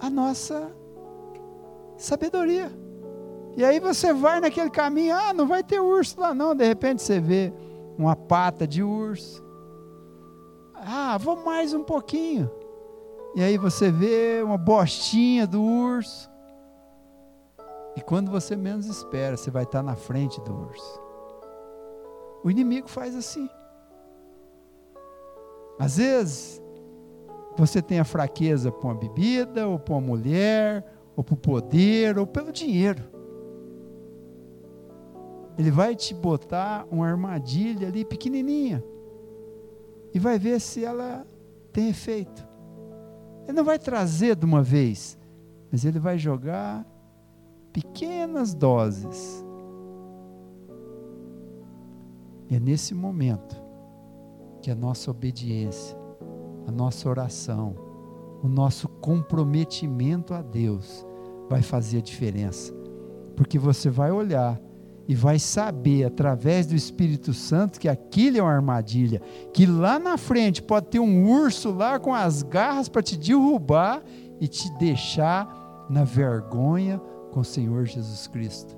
a 0.00 0.08
nossa 0.08 0.74
sabedoria. 1.96 2.72
E 3.56 3.64
aí 3.64 3.80
você 3.80 4.14
vai 4.14 4.40
naquele 4.40 4.70
caminho, 4.70 5.14
ah, 5.14 5.34
não 5.34 5.46
vai 5.46 5.62
ter 5.62 5.80
urso 5.80 6.20
lá 6.20 6.32
não, 6.32 6.54
de 6.54 6.64
repente 6.64 7.02
você 7.02 7.18
vê 7.20 7.52
uma 7.98 8.14
pata 8.14 8.66
de 8.66 8.82
urso. 8.82 9.44
Ah, 10.74 11.18
vou 11.18 11.44
mais 11.44 11.74
um 11.74 11.82
pouquinho. 11.82 12.50
E 13.34 13.42
aí 13.42 13.58
você 13.58 13.90
vê 13.90 14.40
uma 14.42 14.56
bostinha 14.56 15.46
do 15.46 15.62
urso. 15.62 16.29
E 17.96 18.00
quando 18.00 18.30
você 18.30 18.56
menos 18.56 18.86
espera, 18.86 19.36
você 19.36 19.50
vai 19.50 19.64
estar 19.64 19.82
na 19.82 19.96
frente 19.96 20.40
do 20.40 20.52
urso. 20.52 21.00
O 22.42 22.50
inimigo 22.50 22.88
faz 22.88 23.14
assim. 23.14 23.48
Às 25.78 25.96
vezes, 25.96 26.62
você 27.56 27.82
tem 27.82 27.98
a 27.98 28.04
fraqueza 28.04 28.70
por 28.70 28.86
uma 28.86 28.94
bebida, 28.94 29.66
ou 29.66 29.78
por 29.78 29.94
uma 29.94 30.00
mulher, 30.00 30.84
ou 31.16 31.24
por 31.24 31.36
poder, 31.36 32.18
ou 32.18 32.26
pelo 32.26 32.52
dinheiro. 32.52 33.02
Ele 35.58 35.70
vai 35.70 35.94
te 35.94 36.14
botar 36.14 36.86
uma 36.90 37.06
armadilha 37.06 37.88
ali 37.88 38.04
pequenininha 38.04 38.82
e 40.14 40.18
vai 40.18 40.38
ver 40.38 40.60
se 40.60 40.84
ela 40.84 41.26
tem 41.72 41.88
efeito. 41.88 42.46
Ele 43.44 43.56
não 43.56 43.64
vai 43.64 43.78
trazer 43.78 44.36
de 44.36 44.44
uma 44.44 44.62
vez, 44.62 45.18
mas 45.70 45.84
ele 45.84 45.98
vai 45.98 46.16
jogar 46.18 46.86
pequenas 47.72 48.54
doses. 48.54 49.44
É 52.50 52.58
nesse 52.58 52.94
momento 52.94 53.56
que 54.60 54.70
a 54.70 54.74
nossa 54.74 55.10
obediência, 55.10 55.96
a 56.66 56.72
nossa 56.72 57.08
oração, 57.08 57.74
o 58.42 58.48
nosso 58.48 58.88
comprometimento 58.88 60.34
a 60.34 60.42
Deus 60.42 61.06
vai 61.48 61.62
fazer 61.62 61.98
a 61.98 62.02
diferença. 62.02 62.72
Porque 63.36 63.58
você 63.58 63.88
vai 63.88 64.10
olhar 64.10 64.60
e 65.06 65.14
vai 65.14 65.38
saber 65.38 66.04
através 66.04 66.66
do 66.66 66.74
Espírito 66.74 67.32
Santo 67.32 67.80
que 67.80 67.88
aquilo 67.88 68.38
é 68.38 68.42
uma 68.42 68.52
armadilha, 68.52 69.20
que 69.52 69.66
lá 69.66 69.98
na 69.98 70.16
frente 70.16 70.62
pode 70.62 70.86
ter 70.86 71.00
um 71.00 71.28
urso 71.28 71.70
lá 71.70 71.98
com 71.98 72.14
as 72.14 72.42
garras 72.42 72.88
para 72.88 73.02
te 73.02 73.16
derrubar 73.16 74.02
e 74.40 74.46
te 74.46 74.70
deixar 74.78 75.86
na 75.88 76.04
vergonha 76.04 77.00
com 77.30 77.40
o 77.40 77.44
Senhor 77.44 77.86
Jesus 77.86 78.26
Cristo. 78.26 78.76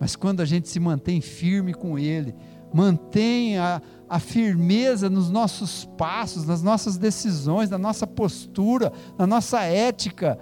Mas 0.00 0.14
quando 0.14 0.40
a 0.40 0.44
gente 0.44 0.68
se 0.68 0.78
mantém 0.78 1.20
firme 1.20 1.74
com 1.74 1.98
Ele, 1.98 2.34
mantém 2.72 3.58
a, 3.58 3.82
a 4.08 4.20
firmeza 4.20 5.10
nos 5.10 5.30
nossos 5.30 5.84
passos, 5.96 6.46
nas 6.46 6.62
nossas 6.62 6.96
decisões, 6.96 7.70
na 7.70 7.78
nossa 7.78 8.06
postura, 8.06 8.92
na 9.16 9.26
nossa 9.26 9.62
ética, 9.62 10.38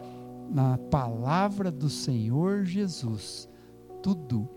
na 0.50 0.78
palavra 0.78 1.70
do 1.70 1.88
Senhor 1.88 2.64
Jesus, 2.64 3.48
tudo 4.02 4.48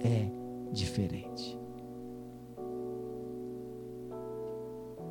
é 0.00 0.30
diferente. 0.72 1.58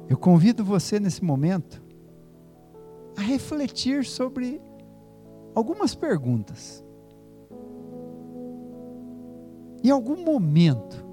Eu 0.10 0.18
convido 0.18 0.64
você 0.66 1.00
nesse 1.00 1.24
momento 1.24 1.82
a 3.16 3.22
refletir 3.22 4.04
sobre 4.04 4.62
algumas 5.56 5.96
perguntas. 5.96 6.84
Em 9.84 9.90
algum 9.90 10.24
momento, 10.24 11.04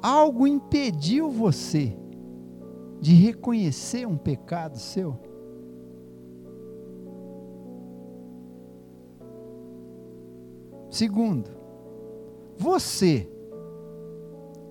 algo 0.00 0.46
impediu 0.46 1.28
você 1.28 1.96
de 3.00 3.14
reconhecer 3.14 4.06
um 4.06 4.16
pecado 4.16 4.78
seu? 4.78 5.18
Segundo, 10.88 11.50
você, 12.56 13.28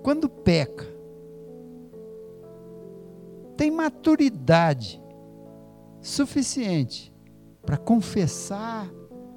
quando 0.01 0.29
peca, 0.29 0.85
tem 3.57 3.69
maturidade 3.69 5.03
suficiente 6.01 7.13
para 7.65 7.77
confessar 7.77 8.89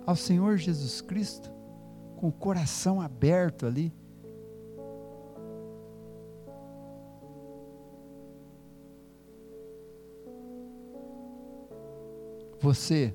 ao 0.06 0.14
Senhor 0.14 0.56
Jesus 0.56 1.00
Cristo 1.00 1.55
com 2.16 2.28
o 2.28 2.32
coração 2.32 3.00
aberto 3.00 3.66
ali. 3.66 3.92
Você 12.58 13.14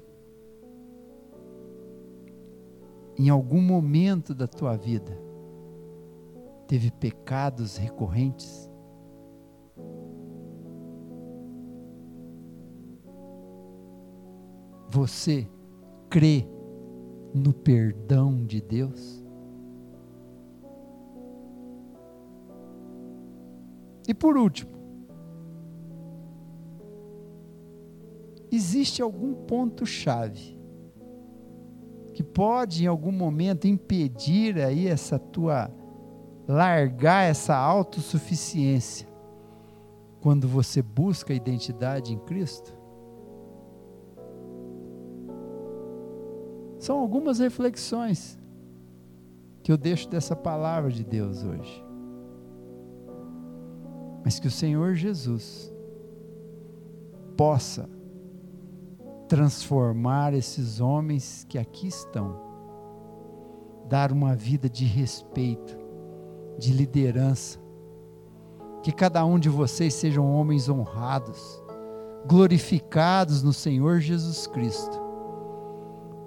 em 3.22 3.30
algum 3.30 3.62
momento 3.62 4.34
da 4.34 4.47
tua 4.47 4.76
vida, 4.76 5.16
teve 6.68 6.89
pecados 6.89 7.78
recorrentes? 7.78 8.68
Você 14.89 15.47
crê 16.10 16.47
no 17.34 17.54
perdão 17.54 18.46
de 18.46 18.62
Deus? 18.62 19.24
E 24.08 24.14
por 24.14 24.36
último, 24.36 24.72
existe 28.52 29.02
algum 29.02 29.34
ponto-chave 29.34 30.60
que 32.14 32.24
pode 32.24 32.84
em 32.84 32.88
algum 32.88 33.12
momento 33.12 33.68
impedir 33.68 34.60
aí 34.60 34.88
essa 34.88 35.18
tua 35.18 35.72
largar 36.48 37.24
essa 37.24 37.56
autossuficiência 37.56 39.08
quando 40.20 40.48
você 40.48 40.82
busca 40.82 41.32
a 41.32 41.36
identidade 41.36 42.14
em 42.14 42.20
Cristo? 42.20 42.81
São 46.82 46.98
algumas 47.00 47.38
reflexões 47.38 48.40
que 49.62 49.72
eu 49.72 49.78
deixo 49.78 50.10
dessa 50.10 50.36
palavra 50.36 50.90
de 50.92 51.04
Deus 51.04 51.44
hoje. 51.44 51.86
Mas 54.26 54.40
que 54.40 54.48
o 54.48 54.52
Senhor 54.52 54.96
Jesus 54.96 55.72
possa 57.38 57.88
transformar 59.28 60.34
esses 60.34 60.80
homens 60.82 61.46
que 61.48 61.60
aqui 61.60 61.88
estão, 61.88 62.42
dar 63.88 64.12
uma 64.12 64.36
vida 64.36 64.68
de 64.68 64.84
respeito, 64.84 65.78
de 66.58 66.74
liderança, 66.74 67.60
que 68.82 68.92
cada 68.92 69.24
um 69.24 69.38
de 69.38 69.50
vocês 69.50 69.94
sejam 69.94 70.34
homens 70.34 70.68
honrados, 70.68 71.62
glorificados 72.26 73.44
no 73.44 73.54
Senhor 73.54 74.00
Jesus 74.00 74.48
Cristo, 74.48 75.00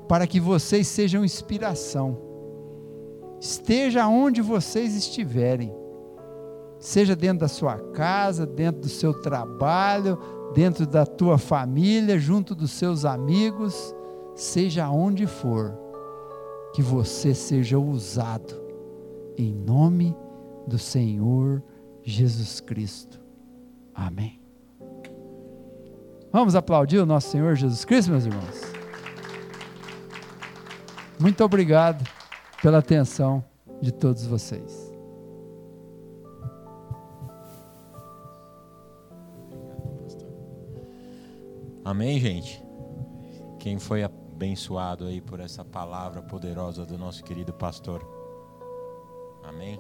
para 0.09 0.27
que 0.27 0.39
vocês 0.39 0.87
sejam 0.87 1.25
inspiração, 1.25 2.19
esteja 3.41 4.07
onde 4.07 4.43
vocês 4.43 4.95
estiverem, 4.95 5.73
seja 6.79 7.17
dentro 7.17 7.41
da 7.41 7.49
sua 7.49 7.79
casa, 7.93 8.47
dentro 8.47 8.83
do 8.83 8.89
seu 8.89 9.15
trabalho, 9.23 10.19
dentro 10.55 10.87
da 10.87 11.07
tua 11.07 11.39
família, 11.39 12.19
junto 12.19 12.55
dos 12.55 12.71
seus 12.71 13.05
amigos, 13.05 13.95
seja 14.35 14.89
onde 14.91 15.27
for, 15.27 15.77
que 16.75 16.83
você 16.83 17.35
seja 17.35 17.79
usado, 17.79 18.55
em 19.37 19.53
nome 19.53 20.17
do 20.67 20.79
Senhor 20.79 21.63
Jesus 22.03 22.61
Cristo. 22.61 23.21
Amém. 23.95 24.41
Vamos 26.33 26.57
aplaudir 26.57 26.99
o 26.99 27.07
nosso 27.07 27.31
Senhor 27.31 27.55
Jesus 27.55 27.85
Cristo, 27.85 28.11
meus 28.11 28.27
irmãos? 28.27 28.74
Muito 31.19 31.45
obrigado 31.45 32.09
pela 32.61 32.79
atenção 32.79 33.45
de 33.81 33.93
todos 33.93 34.27
vocês. 34.27 34.93
Amém, 41.85 42.19
gente? 42.19 42.65
Quem 43.59 43.79
foi 43.79 44.03
abençoado 44.03 45.05
aí 45.05 45.21
por 45.21 45.39
essa 45.39 45.65
palavra 45.65 46.23
poderosa 46.23 46.85
do 46.85 46.99
nosso 46.99 47.23
querido 47.23 47.53
pastor? 47.53 48.05
Amém? 49.45 49.79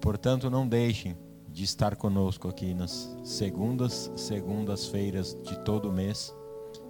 Portanto, 0.00 0.48
não 0.48 0.66
deixem 0.66 1.16
de 1.48 1.64
estar 1.64 1.96
conosco 1.96 2.48
aqui 2.48 2.72
nas 2.72 3.14
segundas, 3.24 4.10
segundas-feiras 4.16 5.36
de 5.42 5.58
todo 5.64 5.92
mês, 5.92 6.34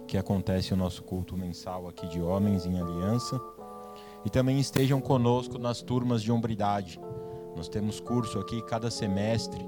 que 0.09 0.17
acontece 0.17 0.73
o 0.73 0.77
nosso 0.77 1.03
culto 1.03 1.37
mensal 1.37 1.87
aqui 1.87 2.07
de 2.07 2.19
Homens 2.19 2.65
em 2.65 2.79
Aliança. 2.79 3.39
E 4.25 4.29
também 4.29 4.59
estejam 4.59 4.99
conosco 4.99 5.59
nas 5.59 5.83
turmas 5.83 6.23
de 6.23 6.31
hombridade. 6.31 6.99
Nós 7.55 7.69
temos 7.69 7.99
curso 7.99 8.39
aqui 8.39 8.59
cada 8.63 8.89
semestre, 8.89 9.63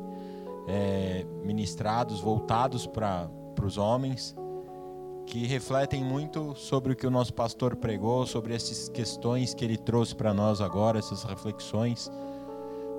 é, 0.68 1.24
ministrados, 1.46 2.20
voltados 2.20 2.88
para 2.88 3.30
os 3.64 3.78
homens, 3.78 4.36
que 5.28 5.46
refletem 5.46 6.04
muito 6.04 6.56
sobre 6.56 6.94
o 6.94 6.96
que 6.96 7.06
o 7.06 7.12
nosso 7.12 7.36
pastor 7.36 7.76
pregou, 7.76 8.26
sobre 8.26 8.56
essas 8.56 8.90
questões 8.90 9.54
que 9.54 9.64
ele 9.64 9.78
trouxe 9.78 10.16
para 10.16 10.34
nós 10.34 10.60
agora, 10.60 10.98
essas 10.98 11.24
reflexões. 11.24 12.12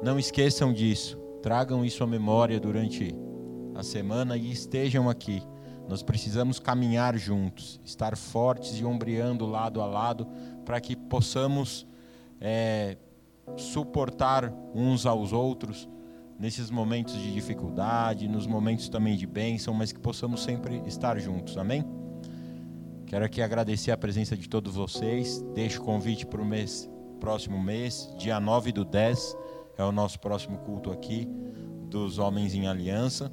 Não 0.01 0.16
esqueçam 0.16 0.72
disso. 0.72 1.18
Tragam 1.43 1.84
isso 1.84 2.05
à 2.05 2.07
memória 2.07 2.61
durante 2.61 3.12
a 3.74 3.82
semana 3.82 4.36
e 4.36 4.53
estejam 4.53 5.11
aqui. 5.11 5.43
Nós 5.88 6.02
precisamos 6.02 6.58
caminhar 6.58 7.16
juntos, 7.16 7.80
estar 7.84 8.16
fortes 8.16 8.78
e 8.78 8.84
ombreando 8.84 9.46
lado 9.46 9.80
a 9.80 9.86
lado 9.86 10.26
para 10.64 10.80
que 10.80 10.96
possamos 10.96 11.86
é, 12.40 12.96
suportar 13.56 14.52
uns 14.74 15.06
aos 15.06 15.32
outros 15.32 15.88
nesses 16.38 16.70
momentos 16.70 17.14
de 17.14 17.32
dificuldade, 17.32 18.28
nos 18.28 18.46
momentos 18.46 18.88
também 18.88 19.16
de 19.16 19.26
bênção, 19.26 19.74
mas 19.74 19.92
que 19.92 20.00
possamos 20.00 20.42
sempre 20.42 20.82
estar 20.86 21.18
juntos. 21.18 21.56
Amém? 21.56 21.84
Quero 23.06 23.24
aqui 23.24 23.42
agradecer 23.42 23.90
a 23.90 23.96
presença 23.96 24.36
de 24.36 24.48
todos 24.48 24.74
vocês. 24.74 25.42
Deixo 25.54 25.82
o 25.82 25.84
convite 25.84 26.24
para 26.24 26.40
o 26.40 26.44
mês, 26.44 26.88
próximo 27.20 27.62
mês, 27.62 28.12
dia 28.18 28.40
9 28.40 28.72
do 28.72 28.84
10 28.84 29.36
é 29.76 29.84
o 29.84 29.92
nosso 29.92 30.18
próximo 30.20 30.58
culto 30.58 30.90
aqui 30.90 31.28
dos 31.88 32.18
Homens 32.18 32.54
em 32.54 32.66
Aliança. 32.66 33.32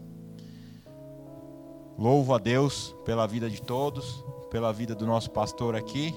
Louvo 1.99 2.33
a 2.33 2.37
Deus 2.37 2.95
pela 3.03 3.27
vida 3.27 3.49
de 3.49 3.61
todos, 3.61 4.23
pela 4.49 4.71
vida 4.71 4.95
do 4.95 5.05
nosso 5.05 5.29
pastor 5.31 5.75
aqui. 5.75 6.15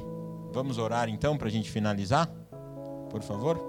Vamos 0.52 0.78
orar 0.78 1.08
então 1.08 1.36
para 1.36 1.48
a 1.48 1.50
gente 1.50 1.68
finalizar? 1.72 2.30
Por 3.10 3.20
favor. 3.20 3.60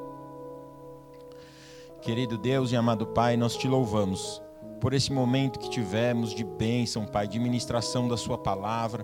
Querido 2.04 2.38
Deus 2.38 2.72
e 2.72 2.76
amado 2.76 3.08
Pai, 3.08 3.36
nós 3.36 3.58
te 3.58 3.68
louvamos 3.68 4.40
por 4.80 4.94
esse 4.94 5.12
momento 5.12 5.58
que 5.58 5.72
tivemos 5.72 6.36
de 6.36 6.44
bênção, 6.44 7.04
Pai, 7.04 7.28
de 7.28 7.40
ministração 7.40 8.08
da 8.08 8.16
Sua 8.16 8.38
palavra. 8.38 9.04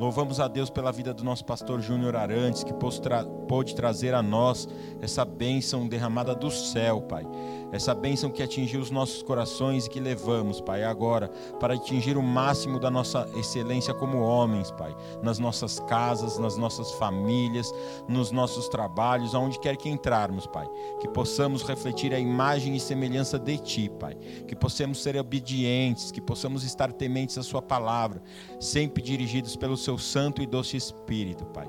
Louvamos 0.00 0.40
a 0.40 0.48
Deus 0.48 0.70
pela 0.70 0.90
vida 0.90 1.12
do 1.12 1.22
nosso 1.22 1.44
pastor 1.44 1.78
Júnior 1.82 2.16
Arantes, 2.16 2.64
que 2.64 2.72
pôde 2.72 3.74
trazer 3.74 4.14
a 4.14 4.22
nós 4.22 4.66
essa 4.98 5.26
bênção 5.26 5.86
derramada 5.86 6.34
do 6.34 6.50
céu, 6.50 7.02
Pai. 7.02 7.22
Essa 7.70 7.94
bênção 7.94 8.30
que 8.30 8.42
atingiu 8.42 8.80
os 8.80 8.90
nossos 8.90 9.22
corações 9.22 9.84
e 9.84 9.90
que 9.90 10.00
levamos, 10.00 10.58
Pai, 10.58 10.84
agora, 10.84 11.28
para 11.60 11.74
atingir 11.74 12.16
o 12.16 12.22
máximo 12.22 12.80
da 12.80 12.90
nossa 12.90 13.28
excelência 13.36 13.92
como 13.92 14.22
homens, 14.22 14.70
Pai. 14.70 14.96
Nas 15.22 15.38
nossas 15.38 15.78
casas, 15.80 16.38
nas 16.38 16.56
nossas 16.56 16.92
famílias, 16.92 17.70
nos 18.08 18.32
nossos 18.32 18.70
trabalhos, 18.70 19.34
aonde 19.34 19.60
quer 19.60 19.76
que 19.76 19.90
entrarmos, 19.90 20.46
Pai. 20.46 20.66
Que 20.98 21.08
possamos 21.08 21.62
refletir 21.62 22.14
a 22.14 22.18
imagem 22.18 22.74
e 22.74 22.80
semelhança 22.80 23.38
de 23.38 23.58
Ti, 23.58 23.90
Pai. 24.00 24.16
Que 24.48 24.56
possamos 24.56 25.02
ser 25.02 25.18
obedientes, 25.18 26.10
que 26.10 26.22
possamos 26.22 26.64
estar 26.64 26.90
tementes 26.90 27.36
à 27.36 27.42
Sua 27.42 27.60
palavra, 27.60 28.22
sempre 28.58 29.02
dirigidos 29.02 29.56
pelo 29.56 29.76
Seu 29.76 29.89
seu 29.90 29.98
santo 29.98 30.40
e 30.40 30.46
doce 30.46 30.76
Espírito, 30.76 31.44
Pai. 31.46 31.68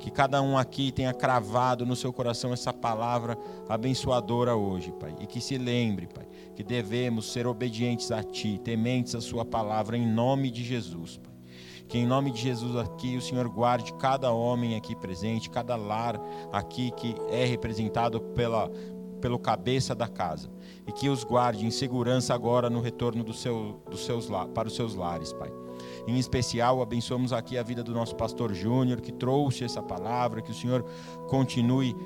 Que 0.00 0.10
cada 0.10 0.42
um 0.42 0.58
aqui 0.58 0.90
tenha 0.90 1.14
cravado 1.14 1.86
no 1.86 1.94
seu 1.94 2.12
coração 2.12 2.52
essa 2.52 2.72
palavra 2.72 3.38
abençoadora 3.68 4.56
hoje, 4.56 4.92
Pai. 4.98 5.14
E 5.20 5.26
que 5.26 5.40
se 5.40 5.56
lembre, 5.56 6.08
Pai, 6.08 6.26
que 6.56 6.64
devemos 6.64 7.32
ser 7.32 7.46
obedientes 7.46 8.10
a 8.10 8.22
Ti, 8.22 8.58
tementes 8.58 9.14
a 9.14 9.20
Sua 9.20 9.44
palavra, 9.44 9.96
em 9.96 10.04
nome 10.04 10.50
de 10.50 10.64
Jesus, 10.64 11.18
Pai. 11.18 11.32
Que 11.88 11.98
em 11.98 12.06
nome 12.06 12.32
de 12.32 12.40
Jesus 12.40 12.74
aqui 12.74 13.16
o 13.16 13.22
Senhor 13.22 13.48
guarde 13.48 13.92
cada 13.94 14.32
homem 14.32 14.74
aqui 14.74 14.96
presente, 14.96 15.50
cada 15.50 15.76
lar 15.76 16.18
aqui 16.50 16.90
que 16.92 17.14
é 17.30 17.44
representado 17.44 18.20
pela, 18.20 18.68
pelo 19.20 19.38
cabeça 19.38 19.94
da 19.94 20.08
casa. 20.08 20.50
E 20.86 20.90
que 20.90 21.08
os 21.08 21.22
guarde 21.22 21.64
em 21.64 21.70
segurança 21.70 22.34
agora 22.34 22.68
no 22.68 22.80
retorno 22.80 23.22
do 23.22 23.32
seu, 23.32 23.80
dos 23.88 24.04
seus, 24.04 24.26
para 24.52 24.66
os 24.66 24.74
seus 24.74 24.96
lares, 24.96 25.32
Pai. 25.32 25.61
Em 26.06 26.18
especial, 26.18 26.82
abençoamos 26.82 27.32
aqui 27.32 27.56
a 27.56 27.62
vida 27.62 27.82
do 27.82 27.92
nosso 27.92 28.16
pastor 28.16 28.52
Júnior, 28.52 29.00
que 29.00 29.12
trouxe 29.12 29.64
essa 29.64 29.82
palavra, 29.82 30.42
que 30.42 30.50
o 30.50 30.54
Senhor 30.54 30.84
continue 31.28 31.96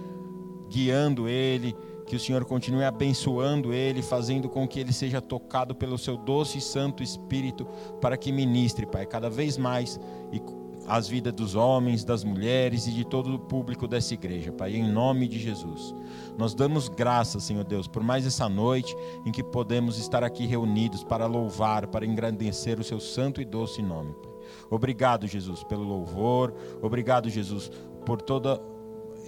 guiando 0.68 1.28
ele, 1.28 1.74
que 2.06 2.14
o 2.14 2.20
Senhor 2.20 2.44
continue 2.44 2.84
abençoando 2.84 3.72
ele, 3.72 4.02
fazendo 4.02 4.48
com 4.48 4.66
que 4.66 4.78
ele 4.78 4.92
seja 4.92 5.20
tocado 5.20 5.74
pelo 5.74 5.98
seu 5.98 6.16
doce 6.16 6.58
e 6.58 6.60
santo 6.60 7.02
Espírito, 7.02 7.66
para 8.00 8.16
que 8.16 8.30
ministre, 8.30 8.86
Pai, 8.86 9.06
cada 9.06 9.28
vez 9.28 9.56
mais 9.56 9.98
e 10.32 10.40
as 10.88 11.08
vidas 11.08 11.32
dos 11.32 11.54
homens, 11.54 12.04
das 12.04 12.22
mulheres 12.22 12.86
e 12.86 12.92
de 12.92 13.04
todo 13.04 13.34
o 13.34 13.38
público 13.38 13.88
dessa 13.88 14.14
igreja, 14.14 14.52
Pai, 14.52 14.74
em 14.74 14.90
nome 14.90 15.26
de 15.26 15.38
Jesus. 15.38 15.94
Nós 16.38 16.54
damos 16.54 16.88
graças, 16.88 17.42
Senhor 17.42 17.64
Deus, 17.64 17.88
por 17.88 18.02
mais 18.02 18.26
essa 18.26 18.48
noite 18.48 18.96
em 19.24 19.32
que 19.32 19.42
podemos 19.42 19.98
estar 19.98 20.22
aqui 20.22 20.46
reunidos 20.46 21.02
para 21.02 21.26
louvar, 21.26 21.86
para 21.88 22.06
engrandecer 22.06 22.78
o 22.78 22.84
seu 22.84 23.00
santo 23.00 23.40
e 23.40 23.44
doce 23.44 23.82
nome, 23.82 24.14
Pai. 24.14 24.32
Obrigado, 24.70 25.26
Jesus, 25.26 25.64
pelo 25.64 25.82
louvor, 25.82 26.54
obrigado, 26.80 27.28
Jesus, 27.28 27.70
por 28.04 28.22
todo 28.22 28.60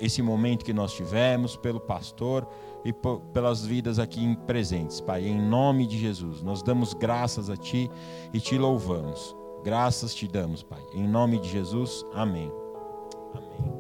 esse 0.00 0.22
momento 0.22 0.64
que 0.64 0.72
nós 0.72 0.92
tivemos, 0.92 1.56
pelo 1.56 1.80
pastor 1.80 2.46
e 2.84 2.92
por, 2.92 3.20
pelas 3.32 3.64
vidas 3.64 3.98
aqui 3.98 4.36
presentes, 4.46 5.00
Pai, 5.00 5.26
em 5.26 5.40
nome 5.40 5.86
de 5.86 5.98
Jesus. 5.98 6.40
Nós 6.42 6.62
damos 6.62 6.94
graças 6.94 7.50
a 7.50 7.56
Ti 7.56 7.90
e 8.32 8.40
te 8.40 8.56
louvamos. 8.56 9.36
Graças 9.64 10.14
te 10.14 10.26
damos, 10.26 10.62
Pai. 10.62 10.82
Em 10.94 11.06
nome 11.06 11.38
de 11.38 11.48
Jesus, 11.48 12.04
amém. 12.14 12.50
Amém. 13.34 13.72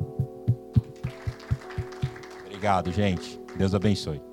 Obrigado, 2.46 2.90
gente. 2.92 3.40
Deus 3.56 3.74
abençoe. 3.74 4.27